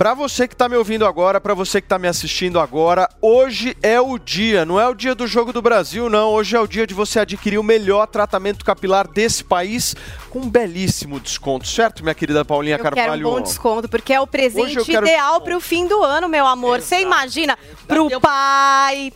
[0.00, 3.76] Para você que está me ouvindo agora, para você que está me assistindo agora, hoje
[3.82, 6.30] é o dia, não é o dia do Jogo do Brasil, não.
[6.30, 9.94] Hoje é o dia de você adquirir o melhor tratamento capilar desse país
[10.30, 13.12] com um belíssimo desconto, certo, minha querida Paulinha Eu Carvalho?
[13.12, 16.30] quero um bom desconto, porque é o presente quero ideal para o fim do ano,
[16.30, 16.80] meu amor.
[16.80, 19.12] Você imagina, pro pai,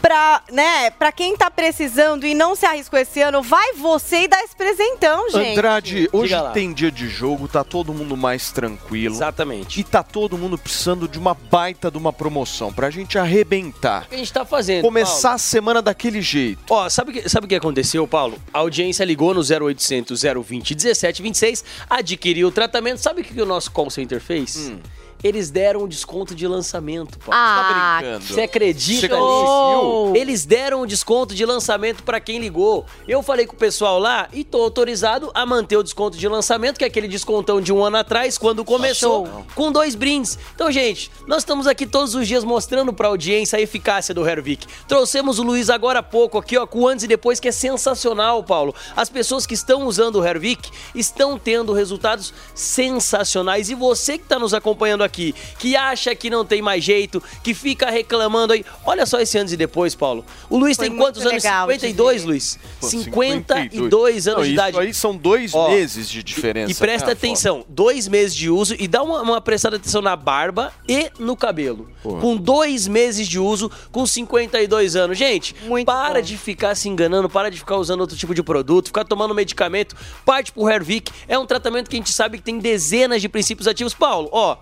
[0.00, 4.28] pra, né, pra quem tá precisando e não se arriscou esse ano, vai você e
[4.28, 5.58] dá esse presentão, gente.
[5.58, 9.14] Andrade, hoje tem dia de jogo, tá todo mundo mais tranquilo.
[9.14, 9.80] Exatamente.
[9.80, 14.04] E tá todo mundo precisando de uma baita de uma promoção pra gente arrebentar.
[14.04, 14.82] O que a gente tá fazendo?
[14.82, 16.62] Começar a semana daquele jeito.
[16.70, 18.38] Ó, sabe o que, sabe o que aconteceu, Paulo?
[18.52, 22.98] A audiência ligou no 0800 020 1726, adquiriu o tratamento.
[22.98, 24.72] Sabe o que, que o nosso call center fez?
[25.22, 27.32] Eles deram um desconto de lançamento, Paulo.
[27.34, 28.24] Ah, Tá brincando.
[28.26, 29.18] Você acredita Você nisso?
[29.20, 30.16] conseguiu?
[30.16, 32.86] Eles deram um desconto de lançamento pra quem ligou.
[33.06, 36.78] Eu falei com o pessoal lá e tô autorizado a manter o desconto de lançamento,
[36.78, 40.38] que é aquele descontão de um ano atrás, quando começou, com dois brindes.
[40.54, 44.66] Então, gente, nós estamos aqui todos os dias mostrando pra audiência a eficácia do Hervik.
[44.88, 47.52] Trouxemos o Luiz agora há pouco aqui, ó, com o antes e depois, que é
[47.52, 48.74] sensacional, Paulo.
[48.96, 53.68] As pessoas que estão usando o Hervik estão tendo resultados sensacionais.
[53.70, 55.09] E você que está nos acompanhando aqui,
[55.58, 59.52] que acha que não tem mais jeito, que fica reclamando aí, olha só esse antes
[59.52, 60.24] e depois, Paulo.
[60.48, 61.44] O Luiz Foi tem quantos muito anos?
[61.44, 62.28] legal de 52, ver.
[62.28, 62.58] Luiz?
[62.80, 64.78] Pô, 52 anos Não, de isso idade.
[64.78, 66.70] aí são dois Ó, meses de diferença.
[66.70, 70.16] E presta né, atenção, dois meses de uso e dá uma, uma prestada atenção na
[70.16, 71.88] barba e no cabelo.
[72.02, 72.16] Pô.
[72.18, 75.18] Com dois meses de uso, com 52 anos.
[75.18, 75.54] Gente,
[75.84, 76.22] para bom.
[76.22, 79.96] de ficar se enganando, para de ficar usando outro tipo de produto, ficar tomando medicamento.
[80.24, 81.12] Parte pro Hervik.
[81.28, 83.94] É um tratamento que a gente sabe que tem dezenas de princípios ativos.
[83.94, 84.56] Paulo, ó.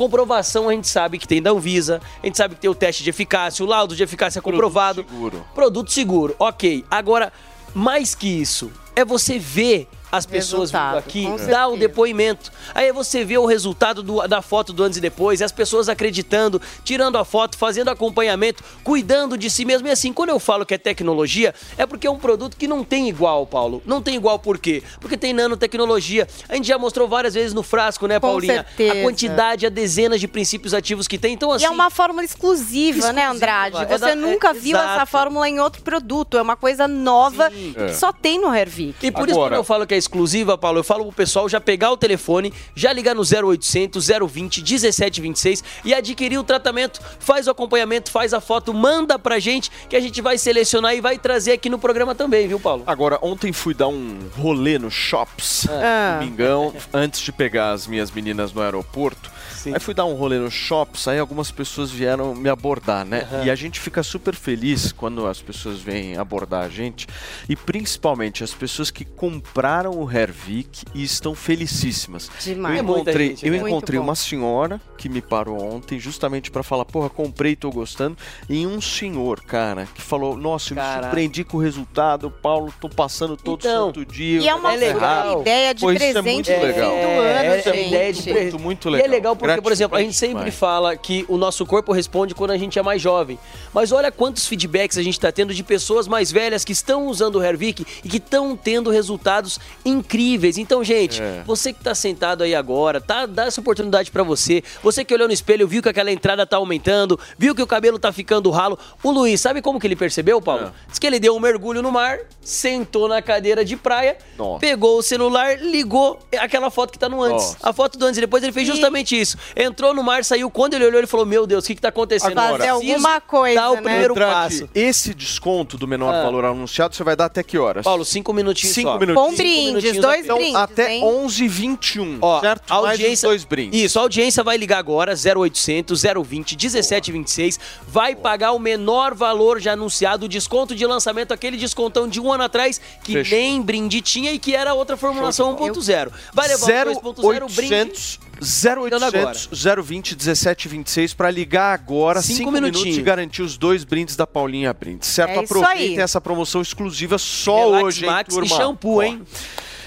[0.00, 3.04] Comprovação a gente sabe que tem da Anvisa, a gente sabe que tem o teste
[3.04, 5.04] de eficácia, o laudo de eficácia comprovado.
[5.06, 5.44] seguro.
[5.54, 6.86] Produto seguro, ok.
[6.90, 7.30] Agora,
[7.74, 12.50] mais que isso, é você ver as pessoas vindo aqui, dar o depoimento.
[12.74, 15.88] Aí você vê o resultado do- da foto do antes e depois, e as pessoas
[15.88, 19.86] acreditando, tirando a foto, fazendo acompanhamento, cuidando de si mesmo.
[19.88, 22.82] E assim, quando eu falo que é tecnologia, é porque é um produto que não
[22.84, 23.82] tem igual, Paulo.
[23.86, 24.82] Não tem igual por quê?
[25.00, 26.26] Porque tem nanotecnologia.
[26.48, 28.64] A gente já mostrou várias vezes no frasco, né, Com Paulinha?
[28.64, 29.00] certeza.
[29.00, 31.34] A quantidade, a dezenas de princípios ativos que tem.
[31.34, 31.64] Então, assim.
[31.64, 33.30] E é uma fórmula exclusiva, né, Exclusiva.
[33.30, 33.76] Andrade?
[33.76, 34.94] É Você da- é- nunca viu exato.
[34.96, 36.36] essa fórmula em outro produto.
[36.36, 37.72] É uma coisa nova Sim.
[37.74, 37.92] que É.
[37.92, 39.06] só tem no Hervik.
[39.06, 41.60] E por isso, quando eu falo que é exclusiva, Paulo, eu falo pro pessoal já
[41.60, 47.00] pegar o telefone, já ligar no 0800 020 1726 e adquirir o tratamento.
[47.20, 51.00] Faz o acompanhamento, faz a foto, manda pra gente que a gente vai selecionar e
[51.00, 52.82] vai trazer aqui no programa também, viu, Paulo?
[52.86, 56.18] Agora, ontem fui dar um rolê no Shops, Ah.
[56.18, 59.30] domingão, antes de pegar as minhas meninas no aeroporto.
[59.66, 63.26] Aí fui dar um rolê no Shops, aí algumas pessoas vieram me abordar, né?
[63.32, 63.44] Aham.
[63.44, 67.06] E a gente fica super feliz quando as pessoas vêm abordar a gente,
[67.48, 72.30] e principalmente as pessoas que compraram o Hervik e estão felicíssimas.
[72.42, 72.78] Demais.
[72.78, 73.58] Eu É encontrei, gente, eu né?
[73.60, 78.16] Muito encontrei uma senhora que me parou ontem justamente pra falar, porra, comprei, tô gostando,
[78.48, 82.88] e um senhor, cara, que falou, nossa, eu me surpreendi com o resultado, Paulo, tô
[82.88, 84.40] passando todo Então, santo dia.
[84.40, 85.28] E é uma errado.
[85.28, 86.90] super ideia de Pô, isso é presente muito de fim legal.
[86.90, 87.68] do ano, É, gente.
[87.68, 88.40] é ideia de presente.
[88.52, 89.06] Muito, muito E legal.
[89.06, 90.54] é legal porque, por exemplo, a gente sempre demais.
[90.54, 93.38] fala que o nosso corpo responde quando a gente é mais jovem.
[93.72, 97.36] Mas olha quantos feedbacks a gente está tendo de pessoas mais velhas que estão usando
[97.36, 100.58] o Hervik e que estão tendo resultados incríveis.
[100.58, 101.42] Então, gente, É.
[101.46, 104.62] você que está sentado aí agora, tá, dá essa oportunidade para você.
[104.82, 107.98] Você que olhou no espelho, viu que aquela entrada tá aumentando, viu que o cabelo
[107.98, 108.78] tá ficando ralo.
[109.02, 110.66] O Luiz, sabe como que ele percebeu, Paulo?
[110.66, 110.70] É.
[110.88, 114.60] Diz que ele deu um mergulho no mar, sentou na cadeira de praia, Nossa.
[114.60, 117.44] pegou o celular, ligou aquela foto que tá no antes.
[117.44, 117.56] Nossa.
[117.62, 119.36] A foto do antes e depois ele fez E- justamente isso.
[119.56, 120.50] Entrou no mar, saiu.
[120.50, 122.34] Quando ele olhou, ele falou: Meu Deus, o que, que tá acontecendo?
[122.34, 123.82] Fazer Preciso alguma coisa, dar o né?
[123.82, 124.68] primeiro Andrade, passo.
[124.74, 126.22] esse desconto do menor Ah.
[126.22, 127.84] valor anunciado, você vai dar até que horas?
[127.84, 128.98] Paulo, cinco minutinhos Cinco só.
[128.98, 129.28] minutinhos.
[129.30, 130.36] Com brindes, dois apenas.
[130.36, 131.02] brindes, Até hein?
[131.04, 132.62] 11h21, Ó, certo?
[132.70, 133.80] a Mais audiência, dois brindes.
[133.80, 139.72] Isso, a audiência vai ligar agora, 0800 020 1726, vai pagar o menor valor já
[139.72, 143.38] anunciado, o desconto de lançamento, aquele descontão de um ano atrás, que Fechou.
[143.38, 146.10] nem brinde tinha e que era outra formulação 1.0.
[146.32, 148.20] Vai levar o 2.0 brinde.
[148.40, 152.98] 0800 0800 020 1726 para ligar agora, Cinco 5 minutos minutinhos.
[152.98, 155.30] e garantir os dois brindes da Paulinha Brindes, certo?
[155.38, 158.56] É isso Aproveitem essa promoção exclusiva só Relax hoje, hein, Max e turma?
[158.56, 159.02] shampoo, Ó.
[159.02, 159.22] hein?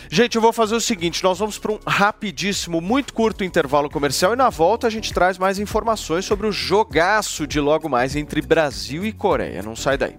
[0.09, 4.33] Gente, eu vou fazer o seguinte: nós vamos para um rapidíssimo, muito curto intervalo comercial
[4.33, 8.39] e na volta a gente traz mais informações sobre o jogaço de logo mais entre
[8.41, 9.63] Brasil e Coreia.
[9.63, 10.15] Não sai daí.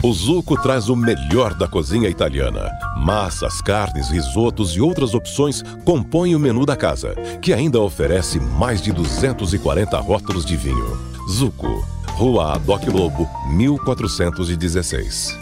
[0.00, 2.70] O Zuco traz o melhor da cozinha italiana.
[2.98, 8.80] Massas, carnes, risotos e outras opções compõem o menu da casa, que ainda oferece mais
[8.80, 10.96] de 240 rótulos de vinho.
[11.28, 15.36] Zuco, Rua Adoc Lobo, 1416.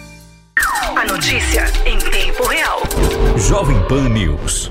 [0.96, 2.80] A notícia em tempo real.
[3.36, 4.70] Jovem Pan News.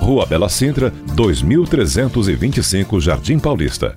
[0.00, 3.94] Rua Bela Sintra, 2325 Jardim Paulista.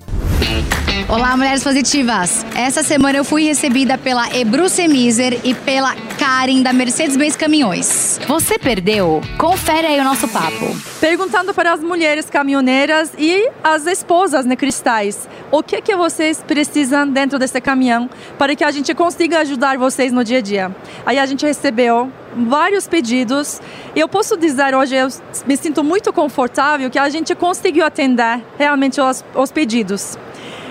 [1.12, 2.46] Olá, mulheres positivas!
[2.54, 8.20] Essa semana eu fui recebida pela Ebruce Miser e pela Karen da Mercedes-Benz Caminhões.
[8.28, 9.20] Você perdeu?
[9.36, 10.66] Confere aí o nosso papo.
[11.00, 17.08] Perguntando para as mulheres caminhoneiras e as esposas né, cristais, o que que vocês precisam
[17.08, 18.08] dentro desse caminhão
[18.38, 20.76] para que a gente consiga ajudar vocês no dia a dia.
[21.04, 23.60] Aí a gente recebeu vários pedidos
[23.96, 25.08] e eu posso dizer hoje eu
[25.44, 30.16] me sinto muito confortável que a gente conseguiu atender realmente os, os pedidos.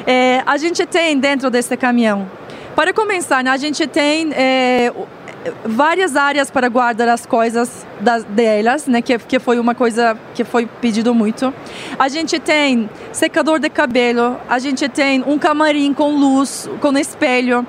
[0.05, 2.29] É, a gente tem dentro desse caminhão.
[2.75, 4.93] Para começar, né, a gente tem é,
[5.65, 10.43] várias áreas para guardar as coisas das, delas, né, que, que foi uma coisa que
[10.43, 11.53] foi pedido muito.
[11.97, 17.65] A gente tem secador de cabelo, a gente tem um camarim com luz, com espelho.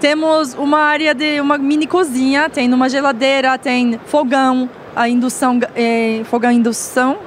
[0.00, 6.22] Temos uma área de uma mini cozinha, tem uma geladeira, tem fogão, a indução, é,
[6.24, 7.18] fogão indução.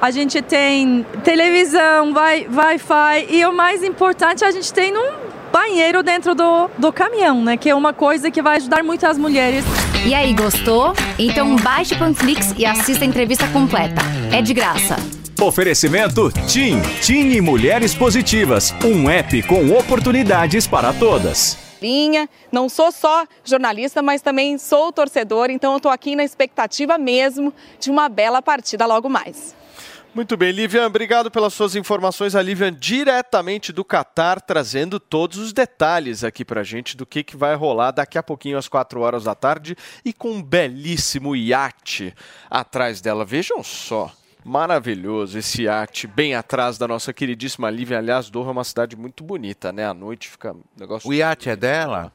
[0.00, 5.12] A gente tem televisão, wi- Wi-Fi e o mais importante, a gente tem um
[5.52, 7.56] banheiro dentro do, do caminhão, né?
[7.56, 9.64] Que é uma coisa que vai ajudar muito as mulheres.
[10.06, 10.92] E aí, gostou?
[11.18, 14.02] Então baixe o Panflix e assista a entrevista completa.
[14.32, 14.96] É de graça.
[15.40, 21.58] Oferecimento TIM, TIM e Mulheres Positivas, um app com oportunidades para todas.
[21.82, 22.28] linha.
[22.52, 27.52] Não sou só jornalista, mas também sou torcedor, então eu estou aqui na expectativa mesmo
[27.80, 29.54] de uma bela partida logo mais.
[30.14, 32.36] Muito bem, Livian, obrigado pelas suas informações.
[32.36, 37.36] A Livian diretamente do Catar, trazendo todos os detalhes aqui pra gente do que, que
[37.36, 42.14] vai rolar daqui a pouquinho às 4 horas da tarde e com um belíssimo iate
[42.48, 43.24] atrás dela.
[43.24, 44.12] Vejam só.
[44.44, 47.98] Maravilhoso esse iate bem atrás da nossa queridíssima Livian.
[47.98, 49.84] Aliás, Doha é uma cidade muito bonita, né?
[49.84, 51.10] À noite fica um negócio.
[51.10, 52.12] O iate é dela?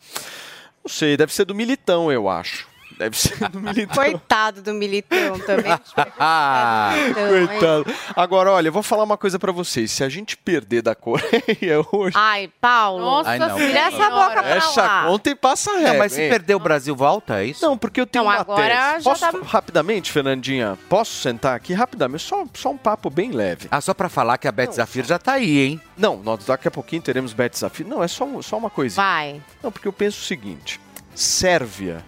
[0.81, 2.68] Não sei, deve ser do Militão, eu acho.
[2.99, 3.95] Deve ser do Militão.
[3.95, 5.71] Coitado do Militão também.
[6.19, 7.13] Ah, hein?
[7.47, 7.85] Coitado.
[8.13, 9.89] Agora, olha, eu vou falar uma coisa pra vocês.
[9.89, 12.13] Se a gente perder da Coreia hoje.
[12.17, 12.99] Ai, Paulo.
[12.99, 13.55] Nossa Ai, não.
[13.55, 15.07] Vira essa boca pra Fecha a lá.
[15.07, 15.89] conta e passa a régua.
[15.93, 16.29] Não, mas se hein?
[16.29, 17.65] perder o Brasil, volta, é isso?
[17.65, 19.03] Não, porque eu tenho Não, uma agora tese.
[19.05, 22.23] já Posso, tá- rapidamente, Fernandinha, posso sentar aqui rapidamente?
[22.23, 23.69] Só, só um papo bem leve.
[23.71, 25.81] Ah, só pra falar que a Beth Zafir já tá aí, hein?
[25.97, 27.87] Não, nós daqui a pouquinho teremos Bet Desafio.
[27.87, 29.01] Não, é só, só uma coisinha.
[29.05, 29.41] Vai.
[29.63, 30.81] Não, porque eu penso o seguinte:
[31.15, 32.03] Sérvia,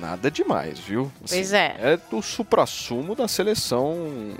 [0.00, 1.10] nada demais, viu?
[1.28, 1.74] Pois é.
[1.78, 3.96] É do suprassumo da seleção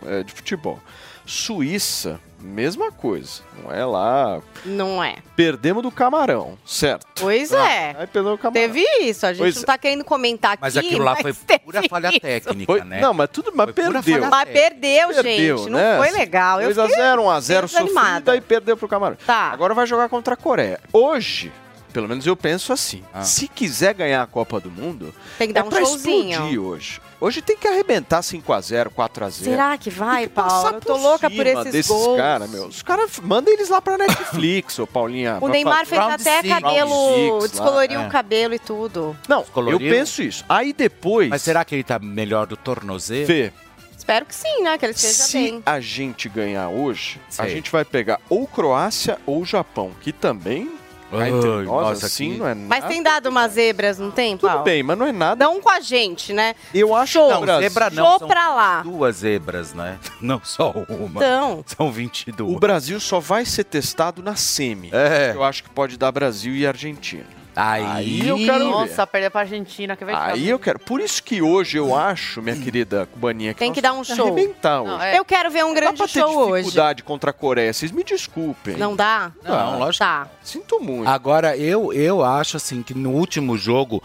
[0.06, 0.78] é, de futebol.
[1.26, 3.42] Suíça, mesma coisa.
[3.62, 4.40] Não é lá.
[4.64, 5.16] Não é.
[5.36, 7.06] Perdemos do Camarão, certo?
[7.20, 7.96] Pois Ah, é.
[7.98, 8.60] Aí perdeu o Camarão.
[8.66, 9.26] Teve isso.
[9.26, 9.66] A gente Pois não é.
[9.66, 10.62] tá querendo comentar aqui.
[10.62, 12.20] Mas aquilo lá foi teve pura falha isso.
[12.20, 13.00] técnica, Foi- né?
[13.02, 14.26] Não, mas tudo, mas Foi perdeu.
[14.30, 15.70] Mas perdeu, Perdeu, gente.
[15.70, 15.96] né?
[15.98, 16.62] Não foi legal.
[16.62, 18.08] Eu 2x0, fiquei 1x0 desanimada.
[18.10, 19.16] sofrida e perdeu pro Camarão.
[19.26, 19.50] Tá.
[19.52, 20.80] Agora vai jogar contra a Coreia.
[20.92, 21.52] Hoje,
[21.92, 23.22] pelo menos eu penso assim, Ah.
[23.22, 26.30] se quiser ganhar a Copa do Mundo, Tem que dar é um pra showzinho.
[26.32, 27.00] explodir hoje.
[27.20, 29.44] Hoje tem que arrebentar 5x0, 4x0.
[29.50, 30.50] Será que vai, Paulo?
[30.50, 32.16] Passar Eu tô louca por esses desses gols.
[32.16, 32.66] caras, meu.
[32.66, 35.38] Os caras mandam eles lá pra Netflix, ô Paulinha.
[35.40, 38.04] O Neymar fez Round até six, cabelo, six descoloriu lá.
[38.04, 38.10] o É.
[38.10, 39.16] cabelo e tudo.
[39.28, 39.80] Não, Descoloriu?
[39.80, 40.44] eu penso isso.
[40.48, 43.26] Aí depois, Mas será que ele tá melhor do tornozelo?
[43.26, 43.52] Fê,
[43.96, 44.78] Espero que sim, né?
[44.78, 45.62] Que ele esteja se bem.
[45.66, 47.50] a gente ganhar hoje, a Sei.
[47.50, 50.70] gente vai pegar ou Croácia ou Japão, que também,
[51.12, 51.30] Ai,
[51.64, 52.86] nossa, assim, que- não é Mas nada.
[52.92, 54.56] tem dado umas zebras, não tem, Paulo?
[54.58, 55.44] Tudo bem, mas não é nada.
[55.44, 56.54] Não com a gente, né?
[56.74, 57.30] Eu acho Show.
[57.46, 58.04] Não, zebra não.
[58.04, 58.82] Show são pra lá.
[58.82, 59.98] duas zebras, né?
[60.20, 61.20] Não só uma.
[61.24, 61.64] Então.
[61.66, 62.54] São 22.
[62.54, 64.90] O Brasil só vai ser testado na semi.
[64.92, 65.32] É.
[65.34, 67.24] Eu acho que pode dar Brasil e Argentina.
[67.60, 68.70] Aí, Aí eu quero ver.
[68.70, 70.78] Nossa, perder pra Argentina, que vai Aí eu quero.
[70.78, 74.04] Por isso que hoje eu acho, minha querida cubaninha, que Tem nós que dar um
[74.04, 74.26] show.
[74.28, 74.92] arrebentar hoje.
[74.92, 75.18] Não, é.
[75.18, 76.62] Eu quero ver um Não dá grande pra ter show hoje.
[76.62, 77.72] dificuldade contra a Coreia.
[77.72, 78.76] Vocês me desculpem.
[78.76, 79.32] Não dá?
[79.42, 80.04] Não, lógico.
[80.04, 80.28] Tá.
[80.40, 81.08] Sinto muito.
[81.08, 84.00] Agora, eu, eu acho assim que no último jogo.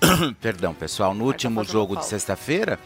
[0.40, 2.78] Perdão, pessoal, no último fazendo jogo de sexta-feira,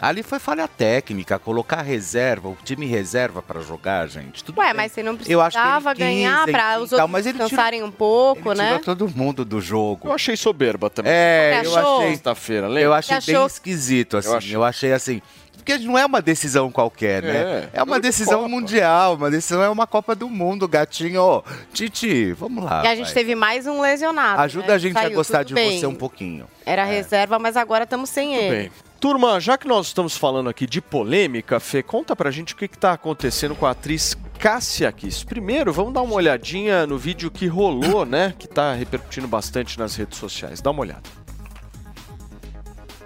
[0.00, 4.44] ali foi falha técnica, colocar reserva, o time reserva pra jogar, gente.
[4.44, 4.74] Tudo Ué, bem.
[4.76, 7.48] mas você não Eu acho que ele precisava ganhar quis os outros mas ele tirou-
[7.48, 8.78] descansarem um pouco, Ele né?
[8.78, 10.08] tirou todo mundo do jogo.
[10.08, 11.12] Eu achei soberba também.
[11.12, 12.10] É, eu achei.
[12.10, 12.82] Sexta-feira, lembra?
[12.82, 13.46] Eu achei bem achou?
[13.46, 14.28] esquisito, assim.
[14.28, 14.92] Eu Eu achei.
[14.92, 15.22] achei, assim.
[15.56, 17.68] Porque não é uma decisão qualquer, né?
[17.74, 18.48] É, É, uma é decisão Copa.
[18.48, 21.20] mundial, uma decisão é uma Copa do Mundo, gatinho.
[21.20, 21.44] Ô,
[21.74, 22.82] Titi, vamos lá.
[22.84, 23.14] E a gente vai.
[23.14, 24.40] teve mais um lesionado.
[24.40, 24.74] Ajuda né?
[24.74, 25.78] a gente a Saiu, gostar tudo de bem.
[25.78, 26.46] você um pouquinho.
[26.64, 28.56] Era reserva, mas agora estamos sem Tudo ele.
[28.56, 28.70] bem.
[29.00, 32.64] Turma, já que nós estamos falando aqui de polêmica, Fê, conta pra gente o que
[32.64, 35.24] está acontecendo com a atriz Cássia Kiss.
[35.24, 38.34] Primeiro, vamos dar uma olhadinha no vídeo que rolou, né?
[38.36, 40.60] Que tá repercutindo bastante nas redes sociais.
[40.60, 41.02] Dá uma olhada.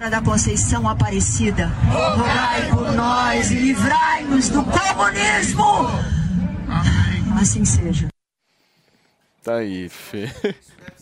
[0.01, 1.67] da Conceição Aparecida.
[1.67, 5.91] Rogai por nós e livrai-nos do comunismo!
[7.39, 8.09] Assim seja.
[9.43, 10.31] Tá aí, Fê.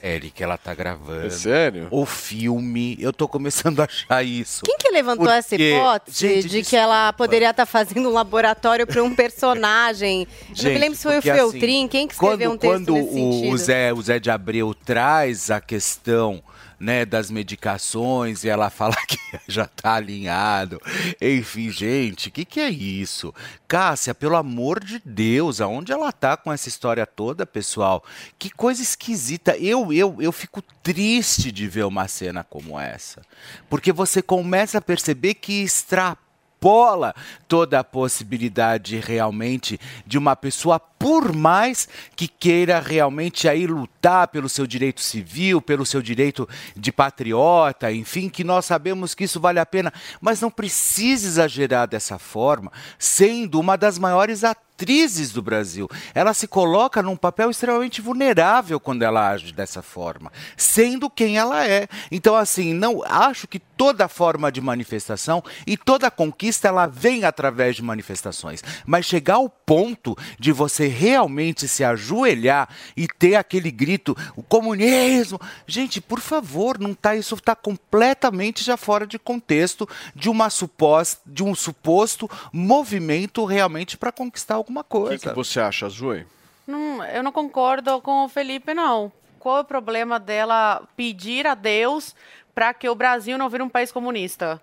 [0.00, 1.26] Série que ela tá gravando.
[1.26, 1.88] É sério?
[1.90, 4.62] O filme, eu tô começando a achar isso.
[4.64, 8.86] Quem que levantou essa Porque, hipótese gente, de que ela poderia estar fazendo um laboratório
[8.86, 10.22] para um personagem?
[10.22, 12.56] Eu não me Gente, lembro se foi o porque, Feltrin, assim, quem que escreveu um
[12.56, 13.54] texto quando nesse o, sentido?
[13.54, 16.42] o Zé, o Zé de Abreu traz a questão
[16.78, 20.80] né, das medicações e ela fala que já tá alinhado.
[21.20, 23.34] Enfim, gente, o que, que é isso?
[23.66, 28.04] Cássia, pelo amor de Deus, aonde ela tá com essa história toda, pessoal?
[28.38, 29.56] Que coisa esquisita.
[29.56, 33.22] Eu, eu, eu fico triste de ver uma cena como essa.
[33.68, 37.14] Porque você começa a perceber que extrapola
[37.46, 44.48] toda a possibilidade realmente de uma pessoa, por mais que queira realmente aí lutar pelo
[44.48, 49.58] seu direito civil, pelo seu direito de patriota, enfim, que nós sabemos que isso vale
[49.58, 54.42] a pena, mas não precisa exagerar dessa forma, sendo uma das maiores
[54.76, 55.88] atrizes do Brasil.
[56.14, 61.66] Ela se coloca num papel extremamente vulnerável quando ela age dessa forma, sendo quem ela
[61.66, 61.88] é.
[62.10, 67.76] Então, assim, não acho que toda forma de manifestação e toda conquista ela vem através
[67.76, 74.16] de manifestações, mas chegar ao ponto de você realmente se ajoelhar e ter aquele grito,
[74.36, 80.28] o comunismo, gente, por favor, não tá isso está completamente já fora de contexto de
[80.28, 85.18] uma suposta, de um suposto movimento realmente para conquistar alguma O coisa.
[85.18, 86.26] que, que você acha, Zoe?
[86.66, 89.12] Não, eu não concordo com o Felipe, não.
[89.38, 92.14] Qual é o problema dela pedir a Deus
[92.54, 94.60] para que o Brasil não vire um país comunista?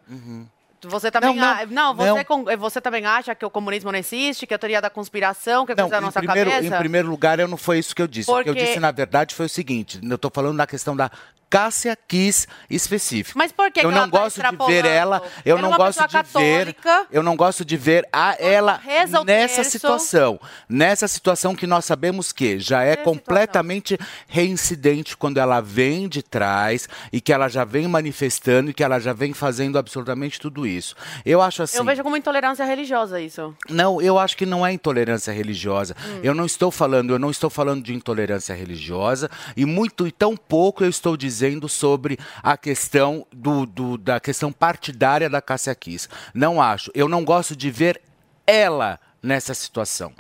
[0.90, 2.24] Você também, Não, a- não, você, não.
[2.24, 5.72] com- você também acha que o comunismo não existe, que a teoria da conspiração, que
[5.72, 6.76] é coisa da nossa primeiro, cabeça?
[6.76, 8.30] em primeiro lugar, eu não foi isso que eu disse.
[8.30, 10.96] O que eu Porque- disse, na verdade, foi o seguinte: eu estou falando da questão
[10.96, 11.10] da
[11.50, 13.38] Cássia Kiss específico.
[13.38, 16.00] Mas por que eu que não tá gosto de ver ela, eu Ela não gosto
[16.02, 17.08] de pessoa ver, católica.
[17.12, 18.82] eu não gosto de ver a ela
[19.24, 19.70] nessa terço.
[19.70, 26.24] situação, nessa situação que nós sabemos que já é completamente reincidente quando ela vem de
[26.24, 30.66] trás e que ela já vem manifestando e que ela já vem fazendo absolutamente tudo
[30.66, 30.73] isso.
[31.26, 31.78] Eu acho assim.
[31.78, 33.56] Eu vejo como intolerância religiosa isso.
[33.70, 35.96] Não, eu acho que não é intolerância religiosa.
[36.06, 36.20] Hum.
[36.24, 40.36] Eu não estou falando, eu não estou falando de intolerância religiosa e muito e tão
[40.36, 46.08] pouco eu estou dizendo sobre a questão do, do- da questão partidária da Cássia Kiss.
[46.34, 46.92] Não acho.
[46.94, 48.02] Eu não gosto de ver
[48.46, 50.12] ela nessa situação.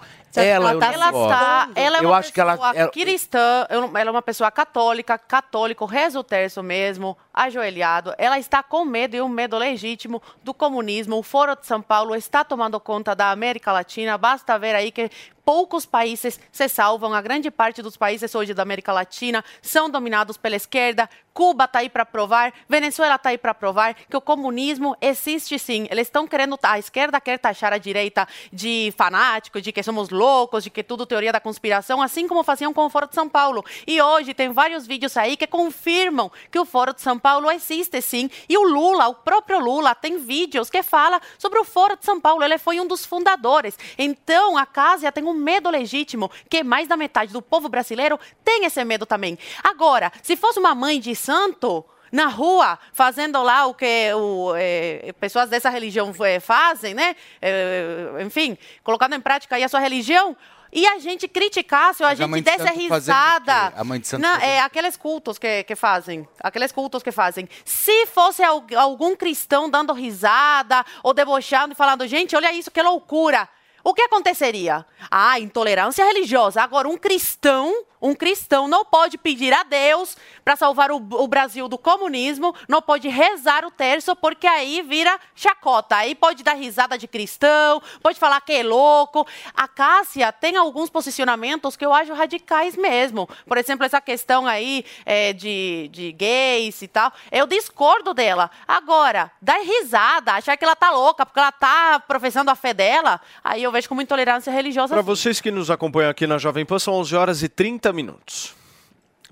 [0.41, 1.31] Ela, eu não ela gosto.
[1.33, 4.49] está, ela é eu uma acho que ela, pessoa ela- cristã, ela é uma pessoa
[4.51, 8.13] católica, católico, reza o terço mesmo, ajoelhado.
[8.17, 11.17] Ela está com medo e um medo legítimo do comunismo.
[11.17, 14.17] O Foro de São Paulo está tomando conta da América Latina.
[14.17, 15.09] Basta ver aí que
[15.45, 17.13] poucos países se salvam.
[17.13, 21.09] A grande parte dos países hoje da América Latina são dominados pela esquerda.
[21.33, 25.87] Cuba está aí para provar, Venezuela está aí para provar que o comunismo existe sim.
[25.89, 30.63] Eles estão querendo, a esquerda quer taxar a direita de fanático, de que somos loucos,
[30.63, 33.65] de que tudo teoria da conspiração, assim como faziam com o Foro de São Paulo.
[33.87, 37.99] E hoje tem vários vídeos aí que confirmam que o Foro de São Paulo existe
[38.01, 38.29] sim.
[38.47, 42.19] E o Lula, o próprio Lula, tem vídeos que fala sobre o Foro de São
[42.19, 42.43] Paulo.
[42.43, 43.77] Ele foi um dos fundadores.
[43.97, 48.65] Então a Cásia tem um medo legítimo que mais da metade do povo brasileiro tem
[48.65, 49.37] esse medo também.
[49.63, 55.13] Agora, se fosse uma mãe de santo na rua, fazendo lá o que o, eh,
[55.19, 57.15] pessoas dessa religião eh, fazem, né?
[57.41, 60.35] Eh, enfim, colocando em prática aí a sua religião.
[60.75, 63.73] E a gente criticasse ou a Mas a gente desse o risada.
[63.75, 66.27] A mãe de santo Não, é aqueles cultos que, que fazem.
[66.39, 67.47] Aqueles cultos que fazem.
[67.63, 72.81] Se fosse al- algum cristão dando risada ou debochando e falando, gente, olha isso, que
[72.81, 73.47] loucura.
[73.83, 74.83] O que aconteceria?
[75.11, 76.61] Ah, intolerância religiosa.
[76.63, 77.71] Agora, um cristão,
[78.03, 82.81] um cristão não pode pedir a Deus para salvar o, o Brasil do comunismo, não
[82.81, 85.95] pode rezar o terço, porque aí vira chacota.
[85.95, 89.25] Aí pode dar risada de cristão, pode falar que é louco.
[89.55, 93.29] A Cássia tem alguns posicionamentos que eu acho radicais mesmo.
[93.47, 97.11] Por exemplo, essa questão aí é, de, de gays e tal.
[97.31, 98.51] Eu discordo dela.
[98.67, 103.21] Agora, dar risada, achar que ela tá louca porque ela tá professando a fé dela,
[103.41, 104.93] aí eu vejo como intolerância religiosa.
[104.93, 108.55] Para vocês que nos acompanham aqui na Jovem Pan, são 11 horas e 30 minutos.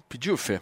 [0.07, 0.59] Pediu, Fê?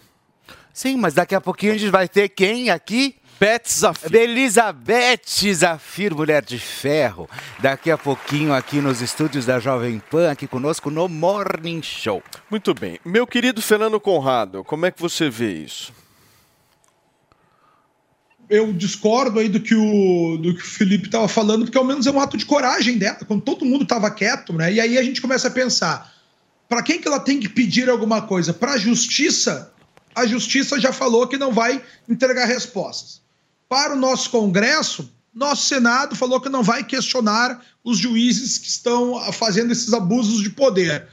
[0.73, 3.15] Sim, mas daqui a pouquinho a gente vai ter quem aqui?
[3.39, 4.13] Beth Zafir.
[4.13, 7.29] Elizabeth Zafir, Mulher de Ferro.
[7.59, 12.21] Daqui a pouquinho aqui nos estúdios da Jovem Pan, aqui conosco no Morning Show.
[12.51, 12.99] Muito bem.
[13.05, 15.93] Meu querido Fernando Conrado, como é que você vê isso?
[18.49, 22.07] eu discordo aí do que o, do que o Felipe estava falando, porque ao menos
[22.07, 24.73] é um ato de coragem dela, quando todo mundo estava quieto, né?
[24.73, 26.11] E aí a gente começa a pensar:
[26.69, 28.53] para quem que ela tem que pedir alguma coisa?
[28.53, 29.73] Para a justiça?
[30.15, 33.21] A justiça já falou que não vai entregar respostas.
[33.67, 39.19] Para o nosso Congresso, nosso Senado falou que não vai questionar os juízes que estão
[39.33, 41.07] fazendo esses abusos de poder.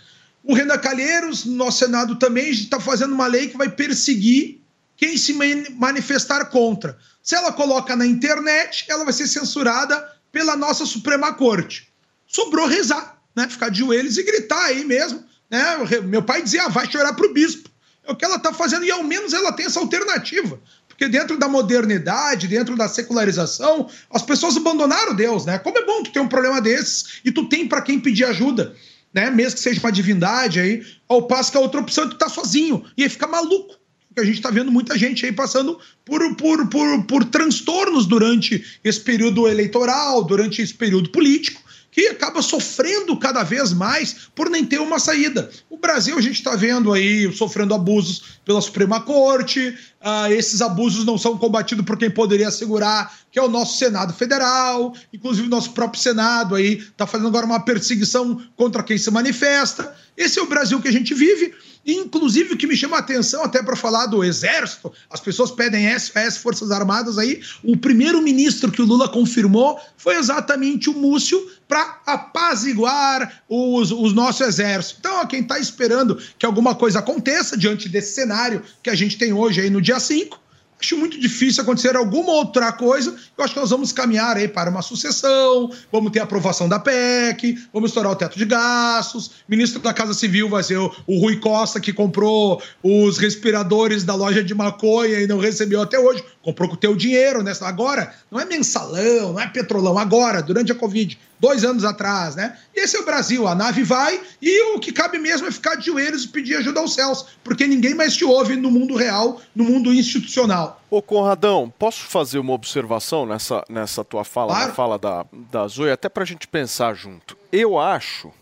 [0.44, 4.60] O Renan Calheiros, nosso Senado também, está fazendo uma lei que vai perseguir
[4.96, 6.98] quem se mani- manifestar contra.
[7.22, 11.88] Se ela coloca na internet, ela vai ser censurada pela nossa Suprema Corte.
[12.26, 13.48] Sobrou rezar, né?
[13.48, 15.24] Ficar de joelhos e gritar aí mesmo.
[15.50, 15.76] Né?
[15.76, 17.70] O Meu pai dizia, ah, vai chorar pro bispo.
[18.06, 20.60] É o que ela está fazendo, e ao menos ela tem essa alternativa.
[20.88, 25.58] Porque dentro da modernidade, dentro da secularização, as pessoas abandonaram Deus, né?
[25.58, 28.74] Como é bom tu ter um problema desses e tu tem para quem pedir ajuda,
[29.12, 29.28] né?
[29.30, 32.28] Mesmo que seja uma divindade aí, ao passo que a outra opção é tu tá
[32.30, 33.74] sozinho e aí fica maluco.
[34.08, 38.64] Porque a gente tá vendo muita gente aí passando por, por, por, por transtornos durante
[38.82, 41.60] esse período eleitoral, durante esse período político
[41.96, 45.48] que acaba sofrendo cada vez mais por nem ter uma saída.
[45.70, 49.74] O Brasil, a gente está vendo aí sofrendo abusos pela Suprema Corte,
[50.08, 54.14] ah, esses abusos não são combatidos por quem poderia assegurar, que é o nosso Senado
[54.14, 59.10] Federal, inclusive o nosso próprio Senado aí está fazendo agora uma perseguição contra quem se
[59.10, 59.96] manifesta.
[60.16, 61.52] Esse é o Brasil que a gente vive.
[61.86, 65.52] E, inclusive, o que me chama a atenção, até para falar do Exército, as pessoas
[65.52, 67.40] pedem SOS Forças Armadas aí.
[67.62, 74.12] O primeiro ministro que o Lula confirmou foi exatamente o Múcio para apaziguar os, os
[74.12, 74.98] nossos exércitos.
[74.98, 79.16] Então, ó, quem está esperando que alguma coisa aconteça diante desse cenário que a gente
[79.16, 80.38] tem hoje aí no dia 5,
[80.78, 83.16] Acho muito difícil acontecer alguma outra coisa.
[83.36, 87.58] Eu acho que nós vamos caminhar aí para uma sucessão, vamos ter aprovação da PEC,
[87.72, 89.30] vamos estourar o teto de gastos.
[89.48, 94.14] Ministro da Casa Civil vai ser o, o Rui Costa, que comprou os respiradores da
[94.14, 96.22] loja de maconha e não recebeu até hoje.
[96.42, 97.54] Comprou com o teu dinheiro, né?
[97.62, 102.58] Agora, não é mensalão, não é petrolão, agora, durante a Covid, dois anos atrás, né?
[102.74, 105.74] E esse é o Brasil, a nave vai e o que cabe mesmo é ficar
[105.76, 109.40] de joelhos e pedir ajuda aos céus, porque ninguém mais te ouve no mundo real,
[109.54, 110.80] no mundo institucional.
[110.90, 114.68] Ô Conradão, posso fazer uma observação nessa, nessa tua fala, Claro.
[114.68, 117.36] na fala da, da Zoe, até pra gente pensar junto.
[117.52, 118.32] Eu acho,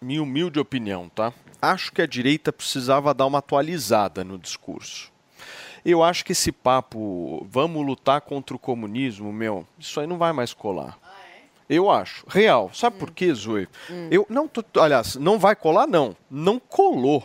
[0.00, 1.32] minha humilde opinião, tá?
[1.60, 5.10] Acho que a direita precisava dar uma atualizada no discurso.
[5.84, 10.32] Eu acho que esse papo, vamos lutar contra o comunismo, meu, isso aí não vai
[10.32, 10.98] mais colar.
[11.70, 12.24] Eu acho.
[12.28, 12.70] Real.
[12.74, 13.68] Sabe por quê, Zoe?
[14.10, 16.16] Eu não tô, aliás, não vai colar não.
[16.30, 17.24] Não colou.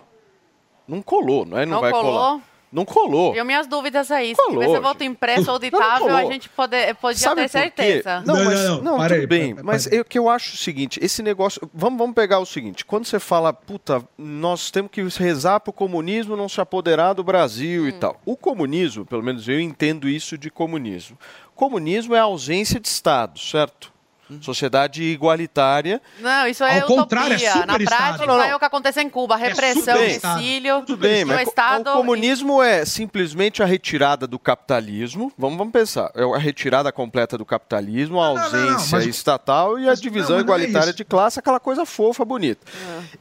[0.87, 1.65] Não colou, não é?
[1.65, 2.11] Não, Não vai colou?
[2.13, 2.39] colar.
[2.71, 3.33] Não colou.
[3.33, 4.35] Eu minhas dúvidas aí.
[4.35, 6.31] Se Colou, tivesse voto impresso ou auditável, a colou.
[6.31, 8.21] gente pode, podia Sabe ter certeza.
[8.25, 9.55] Não, mas, não, não, para tudo aí, bem.
[9.55, 11.61] para- mas para o que eu acho o seguinte, esse negócio...
[11.73, 16.35] Vamos, vamos pegar o seguinte, quando você fala, puta, nós temos que rezar pro comunismo
[16.35, 18.19] não se apoderar do Brasil e tal.
[18.25, 21.17] O comunismo, pelo menos eu entendo isso de comunismo.
[21.55, 23.94] Comunismo é a ausência de Estado, certo?
[24.41, 26.01] Sociedade igualitária.
[26.19, 27.65] Não, isso é Ao contrário, é utopia.
[27.65, 28.43] Na prática, Não, não.
[28.43, 29.35] é o que acontece em Cuba.
[29.35, 30.41] Repressão, superestado.
[30.41, 30.81] exílio.
[30.81, 31.89] Tudo bem, o mas Estado...
[31.89, 35.31] o comunismo é simplesmente a retirada do capitalismo.
[35.37, 36.11] Vamos, vamos pensar.
[36.15, 40.35] É a retirada completa do capitalismo, a não, ausência mas- estatal e a divisão não,
[40.37, 40.97] não é igualitária isso.
[40.97, 42.65] de classe, aquela coisa fofa, bonita.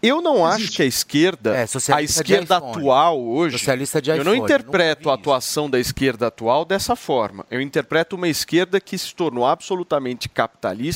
[0.03, 2.71] Eu não acho que a esquerda, a socialista de esquerda iPhone.
[2.79, 7.45] atual hoje, Socialista de eu não iPhone, interpreto a atuação da esquerda atual dessa forma.
[7.51, 10.94] Eu interpreto uma esquerda que se tornou absolutamente capitalista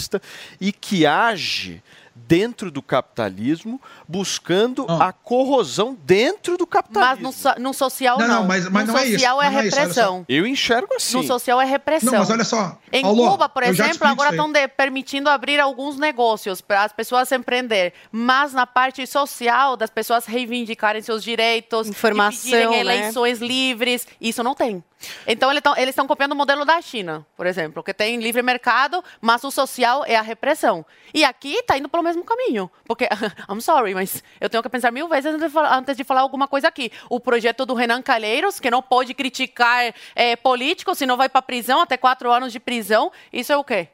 [0.60, 1.82] e que age
[2.28, 7.16] dentro do capitalismo, buscando a corrosão dentro do capitalismo.
[7.16, 8.34] Mas no, so- no social Não, não.
[8.40, 10.26] não, mas- mas no não é isso, social é não é isso, olha repressão.
[10.28, 11.16] Eu enxergo assim.
[11.16, 12.12] No social é repressão.
[12.12, 15.96] Não, mas olha só, Em Paulo, Cuba, por exemplo, agora isso estão permitindo abrir alguns
[15.96, 17.94] negócios para as pessoas empreender.
[18.12, 22.80] Mas na parte social, das pessoas reivindicarem seus direitos, Informação, né?
[22.80, 24.84] eleições livres, isso não tem.
[25.28, 28.42] Então ele tão- eles estão copiando o modelo da China, por exemplo, que tem livre
[28.42, 30.84] mercado, mas o social é a repressão.
[31.14, 32.70] E aqui está indo pelo mesmo caminho.
[32.84, 33.08] Porque,
[33.48, 36.90] I'm sorry, mas eu tenho que pensar mil vezes antes de falar, alguma coisa aqui.
[37.08, 41.80] O projeto do Renan Calheiros, que não pode criticar eh, políticos, senão vai para prisão,
[41.80, 43.88] até quatro anos de prisão, isso é o quê?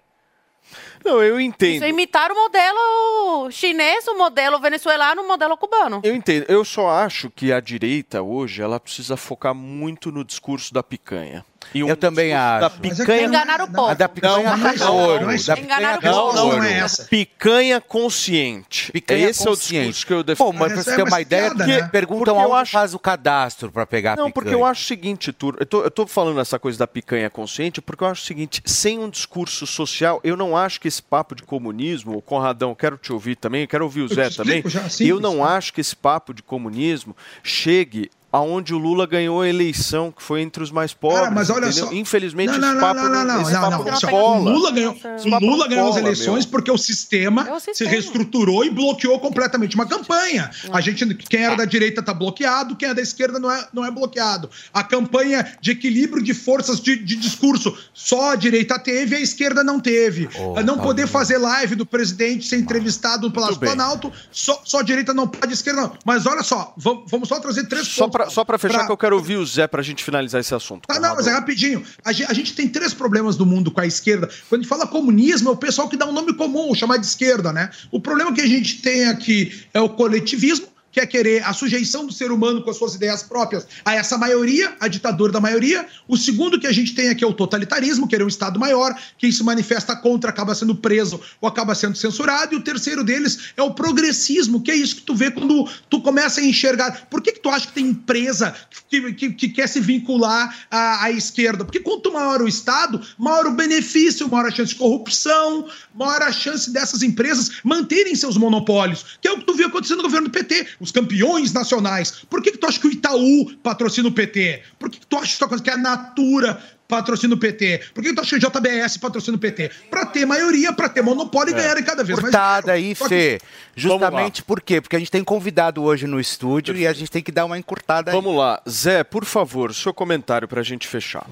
[1.04, 1.74] Não, eu entendo.
[1.74, 6.00] Isso é imitar o modelo chinês, o modelo venezuelano, o modelo cubano.
[6.02, 6.46] Eu entendo.
[6.48, 11.44] Eu só acho que a direita hoje ela precisa focar muito no discurso da picanha.
[11.72, 12.76] E um Eu também Da acho.
[12.82, 13.22] Mas picanha.
[13.26, 13.88] Enganar o povo.
[13.90, 15.26] A da picanha Não, não, não, é ouro.
[15.26, 15.46] não isso.
[15.46, 16.44] da Enganar picanha o não, povo.
[16.46, 16.56] ouro.
[16.58, 17.04] Não é essa.
[17.04, 18.92] Picanha consciente.
[18.92, 19.88] Picanha Esse é o consciente.
[19.88, 20.46] discurso que eu defendo.
[20.46, 21.88] Pô, mas pra você é ter uma ideia, piada, porque né?
[21.88, 24.32] perguntam eu aonde acho- faz o cadastro pra pegar a Não, picanha.
[24.34, 27.28] porque eu acho o seguinte, Tur, eu tô, eu tô falando essa coisa da picanha
[27.30, 31.02] consciente, porque eu acho o seguinte, sem um discurso social, eu não acho que esse
[31.02, 34.36] papo de comunismo, o Conradão, quero te ouvir também, quero ouvir o Eu Zé te
[34.36, 35.42] também, já, simples, eu não né?
[35.44, 40.40] acho que esse papo de comunismo chegue aonde o Lula ganhou a eleição, que foi
[40.42, 41.20] entre os mais pobres.
[41.20, 41.86] Cara, mas olha entendeu?
[41.86, 41.92] só.
[41.92, 43.92] Infelizmente, não, não, esse não, papo não, não, não, esse não, papo não.
[43.92, 44.50] não cola.
[44.50, 46.50] O Lula ganhou, o Lula ganhou as eleições meu.
[46.50, 47.90] porque o sistema, É o se sistema.
[47.92, 50.50] reestruturou e bloqueou completamente uma campanha.
[50.72, 53.84] A gente, quem era da direita está bloqueado, quem é da esquerda não é, não
[53.84, 54.50] é bloqueado.
[54.72, 59.62] A campanha de equilíbrio de forças de, de discurso, só a direita teve, a esquerda
[59.62, 60.28] não teve.
[60.40, 61.12] Oh, não tá poder bom.
[61.12, 63.68] fazer live do presidente ser entrevistado no Palácio bem.
[63.70, 65.92] Planalto, só, só a direita não pode, a esquerda não.
[66.04, 68.16] Mas olha só, vamos, vamos só trazer três Só pontos.
[68.16, 70.54] pra, só pra fechar Pra- que eu quero ouvir o Zé pra gente finalizar esse
[70.54, 70.86] assunto.
[70.86, 71.82] Tá, não, mas é rapidinho.
[72.04, 74.28] A gente, a gente tem três problemas do mundo com a esquerda.
[74.48, 77.06] Quando a gente fala comunismo, é o pessoal que dá um nome comum, chamar de
[77.06, 77.70] esquerda, né?
[77.90, 82.06] O problema que a gente tem aqui é o coletivismo, que é querer a sujeição
[82.06, 85.84] do ser humano com as suas ideias próprias a essa maioria, a ditadura da maioria.
[86.06, 89.32] O segundo que a gente tem aqui é o totalitarismo, querer um Estado maior, quem
[89.32, 92.54] se manifesta contra acaba sendo preso ou acaba sendo censurado.
[92.54, 96.00] E o terceiro deles é o progressismo, que é isso que tu vê quando tu
[96.00, 97.08] começa a enxergar.
[97.10, 98.54] Por que, que tu acha que tem empresa
[98.88, 101.64] que, que, que quer se vincular à, à esquerda?
[101.64, 106.30] Porque quanto maior o Estado, maior o benefício, maior a chance de corrupção, maior a
[106.30, 110.28] chance dessas empresas manterem seus monopólios, que é o que tu viu acontecendo no governo
[110.28, 112.24] do PT, os campeões nacionais.
[112.30, 114.62] Por que, que tu acha que o Itaú patrocina o PT?
[114.78, 117.80] Por que, que tu acha que a Natura patrocina o PT?
[117.94, 119.70] Por que, que tu acha que o JBS patrocina o PT?
[119.90, 122.88] Pra ter maioria, pra ter monopólio e ganharem cada vez mais Cortada dinheiro.
[122.90, 123.40] aí, Só que- Fê.
[123.74, 124.80] Justamente por quê?
[124.80, 127.58] Porque a gente tem convidado hoje no estúdio e a gente tem que dar uma
[127.58, 128.14] encurtada aí.
[128.16, 128.62] Vamos lá.
[128.68, 131.26] Zé, por favor, seu comentário pra gente fechar.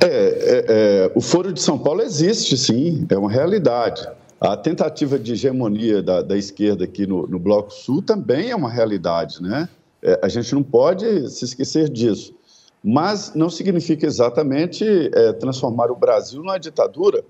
[0.00, 4.06] É, é, é, o Foro de São Paulo existe, sim, é uma realidade.
[4.40, 8.70] A tentativa de hegemonia da, da esquerda aqui no, no Bloco Sul também é uma
[8.70, 9.68] realidade, né?
[10.02, 12.34] É, a gente não pode se esquecer disso.
[12.82, 17.22] Mas não significa exatamente é, transformar o Brasil numa ditadura.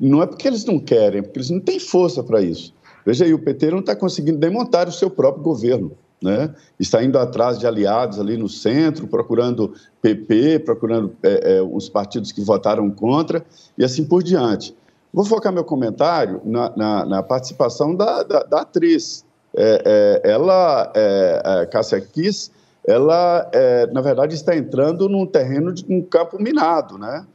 [0.00, 2.72] Não é porque eles não querem, é porque eles não têm força para isso.
[3.04, 5.92] Veja aí, o PT não está conseguindo demontar o seu próprio governo.
[6.22, 6.54] Né?
[6.80, 12.32] Está indo atrás de aliados ali no centro, procurando PP, procurando é, é, os partidos
[12.32, 13.44] que votaram contra
[13.76, 14.74] e assim por diante.
[15.16, 19.24] Vou focar meu comentário na, na, na participação da, da, da atriz.
[19.56, 22.50] É, é, ela, é, a Cássia Kiss,
[22.86, 27.26] ela, é, na verdade, está entrando num terreno, de um campo minado, né?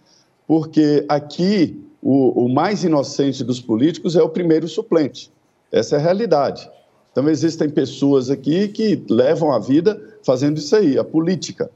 [0.45, 5.33] Porque aqui o, o mais inocente dos políticos é o primeiro suplente.
[5.71, 6.69] Essa é a realidade.
[7.11, 11.71] Então, existem pessoas aqui que levam a vida fazendo isso aí, a política.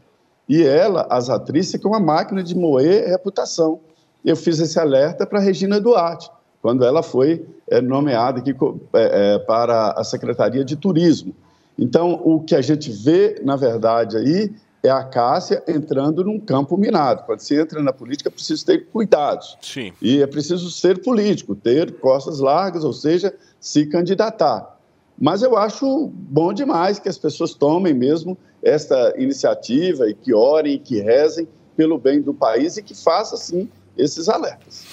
[0.48, 3.80] E ela, as atrizes, é uma máquina de moer reputação.
[4.26, 6.32] Eu fiz esse alerta para Regina Duarte,
[6.62, 8.56] quando ela foi é, nomeada aqui
[8.94, 11.36] é, é, para a Secretaria de Turismo.
[11.78, 16.76] Então, o que a gente vê, na verdade, aí é a Cássia entrando num campo
[16.76, 17.24] minado.
[17.24, 19.58] Quando se entra na política, é preciso ter cuidados.
[19.62, 19.94] Sim.
[20.02, 24.76] E é preciso ser político, ter costas largas, ou seja, se candidatar.
[25.20, 30.80] Mas eu acho bom demais que as pessoas tomem mesmo esta iniciativa e que orem,
[30.80, 31.48] que rezem
[31.78, 34.86] pelo bem do país e que façam, sim, esses alertas.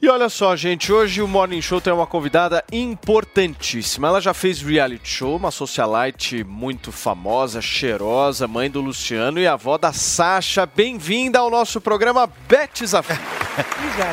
[0.00, 4.06] E olha só, gente, hoje o Morning Show tem uma convidada importantíssima.
[4.06, 9.76] Ela já fez reality show, uma socialite muito famosa, cheirosa, mãe do Luciano e avó
[9.76, 10.64] da Sasha.
[10.64, 13.18] Bem-vinda ao nosso programa Beth Zafir.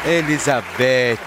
[0.08, 1.20] Elizabeth.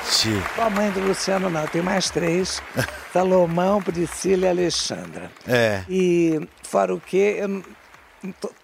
[0.57, 2.61] Com a mãe do Luciano, não, tem mais três:
[3.12, 5.31] Salomão, Priscila e Alexandra.
[5.47, 5.85] É.
[5.89, 7.62] E, fora o que, eu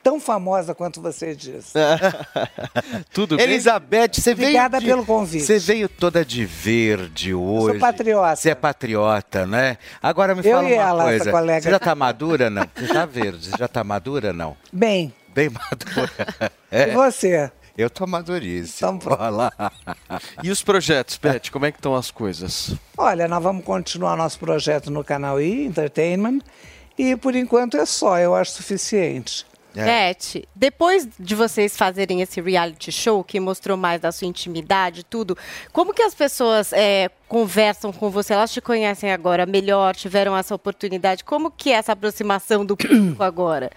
[0.02, 1.72] tão famosa quanto você disse.
[3.12, 3.44] Tudo bem?
[3.46, 4.48] Elizabeth, você veio.
[4.48, 5.44] Obrigada de- pelo convite.
[5.44, 7.78] Você veio toda de verde hoje.
[7.78, 8.36] patriota.
[8.36, 9.78] Você é patriota, né?
[10.02, 11.30] Agora me Eu fala e uma ela, essa coisa.
[11.30, 11.62] colega.
[11.62, 12.68] Você já tá madura, não?
[12.74, 13.46] Você tá verde.
[13.50, 14.56] Você já tá madura, não?
[14.72, 16.10] Bem, Bem madura.
[16.70, 17.50] e você?
[17.76, 19.00] Eu tô maduríssimo.
[19.04, 19.52] Olha lá.
[20.44, 22.72] E os projetos, Beth, como é que estão as coisas?
[22.96, 26.38] Olha, nós vamos continuar nosso projeto no canal I, Entertainment,
[26.98, 29.46] e por enquanto é só, eu acho suficiente.
[29.82, 35.02] Beth, depois de vocês fazerem esse reality show que mostrou mais da sua intimidade e
[35.02, 35.36] tudo,
[35.72, 38.34] como que as pessoas é, conversam com você?
[38.34, 41.24] Elas te conhecem agora melhor, tiveram essa oportunidade?
[41.24, 43.70] Como que é essa aproximação do público agora?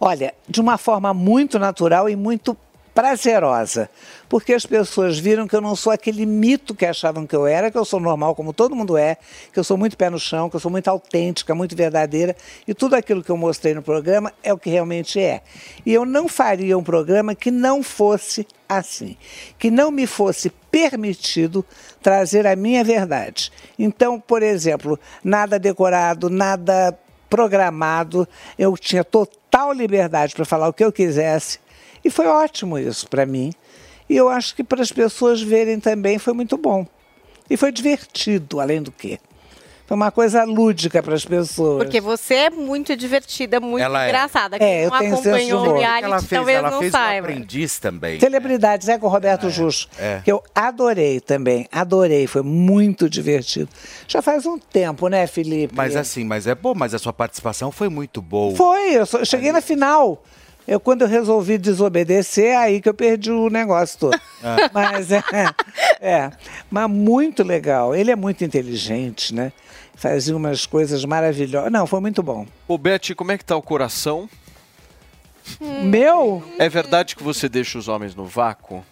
[0.00, 2.56] Olha, de uma forma muito natural e muito
[2.94, 3.88] prazerosa,
[4.28, 7.70] porque as pessoas viram que eu não sou aquele mito que achavam que eu era,
[7.70, 9.16] que eu sou normal como todo mundo é,
[9.52, 12.36] que eu sou muito pé no chão, que eu sou muito autêntica, muito verdadeira,
[12.66, 15.42] e tudo aquilo que eu mostrei no programa é o que realmente é.
[15.84, 19.16] E eu não faria um programa que não fosse assim,
[19.58, 21.64] que não me fosse permitido
[22.02, 23.50] trazer a minha verdade.
[23.78, 26.96] Então, por exemplo, nada decorado, nada
[27.28, 31.60] programado, eu tinha total liberdade para falar o que eu quisesse.
[32.04, 33.52] E foi ótimo isso para mim.
[34.08, 36.86] E eu acho que para as pessoas verem também foi muito bom.
[37.48, 39.18] E foi divertido, além do que.
[39.86, 41.82] Foi uma coisa lúdica para as pessoas.
[41.82, 44.08] Porque você é muito divertida, muito Ela é.
[44.08, 44.56] engraçada.
[44.56, 45.78] Quem É, eu não tenho acompanhou o humor.
[45.80, 47.26] reality Ela fez, talvez ela não fez um saiba.
[47.26, 48.20] aprendiz também.
[48.20, 50.20] Celebridades, é com o Roberto Justo, é.
[50.24, 53.68] que eu adorei também, adorei, foi muito divertido.
[54.06, 55.74] Já faz um tempo, né, Felipe?
[55.76, 58.54] Mas assim, mas é bom, mas a sua participação foi muito boa.
[58.56, 60.22] Foi, eu, só- eu cheguei na final.
[60.68, 64.20] Eu, quando eu resolvi desobedecer, é aí que eu perdi o negócio todo.
[64.42, 64.56] Ah.
[64.72, 65.22] Mas é,
[66.00, 66.30] é,
[66.70, 67.94] mas muito legal.
[67.94, 69.52] Ele é muito inteligente, né?
[69.96, 71.70] Fazia umas coisas maravilhosas.
[71.72, 72.46] Não, foi muito bom.
[72.68, 74.28] Ô, Beth, como é que tá o coração?
[75.82, 76.42] Meu?
[76.58, 78.84] É verdade que você deixa os homens no vácuo?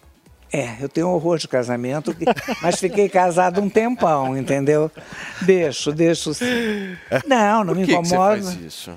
[0.51, 2.25] É, eu tenho horror de casamento, que-
[2.61, 4.91] mas fiquei casado um tempão, entendeu?
[5.43, 6.97] Deixo, deixo sim.
[7.27, 8.41] Não, não Por me que, que você incomoda.
[8.43, 8.91] faz isso?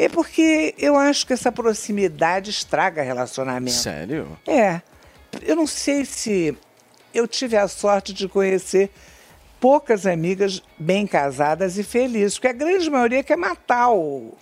[0.00, 3.72] É porque eu acho que essa proximidade estraga relacionamento.
[3.76, 4.38] Sério?
[4.46, 4.80] É.
[5.42, 6.56] Eu não sei se
[7.12, 8.90] eu tive a sorte de conhecer
[9.58, 14.34] poucas amigas bem casadas e felizes, porque a grande maioria quer matar o,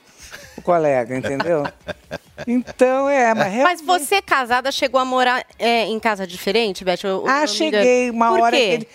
[0.58, 1.64] o colega, entendeu?
[2.46, 6.98] Então, é, mas Mas você, casada, chegou a morar é, em casa diferente, Beth?
[7.02, 8.62] Eu- eu Ah, cheguei uma Por hora quê?
[8.66, 8.88] que ele...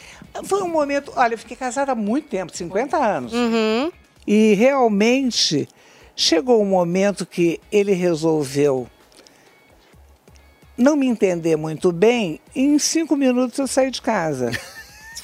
[0.48, 1.12] Foi um momento...
[1.16, 3.34] Olha, eu fiquei casada há muito tempo, 50 anos.
[3.34, 3.92] Uhum.
[4.28, 5.68] E realmente
[6.22, 8.88] chegou um momento que ele resolveu
[10.78, 12.40] não me entender muito bem.
[12.56, 14.52] E em cinco minutos eu saí de casa.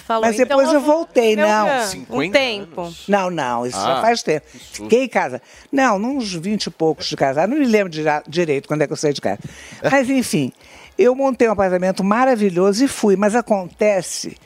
[0.06, 1.68] Falou, Mas então depois eu vou- voltei, não.
[2.10, 2.94] Um tempo.
[3.10, 4.46] Não, não, isso Ah, já faz tempo.
[4.54, 5.42] Fiquei em casa.
[5.70, 7.50] Não, uns 20 e poucos de casado.
[7.50, 9.40] Não me lembro dira- direito quando é que eu saí de casa.
[9.92, 10.54] Mas, enfim,
[10.98, 13.18] eu montei um apartamento maravilhoso e fui.
[13.18, 14.38] Mas acontece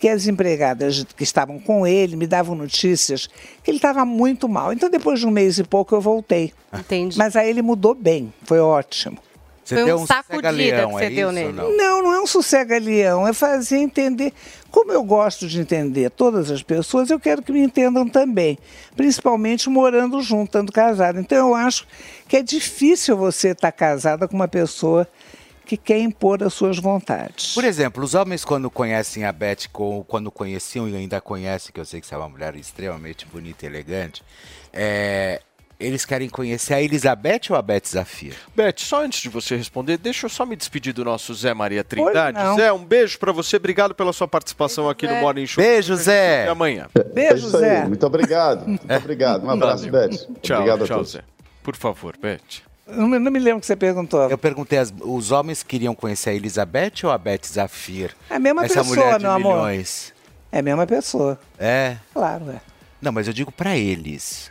[0.00, 3.28] que as empregadas que estavam com ele me davam notícias
[3.62, 4.72] que ele estava muito mal.
[4.72, 6.52] Então, depois de um mês e pouco, eu voltei.
[6.72, 7.18] Entendi.
[7.18, 8.32] Mas aí ele mudou bem.
[8.44, 9.18] Foi ótimo.
[9.62, 11.52] Você Foi deu um um sacudida que sossega-leão, você é deu isso, nele.
[11.52, 11.76] não?
[11.76, 14.32] Não, não é um sossega-leão, é fazer entender.
[14.70, 18.58] Como eu gosto de entender todas as pessoas, eu quero que me entendam também,
[18.96, 21.20] principalmente morando junto, estando casado.
[21.20, 21.86] Então eu acho
[22.26, 25.06] que é difícil você estar casada com uma pessoa
[25.70, 27.54] que quer impor as suas vontades.
[27.54, 29.68] Por exemplo, os homens quando conhecem a Beth,
[30.08, 33.64] quando conheciam e ainda conhecem, que eu sei que você é uma mulher extremamente bonita
[33.64, 34.20] e elegante,
[34.72, 35.40] é,
[35.78, 38.34] eles querem conhecer a Elizabeth ou a Beth Zafir?
[38.52, 41.84] Beth, só antes de você responder, deixa eu só me despedir do nosso Zé Maria
[41.84, 42.36] Trindade.
[42.56, 45.62] Zé, um beijo pra você, obrigado pela sua participação aqui no Morning Show.
[45.62, 46.42] Beijo, Zé.
[46.42, 46.88] Até amanhã.
[47.14, 47.86] é isso aí.
[47.86, 48.66] Muito obrigado.
[48.66, 49.46] Muito obrigado.
[49.46, 50.08] Um abraço, Valeu.
[50.08, 50.18] Beth.
[50.42, 51.12] Tchau, obrigado a tchau, todos.
[51.12, 51.22] Zé.
[51.62, 52.69] Por favor, Beth.
[52.90, 54.28] Não, me- não me lembro o que você perguntou.
[54.30, 58.14] Eu perguntei, as- os homens queriam conhecer a Elizabeth ou a Beth Zafir?
[58.28, 59.54] É a mesma Essa pessoa, mulher de meu amor.
[59.56, 60.12] milhões.
[60.52, 61.38] É a mesma pessoa.
[61.58, 61.96] É?
[62.12, 62.60] Claro, é.
[63.00, 64.50] Não, mas eu digo pra eles.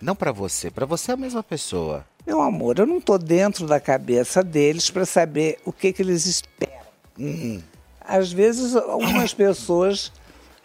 [0.00, 0.70] Não pra você.
[0.70, 2.04] Pra você é a mesma pessoa.
[2.26, 6.24] Meu amor, eu não estou dentro da cabeça deles para saber o que, que eles
[6.26, 6.74] esperam.
[7.18, 7.60] Hum.
[8.00, 10.10] Às vezes, algumas pessoas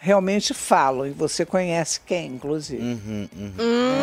[0.00, 2.82] realmente falam, e você conhece quem, inclusive.
[2.82, 3.56] Uhum, Hum,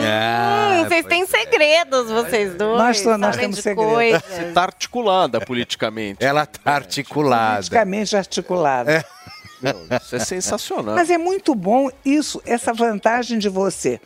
[0.05, 2.77] Ah, vocês têm segredos, vocês dois.
[2.77, 4.21] Nós nós temos segredos.
[4.21, 6.23] Você tá articulada politicamente.
[6.23, 7.55] Ela tá articulada.
[7.55, 9.03] Politicamente articulada.
[9.59, 10.93] Meu, Isso é sensacional.
[10.93, 13.99] Mas é muito bom isso, essa vantagem de você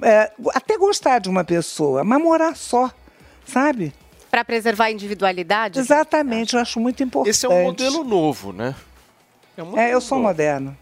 [0.00, 2.88] é, até gostar de uma pessoa, mas morar só,
[3.44, 3.92] sabe?
[4.30, 5.80] Para preservar a individualidade?
[5.80, 7.30] Exatamente, eu acho muito importante.
[7.30, 8.74] Esse é um modelo novo, né?
[9.58, 10.76] um É, eu sou moderno.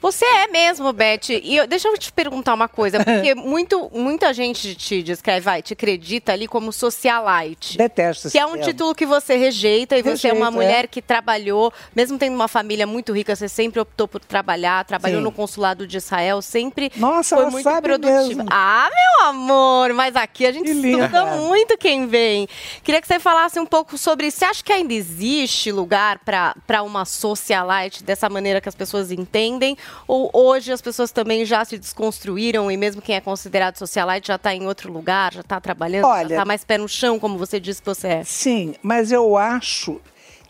[0.00, 1.28] Você é mesmo, Beth.
[1.30, 5.62] E eu- deixa eu te perguntar uma coisa, porque muito, muita gente te descreve, vai,
[5.62, 7.78] te acredita ali como socialite.
[7.78, 10.86] Detesto Que é um título que você rejeita e você é uma Rejeito, mulher é.
[10.86, 15.24] que trabalhou, mesmo tendo uma família muito rica, você sempre optou por trabalhar, trabalhou Sim.
[15.24, 18.18] no consulado de Israel, sempre Nossa, foi muito sabe produtiva.
[18.18, 18.44] mesmo.
[18.50, 18.88] Ah,
[19.18, 21.04] meu amor, mas aqui a gente linda.
[21.06, 22.48] estuda muito quem vem.
[22.84, 27.04] Queria que você falasse um pouco sobre, você acha que ainda existe lugar para uma
[27.04, 29.65] socialite dessa maneira que as pessoas entendem?
[30.06, 34.34] Ou hoje as pessoas também já se desconstruíram e mesmo quem é considerado socialite já
[34.34, 37.38] está em outro lugar, já está trabalhando, já Olha- está mais pé no chão, como
[37.38, 38.24] você disse que você é?
[38.24, 39.98] Sim, mas eu acho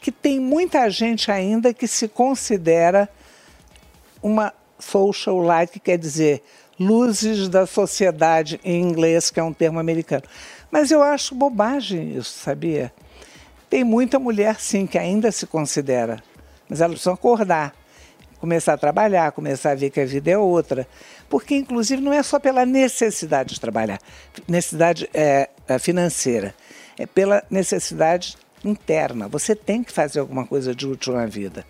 [0.00, 3.08] que tem muita gente ainda que se considera
[4.22, 6.42] uma socialite, que quer dizer
[6.78, 10.24] luzes da sociedade em inglês, que é um termo americano.
[10.70, 12.92] Mas eu acho bobagem isso, sabia?
[13.70, 16.22] Tem muita mulher, sim, que ainda se considera,
[16.68, 17.74] mas elas precisam acordar,
[18.46, 20.86] começar a trabalhar, começar a ver que a vida é outra.
[21.28, 23.98] Porque, inclusive, não é só pela necessidade de trabalhar,
[24.46, 26.54] necessidade é, é, financeira,
[26.96, 29.26] é pela necessidade interna.
[29.26, 31.66] Você tem que fazer alguma coisa de útil na vida.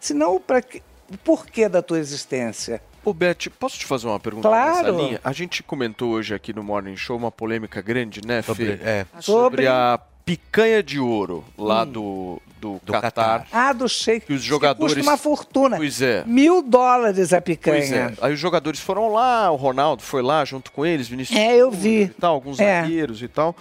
[0.00, 0.82] Senão, para que,
[1.12, 2.80] o porquê da tua existência?
[3.04, 4.76] Ô, Beth, posso te fazer uma pergunta Claro.
[4.78, 5.20] nessa linha?
[5.22, 8.82] A gente comentou hoje aqui no Morning Show uma polêmica grande, né, Sobre- Fê?
[8.82, 9.06] é.
[9.20, 11.86] Sobre Sobre- a picanha de ouro lá Hum.
[11.92, 13.40] do, do, Do Catar.
[13.40, 13.46] Catar.
[13.52, 14.26] Ah, do shake.
[14.26, 14.94] Que os que jogadores...
[14.94, 15.76] Custa uma fortuna.
[15.76, 16.24] Pois é.
[16.26, 17.78] Mil dólares a picanha.
[17.78, 18.14] Pois é.
[18.26, 21.70] Aí os jogadores foram lá, o Ronaldo foi lá junto com eles, Vinícius É, eu
[21.70, 22.02] vi.
[22.04, 22.82] e tal, alguns É.
[22.82, 23.54] zagueiros e tal.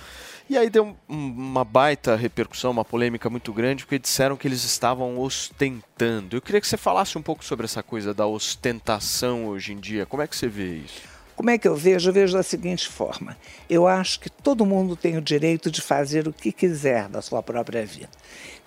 [0.50, 4.64] E aí deu um- uma baita repercussão, uma polêmica muito grande, porque disseram que eles
[4.64, 6.36] estavam ostentando.
[6.36, 10.06] Eu queria que você falasse um pouco sobre essa coisa da ostentação hoje em dia.
[10.06, 11.02] Como é que você vê isso?
[11.36, 12.10] Como é que eu vejo?
[12.10, 13.38] Eu vejo da seguinte forma:
[13.70, 17.42] eu acho que todo mundo tem o direito de fazer o que quiser da sua
[17.42, 18.10] própria vida.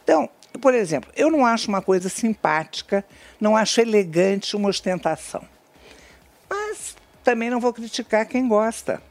[0.03, 0.29] Então,
[0.61, 3.05] por exemplo, eu não acho uma coisa simpática,
[3.41, 5.45] não acho elegante uma ostentação.
[6.49, 9.03] Mas também não vou criticar quem gosta.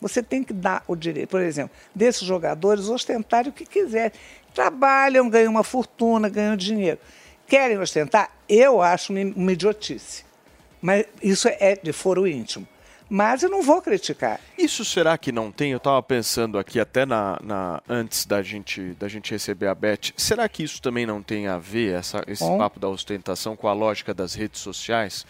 [0.00, 4.12] Você tem que dar o direito, por exemplo, desses jogadores ostentarem o que quiserem.
[4.52, 6.98] Trabalham, ganham uma fortuna, ganham dinheiro.
[7.46, 8.30] Querem ostentar?
[8.48, 10.24] Eu acho uma idiotice.
[10.82, 12.68] Mas isso é de foro íntimo.
[13.08, 14.40] Mas eu não vou criticar.
[14.56, 15.70] Isso será que não tem?
[15.72, 20.12] Eu estava pensando aqui até na, na- antes da gente, da gente receber a Beth.
[20.16, 22.56] Será que isso também não tem a ver, essa, esse Com?
[22.56, 25.26] papo da ostentação, com a lógica das redes sociais?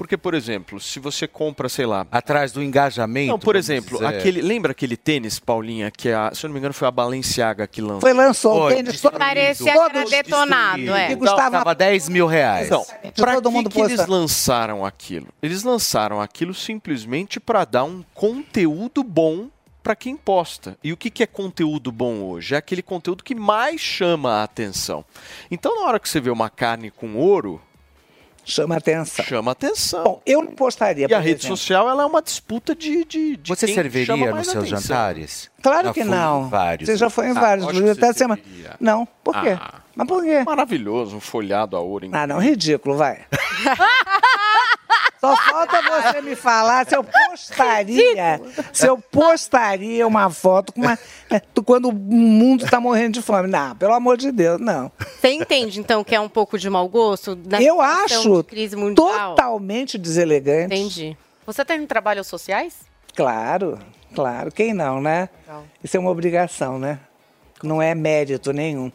[0.00, 2.06] Porque, por exemplo, se você compra, sei lá.
[2.10, 3.28] Atrás do engajamento.
[3.28, 4.06] Não, por exemplo, dizer.
[4.06, 7.66] aquele, lembra aquele tênis, Paulinha, que a, se eu não me engano foi a Balenciaga
[7.66, 8.00] que lançou?
[8.00, 9.18] Foi, lançou o tênis destruído.
[9.18, 11.08] Parecia que era detonado, é.
[11.08, 12.64] Que custava- Tava 10 mil reais.
[12.64, 12.82] Então,
[13.14, 15.26] pra todo que, mundo que eles lançaram aquilo?
[15.42, 19.50] Eles lançaram aquilo simplesmente para dar um conteúdo bom
[19.82, 20.78] para quem posta.
[20.82, 22.54] E o que, que é conteúdo bom hoje?
[22.54, 25.04] É aquele conteúdo que mais chama a atenção.
[25.50, 27.60] Então, na hora que você vê uma carne com ouro,
[28.44, 29.24] Chama atenção.
[29.24, 30.02] chama atenção.
[30.04, 31.06] Bom, eu não postaria.
[31.08, 31.56] e a rede exemplo.
[31.56, 33.04] social ela é uma disputa de.
[33.04, 34.80] de, de Você quem serviria chama nos seus atenção.
[34.80, 35.49] jantares?
[35.62, 36.48] Claro Já que em não.
[36.48, 36.88] vários.
[36.88, 38.40] Você já foi em Ah, vários, inclusive até você semana.
[38.80, 39.58] Não, por quê?
[39.60, 39.74] Ah.
[39.94, 40.42] Mas por quê?
[40.44, 42.08] Maravilhoso, um folhado a ouro.
[42.12, 43.20] Ah, não, ridículo, vai.
[45.20, 48.40] Só falta você me falar se eu postaria,
[48.72, 53.46] se eu postaria uma foto com uma, é, quando o mundo tá morrendo de fome.
[53.46, 54.90] Não, pelo amor de Deus, não.
[55.20, 57.38] Você entende, então, que é um pouco de mau gosto?
[57.44, 59.34] na Eu acho de crise mundial?
[59.34, 60.74] totalmente deselegante.
[60.74, 61.14] Entendi.
[61.44, 62.76] Você tem trabalhos sociais?
[63.14, 63.78] Claro,
[64.14, 64.50] claro.
[64.52, 65.28] Quem não, né?
[65.46, 65.64] Legal.
[65.82, 66.98] Isso é uma obrigação, né?
[67.62, 68.90] Não é mérito nenhum.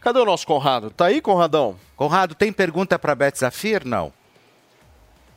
[0.00, 0.90] Cadê o nosso Conrado?
[0.90, 1.76] Tá aí, Conradão?
[1.96, 3.84] Conrado, tem pergunta para Beth Zafir?
[3.84, 4.12] Não.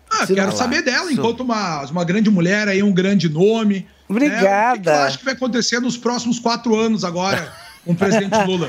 [0.10, 3.88] Ah, Sim, quero saber dela, enquanto uma, uma grande mulher aí, um grande nome.
[4.10, 4.42] Obrigada.
[4.44, 4.72] Né?
[4.72, 7.54] O que que ela acha que vai acontecer nos próximos quatro anos agora
[7.86, 8.68] com o presidente Lula?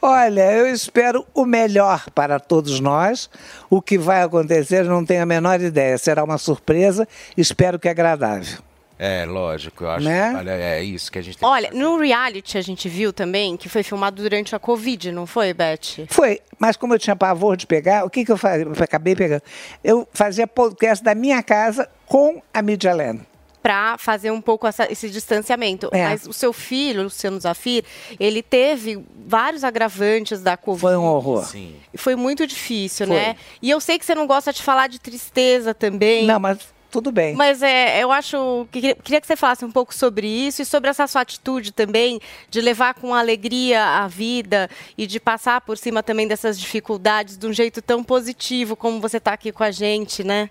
[0.00, 3.28] Olha, eu espero o melhor para todos nós.
[3.68, 5.98] O que vai acontecer, eu não tenho a menor ideia.
[5.98, 8.58] Será uma surpresa, espero que agradável.
[8.98, 10.04] É, lógico, eu acho.
[10.04, 10.30] Né?
[10.32, 13.56] que- olha, é isso que a gente tem Olha, no reality a gente viu também
[13.56, 16.06] que foi filmado durante a Covid, não foi, Beth?
[16.08, 18.64] Foi, mas como eu tinha pavor de pegar, o que, que eu fazia?
[18.66, 19.42] Eu acabei pegando.
[19.84, 23.20] Eu fazia podcast da minha casa com a Mídia Lena.
[23.62, 25.88] Pra fazer um pouco essa- esse distanciamento.
[25.92, 26.04] É.
[26.04, 27.84] Mas o seu filho, Luciano Zafir,
[28.18, 30.80] ele teve vários agravantes da Covid.
[30.80, 31.44] Foi um horror.
[31.44, 31.74] Sim.
[31.92, 33.16] E Foi muito difícil, Foi.
[33.16, 33.36] né?
[33.60, 36.24] E eu sei que você não gosta de falar de tristeza também.
[36.24, 36.58] Não, mas
[36.90, 37.34] tudo bem.
[37.34, 40.88] Mas é, eu acho que queria que você falasse um pouco sobre isso e sobre
[40.88, 46.02] essa sua atitude também de levar com alegria a vida e de passar por cima
[46.02, 50.24] também dessas dificuldades de um jeito tão positivo como você está aqui com a gente,
[50.24, 50.48] né?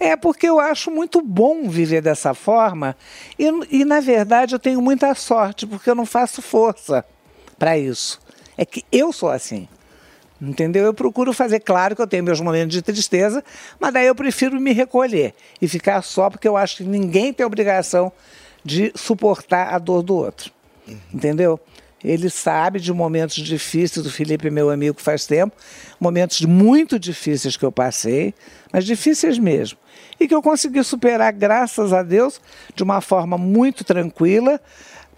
[0.00, 2.96] É porque eu acho muito bom viver dessa forma
[3.38, 7.04] e, e, na verdade, eu tenho muita sorte porque eu não faço força
[7.58, 8.20] para isso.
[8.56, 9.68] É que eu sou assim.
[10.40, 10.84] Entendeu?
[10.84, 13.42] Eu procuro fazer, claro que eu tenho meus momentos de tristeza,
[13.78, 17.44] mas daí eu prefiro me recolher e ficar só porque eu acho que ninguém tem
[17.44, 18.12] obrigação
[18.64, 20.52] de suportar a dor do outro.
[21.12, 21.58] Entendeu?
[22.02, 25.56] Ele sabe de momentos difíceis, o Felipe meu amigo faz tempo,
[25.98, 28.32] momentos muito difíceis que eu passei,
[28.72, 29.78] mas difíceis mesmo.
[30.20, 32.40] E que eu consegui superar, graças a Deus,
[32.74, 34.60] de uma forma muito tranquila,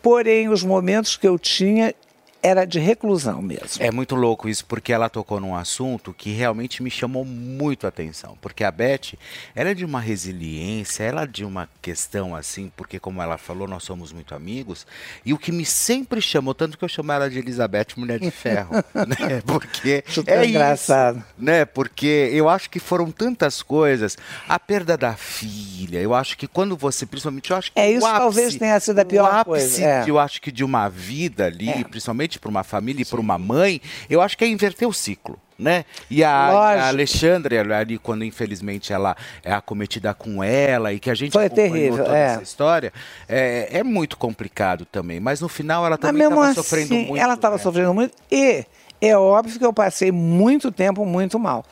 [0.01, 1.94] porém os momentos que eu tinha
[2.43, 3.69] era de reclusão mesmo.
[3.83, 7.89] É muito louco isso, porque ela tocou num assunto que realmente me chamou muito a
[7.89, 8.37] atenção.
[8.41, 9.15] Porque a Beth,
[9.55, 13.67] ela é de uma resiliência, ela é de uma questão assim, porque como ela falou,
[13.69, 14.87] nós somos muito amigos.
[15.25, 18.31] E o que me sempre chamou, tanto que eu chamo ela de Elizabeth Mulher de
[18.31, 19.43] Ferro, né?
[19.47, 21.19] Porque Super é engraçado.
[21.19, 21.65] isso, né?
[21.65, 24.17] Porque eu acho que foram tantas coisas.
[24.49, 27.93] A perda da filha, eu acho que quando você, principalmente, eu acho que É, o
[27.93, 30.05] isso talvez ápice- tenha sido a o pior ápice coisa, é.
[30.07, 33.81] eu acho que de uma vida ali, principalmente para uma família e para uma mãe,
[34.09, 35.39] eu acho que é inverter o ciclo.
[35.59, 35.85] Né?
[36.09, 41.15] E a, a Alexandra, ali, quando infelizmente ela é acometida com ela e que a
[41.15, 42.23] gente Foi terrível, toda é.
[42.23, 42.90] essa história,
[43.28, 45.20] é, é muito complicado também.
[45.20, 47.16] Mas no final ela também estava assim, sofrendo muito.
[47.19, 47.62] ela estava né?
[47.62, 48.65] sofrendo muito e
[49.02, 51.62] é óbvio que eu passei muito tempo muito mal.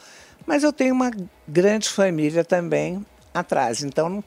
[0.46, 1.10] Mas eu tenho uma
[1.46, 4.22] grande família também atrás, então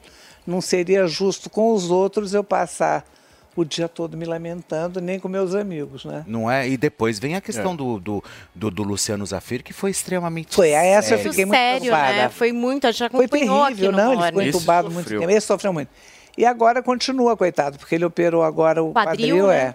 [0.46, 3.04] não seria justo com os outros eu passar
[3.60, 6.24] o dia todo me lamentando, nem com meus amigos, né?
[6.26, 6.68] Não é?
[6.68, 8.24] E depois vem a questão do, do,
[8.54, 10.54] do, do Luciano Zafir, que foi extremamente.
[10.54, 11.30] Foi, a essa eu sério.
[11.32, 12.16] fiquei muito Sério, preocupada.
[12.16, 12.28] né?
[12.30, 15.22] Foi muito, a gente Foi acompanhou terrível, aqui no não, ele ficou entubado muito tempo.
[15.22, 15.88] Ele sofreu muito.
[16.36, 19.56] E agora continua, coitado, porque ele operou agora o Quadril, quadril, né?
[19.58, 19.74] é.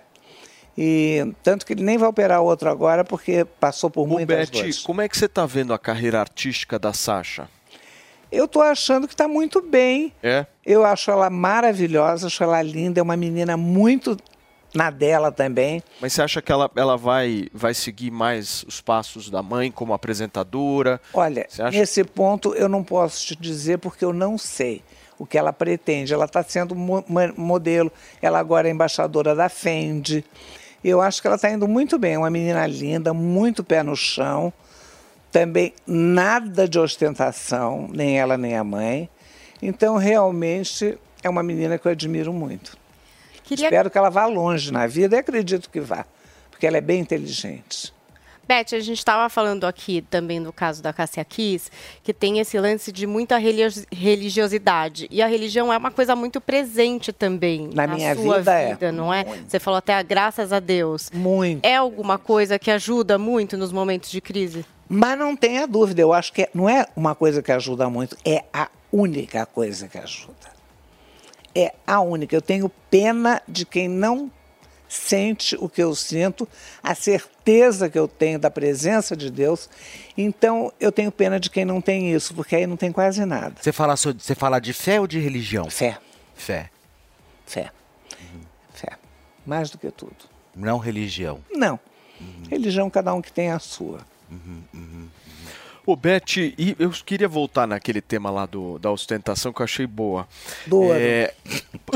[0.78, 4.60] E tanto que ele nem vai operar o outro agora, porque passou por muitas Beth,
[4.60, 4.80] dores.
[4.80, 7.50] como é que você tá vendo a carreira artística da Sasha?
[8.32, 10.14] Eu tô achando que está muito bem.
[10.22, 10.46] É?
[10.66, 14.18] Eu acho ela maravilhosa, acho ela linda, é uma menina muito
[14.74, 15.82] na dela também.
[16.02, 19.94] Mas você acha que ela, ela vai, vai seguir mais os passos da mãe como
[19.94, 21.00] apresentadora?
[21.14, 21.48] Olha,
[21.80, 24.84] nesse ponto eu não posso te dizer porque eu não sei
[25.18, 26.14] o que ela pretende.
[26.14, 27.92] Ela está sendo mo- mo- modelo,
[28.22, 30.24] ela agora é embaixadora da Fendi.
[30.84, 33.96] Eu acho que ela está indo muito bem, é uma menina linda, muito pé no
[33.96, 34.54] chão.
[35.40, 39.08] Também nada de ostentação, nem ela nem a mãe.
[39.62, 42.76] Então, realmente, é uma menina que eu admiro muito.
[43.44, 46.06] Queria- Espero que ela vá longe na vida e acredito que vá,
[46.50, 47.94] porque ela é bem inteligente.
[48.48, 51.70] Beth, a gente estava falando aqui também do caso da Cássia Kiss,
[52.04, 55.08] que tem esse lance de muita religi- religiosidade.
[55.12, 58.70] E a religião é uma coisa muito presente também Na na, minha sua vida, é.
[58.74, 59.26] vida, não é?
[59.48, 61.10] Você falou até graças a Deus.
[61.14, 61.66] Muito.
[61.66, 64.66] É alguma coisa que ajuda muito nos momentos de crise?
[64.88, 68.16] Mas não tenha dúvida, eu acho que é- não é uma coisa que ajuda muito,
[68.24, 70.56] é a única coisa que ajuda.
[71.54, 72.36] É a única.
[72.36, 74.32] Eu tenho pena de quem não
[74.88, 76.48] sente o que eu sinto,
[76.82, 79.70] a certeza que eu tenho da presença de Deus.
[80.18, 83.56] Então, eu tenho pena de quem não tem isso, porque aí não tem quase nada.
[83.62, 85.70] Você fala, so- você fala de fé ou de religião?
[85.70, 85.98] Fé.
[86.36, 86.70] Fé.
[87.46, 87.72] Fé.
[88.74, 88.98] Fé.
[89.46, 90.16] Mais do que tudo.
[90.56, 91.40] Não religião.
[91.52, 91.80] Não.
[92.50, 94.00] Religião, cada um que tem a sua.
[95.88, 99.88] Ô, Beth, e eu queria voltar naquele tema lá do, da ostentação que eu achei
[99.88, 100.28] boa.
[100.66, 100.94] Do ouro.
[101.00, 101.34] É,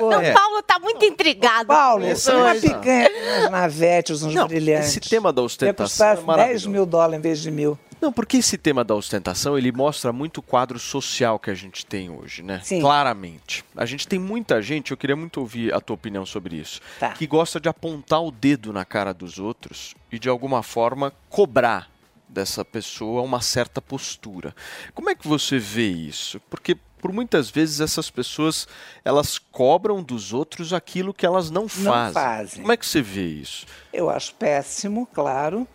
[0.00, 1.66] O Paulo tá muito intrigado.
[1.68, 2.60] Paulo, com isso você é uma hoje.
[2.62, 3.08] picanha,
[3.38, 4.88] umas navetes, uns brilhantes.
[4.88, 6.70] esse tema da ostentação custar é 10 maravilhoso.
[6.70, 7.78] mil dólares em vez de mil.
[8.00, 11.86] Não, porque esse tema da ostentação, ele mostra muito o quadro social que a gente
[11.86, 12.60] tem hoje, né?
[12.64, 12.80] Sim.
[12.80, 13.64] Claramente.
[13.76, 17.10] A gente tem muita gente, eu queria muito ouvir a tua opinião sobre isso, Tá.
[17.10, 21.91] que gosta de apontar o dedo na cara dos outros e de alguma forma cobrar
[22.32, 24.54] dessa pessoa uma certa postura.
[24.94, 26.40] Como é que você vê isso?
[26.48, 28.66] Porque por muitas vezes essas pessoas,
[29.04, 32.12] elas cobram dos outros aquilo que elas não fazem.
[32.14, 32.60] fazem.
[32.62, 33.66] Como é que você vê isso?
[33.92, 35.66] Eu acho péssimo, claro.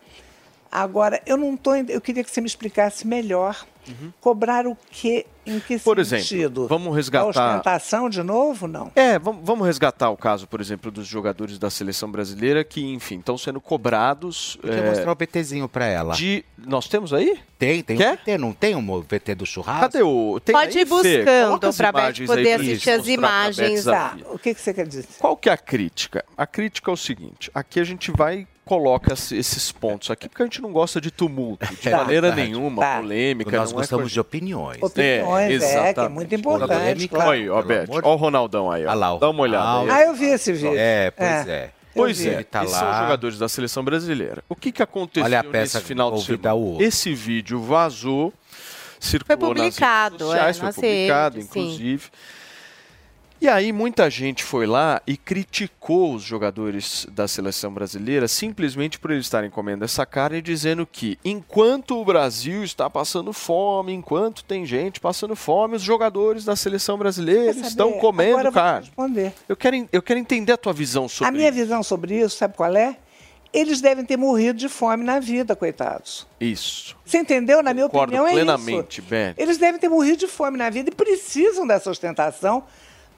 [0.72, 3.66] Agora, eu não tô, eu queria que você me explicasse melhor.
[4.20, 5.26] Cobrar o quê?
[5.46, 5.80] Em que Uhum.
[5.80, 6.64] Por sentido?
[6.64, 8.68] exemplo, vamos A resgatar ostentação de novo?
[8.68, 8.92] Não.
[8.94, 13.20] É, vamos, vamos resgatar o caso, por exemplo, dos jogadores da seleção brasileira que, enfim,
[13.20, 14.58] estão sendo cobrados.
[14.62, 16.14] Eu é, mostrar o VTzinho pra ela.
[16.14, 16.44] de.
[16.58, 17.40] Nós temos aí?
[17.58, 18.14] Tem, tem Quer?
[18.14, 19.82] um VT, não tem um VT do churrasco?
[19.82, 20.40] Cadê o.
[20.44, 23.86] Tem Pode aí, ir buscando pra Beth poder assistir as imagens.
[23.86, 25.06] Tá, o que, que você quer dizer?
[25.18, 26.26] Qual que é a crítica?
[26.38, 30.44] A crítica é o seguinte: aqui a gente vai coloca esse- esses pontos aqui, porque
[30.44, 32.50] a gente não gosta de tumulto, de É maneira verdade.
[32.52, 32.98] nenhuma, Tá.
[33.00, 33.58] polêmica.
[33.58, 34.84] Nós não é gostamos coisa- de opiniões.
[34.84, 35.56] Opiniões, é, que é
[35.90, 36.14] exatamente.
[36.14, 36.70] muito importante.
[36.80, 37.16] Polêmica.
[37.16, 37.30] claro.
[37.32, 37.84] Olha aí, ó, Beth.
[37.90, 38.90] amor Olha o Ronaldão aí, ó.
[38.90, 39.80] Olha lá, o Dá uma olhada.
[39.82, 39.90] aí.
[39.90, 40.74] Ah, eu vi esse vídeo.
[40.78, 41.72] É, pois é.
[41.96, 42.30] Pois vi.
[42.30, 42.80] é, tá esses lá.
[42.94, 44.44] são jogadores da seleção brasileira.
[44.48, 46.84] O que, que aconteceu Olha a peça nesse final de semana?
[46.84, 48.32] Esse vídeo vazou,
[49.00, 52.00] circulou nas publicado, redes sociais, é, foi nas publicado, redes, sim.
[53.40, 59.12] E aí muita gente foi lá e criticou os jogadores da seleção brasileira simplesmente por
[59.12, 64.66] eles estarem comendo essa carne, dizendo que enquanto o Brasil está passando fome, enquanto tem
[64.66, 67.68] gente passando fome, os jogadores da seleção brasileira saber?
[67.68, 68.86] estão comendo Agora eu carne.
[68.88, 69.34] responder.
[69.48, 71.58] Eu quero, eu quero entender a tua visão sobre A minha isso.
[71.60, 72.98] visão sobre isso, sabe qual é?
[73.54, 76.28] Eles devem ter morrido de fome na vida, coitados.
[76.40, 76.96] Isso.
[77.06, 77.62] Você entendeu?
[77.64, 79.10] Na minha Concordo opinião, é plenamente, isso.
[79.10, 79.36] Beth.
[79.38, 82.64] Eles devem ter morrido de fome na vida e precisam dessa ostentação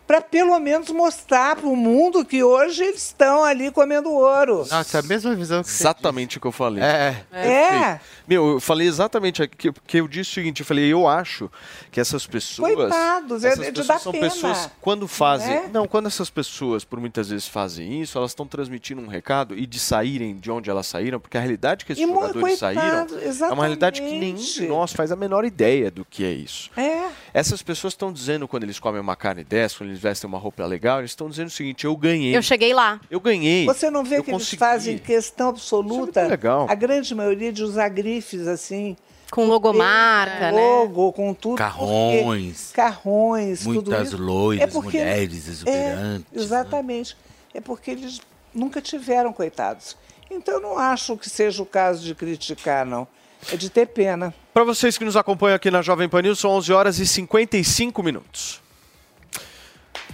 [0.10, 4.65] para pelo menos mostrar para o mundo que hoje eles estão ali comendo ouro.
[4.68, 6.84] Nossa, a mesma visão que você Exatamente o que eu falei.
[6.84, 7.23] É.
[7.31, 7.99] É.
[8.27, 11.48] Meu, eu falei exatamente aqui, porque eu disse o seguinte, eu falei, eu acho
[11.91, 12.73] que essas pessoas...
[12.73, 14.30] Coitados, é essas de pessoas dar são pena.
[14.30, 15.53] pessoas, quando fazem...
[15.53, 15.68] é?
[15.68, 19.68] Não, quando essas pessoas, por muitas vezes, fazem isso, elas estão transmitindo um recado e
[19.68, 23.41] de saírem de onde elas saíram, porque a realidade que esses E jogadores saíram coitados,
[23.41, 24.68] é uma realidade que nenhum de exatamente.
[24.68, 26.72] nós faz a menor ideia do que é isso.
[26.76, 27.10] É.
[27.31, 30.65] Essas pessoas estão dizendo, quando eles comem uma carne dessa, quando eles vestem uma roupa
[30.65, 32.35] legal, eles estão dizendo o seguinte, eu ganhei.
[32.35, 32.99] Eu cheguei lá.
[33.11, 33.65] Eu ganhei.
[33.65, 34.57] Você não vê eu que eles consegui.
[34.59, 36.67] fazem questão absoluta, Isso é muito legal.
[36.69, 38.95] a grande maioria de usar grifes assim.
[39.31, 40.59] Com logomarca, né?
[40.59, 41.55] Logo, com tudo.
[41.55, 42.67] Carrões.
[42.67, 44.17] porque- Carrões, tudo Muitas isso.
[44.17, 46.26] loiras, É porque- mulheres exuberantes.
[46.34, 47.17] É, exatamente.
[47.53, 48.19] É porque eles
[48.53, 49.95] nunca tiveram, coitados.
[50.31, 53.07] Então eu não acho que seja o caso de criticar, não.
[53.51, 54.34] É de ter pena.
[54.53, 58.03] Para vocês que nos acompanham aqui na Jovem Pan News, são 11 horas e 55
[58.03, 58.61] minutos.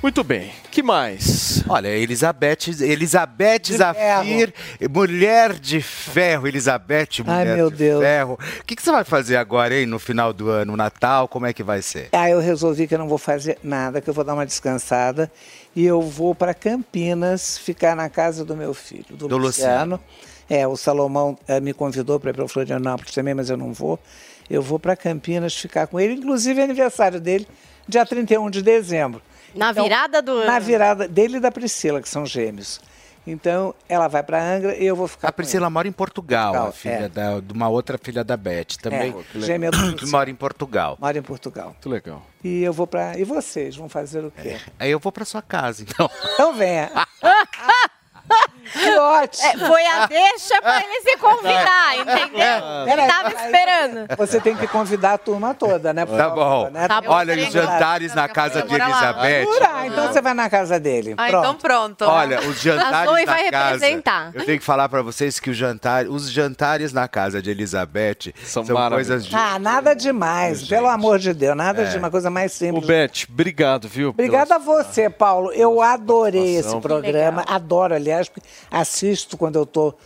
[0.06, 0.52] Muito bem.
[0.70, 1.64] que mais?
[1.68, 4.54] Olha, Elizabeth, Elizabeth De Zafir,
[4.88, 8.04] mulher de ferro, Elizabeth, Ai, mulher meu de Deus.
[8.04, 8.38] ferro.
[8.60, 11.28] O que, que você vai fazer agora, hein, no final do ano, Natal?
[11.28, 12.10] Como é que vai ser?
[12.12, 15.32] Ah, eu resolvi que eu não vou fazer nada, que eu vou dar uma descansada
[15.76, 20.00] e eu vou para Campinas ficar na casa do meu filho, do, Do Luciano.
[20.48, 24.00] É, o Salomão eh, me convidou para ir para Florianópolis também, mas eu não vou.
[24.48, 27.48] Eu vou para Campinas ficar com ele, inclusive é aniversário dele,
[27.88, 29.20] dia 31 de dezembro.
[29.56, 30.66] Na virada do Na ano.
[30.66, 32.80] virada dele e da Priscila, que são gêmeos.
[33.28, 36.70] Então, ela vai para Angra e eu vou ficar A Priscila mora em Portugal, Portugal,
[36.70, 37.10] a filha é.
[37.10, 39.16] da, de uma outra filha da Beth também.
[39.34, 40.96] É, gêmea do que mora em Portugal.
[41.02, 41.70] Mora em Portugal.
[41.70, 42.22] Muito legal.
[42.44, 43.18] E eu vou para.
[43.18, 44.58] E vocês vão fazer o quê?
[44.78, 46.10] Aí eu vou para sua casa, então.
[46.34, 46.92] Então venha.
[48.72, 49.48] que ótimo.
[49.48, 52.86] É, foi a deixa pra ele convidar, entendeu?
[52.86, 54.18] Ele Peraí, tava esperando.
[54.18, 56.06] Você tem que convidar a turma toda, né?
[56.06, 56.70] Tá bom.
[56.70, 56.88] né?
[56.88, 58.74] Tá bom, Olha, os jantares na casa de.
[58.76, 59.46] Elizabeth.
[59.46, 59.88] Jura?
[59.88, 61.14] Então você vai na casa dele.
[61.18, 62.06] Ah, então pronto.
[62.06, 63.72] Olha, os jantares na vai casa.
[63.74, 64.32] representar.
[64.34, 68.34] Eu tenho que falar pra vocês que o jantar, os jantares na casa de Elizabeth
[68.44, 70.64] São são, coisas de Ah, nada demais.
[70.68, 71.86] Pelo amor de Deus, nada É.
[71.86, 72.86] de uma coisa mais simples.
[72.86, 74.10] Beth, obrigado, viu?
[74.10, 75.52] Obrigada a você, Paulo.
[75.52, 77.44] Eu adorei esse programa.
[77.48, 79.98] Adoro, aliás, porque assisto quando eu estou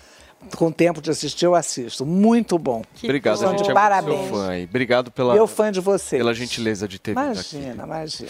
[0.55, 2.05] com tempo de assistir, eu assisto.
[2.05, 2.83] Muito bom.
[3.03, 4.27] Obrigado, a gente é parabéns.
[4.27, 4.49] seu fã.
[4.49, 4.63] aí.
[4.63, 6.19] Obrigado pela, Eu fã de vocês.
[6.19, 7.57] pela gentileza de ter vindo aqui.
[7.57, 8.29] Imagina, imagina.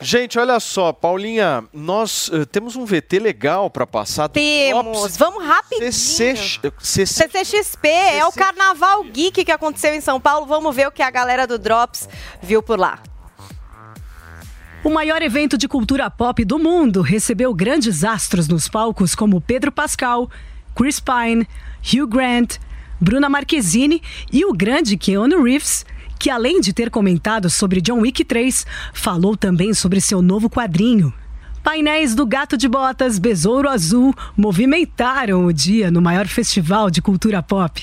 [0.00, 4.26] Gente, olha só, Paulinha, nós eh, temos um VT legal para passar.
[4.26, 4.98] do Temos.
[4.98, 5.92] Drops Vamos rapidinho.
[5.92, 6.34] CC,
[6.80, 10.44] CC, CCXP, é o Carnaval Geek que aconteceu em São Paulo.
[10.44, 12.08] Vamos ver o que a galera do Drops
[12.42, 13.00] viu por lá.
[14.82, 19.70] O maior evento de cultura pop do mundo recebeu grandes astros nos palcos como Pedro
[19.70, 20.28] Pascal,
[20.74, 21.46] Chris Pine,
[21.82, 22.56] Hugh Grant,
[23.00, 25.84] Bruna Marquezine e o grande Keanu Reeves,
[26.18, 31.12] que além de ter comentado sobre John Wick 3, falou também sobre seu novo quadrinho.
[31.62, 37.42] Painéis do Gato de Botas, Besouro Azul movimentaram o dia no maior festival de cultura
[37.42, 37.82] pop.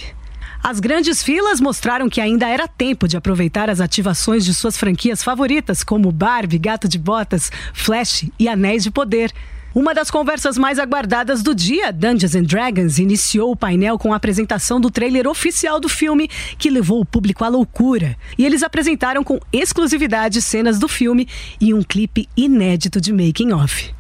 [0.62, 5.24] As grandes filas mostraram que ainda era tempo de aproveitar as ativações de suas franquias
[5.24, 9.34] favoritas, como Barbie, Gato de Botas, Flash e Anéis de Poder.
[9.74, 14.16] Uma das conversas mais aguardadas do dia, Dungeons and Dragons, iniciou o painel com a
[14.16, 16.28] apresentação do trailer oficial do filme,
[16.58, 18.18] que levou o público à loucura.
[18.36, 21.28] E eles apresentaram com exclusividade cenas do filme
[21.62, 23.94] e um clipe inédito de making off.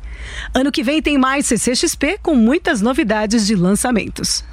[0.55, 4.43] Ano que vem tem mais CCXP com muitas novidades de lançamentos.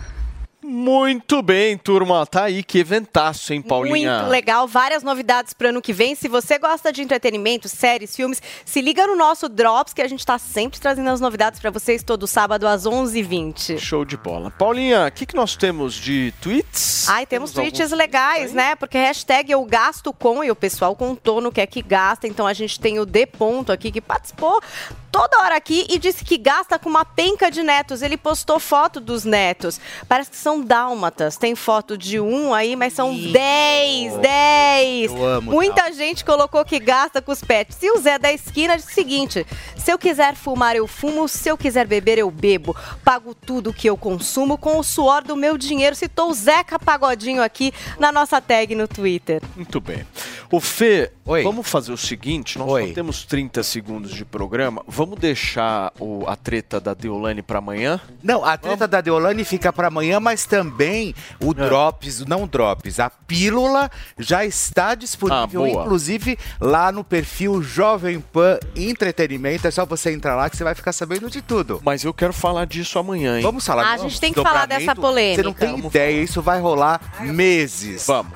[0.69, 2.27] Muito bem, turma.
[2.27, 4.19] Tá aí, que eventaço, hein, Paulinha?
[4.19, 6.17] Muito legal, várias novidades para ano que vem.
[6.17, 10.19] Se você gosta de entretenimento, séries, filmes, se liga no nosso Drops, que a gente
[10.19, 13.79] está sempre trazendo as novidades para vocês todo sábado às 11h20.
[13.79, 14.51] Show de bola.
[14.51, 17.09] Paulinha, o que, que nós temos de tweets?
[17.09, 18.75] Ai, temos, Temos tweets legais, né?
[18.75, 22.27] Porque hashtag eu gasto com e o pessoal contou no que é que gasta.
[22.27, 24.61] Então a gente tem o D ponto aqui que participou
[25.17, 28.03] toda hora aqui e disse que gasta com uma penca de netos.
[28.03, 29.81] Ele postou foto dos netos.
[30.07, 31.37] Parece que são dálmatas.
[31.37, 35.11] Tem foto de um aí, mas são 10, 10.
[35.13, 37.79] Eu amo Muita gente colocou que gasta com os pets.
[37.83, 39.47] E o Zé da esquina disse o seguinte:
[39.77, 41.29] se eu quiser fumar, eu fumo.
[41.29, 42.75] Se eu quiser beber, eu bebo.
[43.05, 45.95] Pago tudo que eu consumo com o suor do meu dinheiro.
[45.97, 49.43] Citou o Zeca Pagodinho aqui na nossa tag no Twitter.
[49.55, 50.05] Muito bem.
[50.51, 54.83] O Fê, vamos fazer o seguinte: nós só temos 30 segundos de programa.
[54.87, 58.01] Vamos deixar o- a treta da Deolane para amanhã?
[58.23, 61.55] Não, a treta da Deolane fica para amanhã, mas também o É.
[61.55, 68.59] Drops, não Drops, a pílula já está disponível, Ah, inclusive lá no perfil Jovem Pan
[68.75, 69.67] Entretenimento.
[69.67, 71.81] É só você entrar lá que você vai ficar sabendo de tudo.
[71.85, 73.43] Mas eu quero falar disso amanhã, hein?
[73.43, 73.85] Vamos falar.
[73.87, 75.43] Ah, a gente tem que falar dessa polêmica.
[75.43, 78.07] Você não tem ideia, isso vai rolar meses.
[78.07, 78.33] Vamos.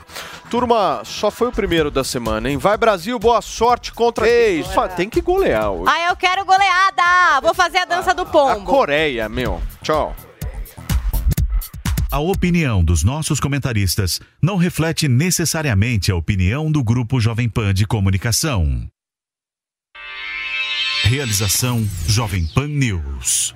[0.51, 2.59] Turma, só foi o primeiro da semana, hein?
[2.59, 4.28] Vai Brasil, boa sorte contra.
[4.28, 4.65] Ei,
[4.97, 5.93] tem que golear hoje.
[5.93, 7.41] Ah, eu quero goleada!
[7.41, 8.65] Vou fazer a dança do A pombo.
[8.65, 9.62] Coreia, meu.
[9.81, 10.15] Tchau.
[12.11, 17.87] A opinião dos nossos comentaristas não reflete necessariamente a opinião do Grupo Jovem Pan de
[17.87, 18.89] Comunicação.
[21.05, 23.55] Realização Jovem Pan News.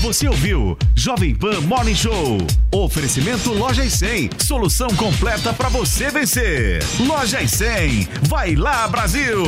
[0.00, 2.38] Você ouviu Jovem Pan Morning Show.
[2.72, 4.30] Oferecimento Loja e 100.
[4.40, 6.82] Solução completa para você vencer.
[6.98, 8.08] Loja e 100.
[8.28, 9.44] Vai lá, Brasil!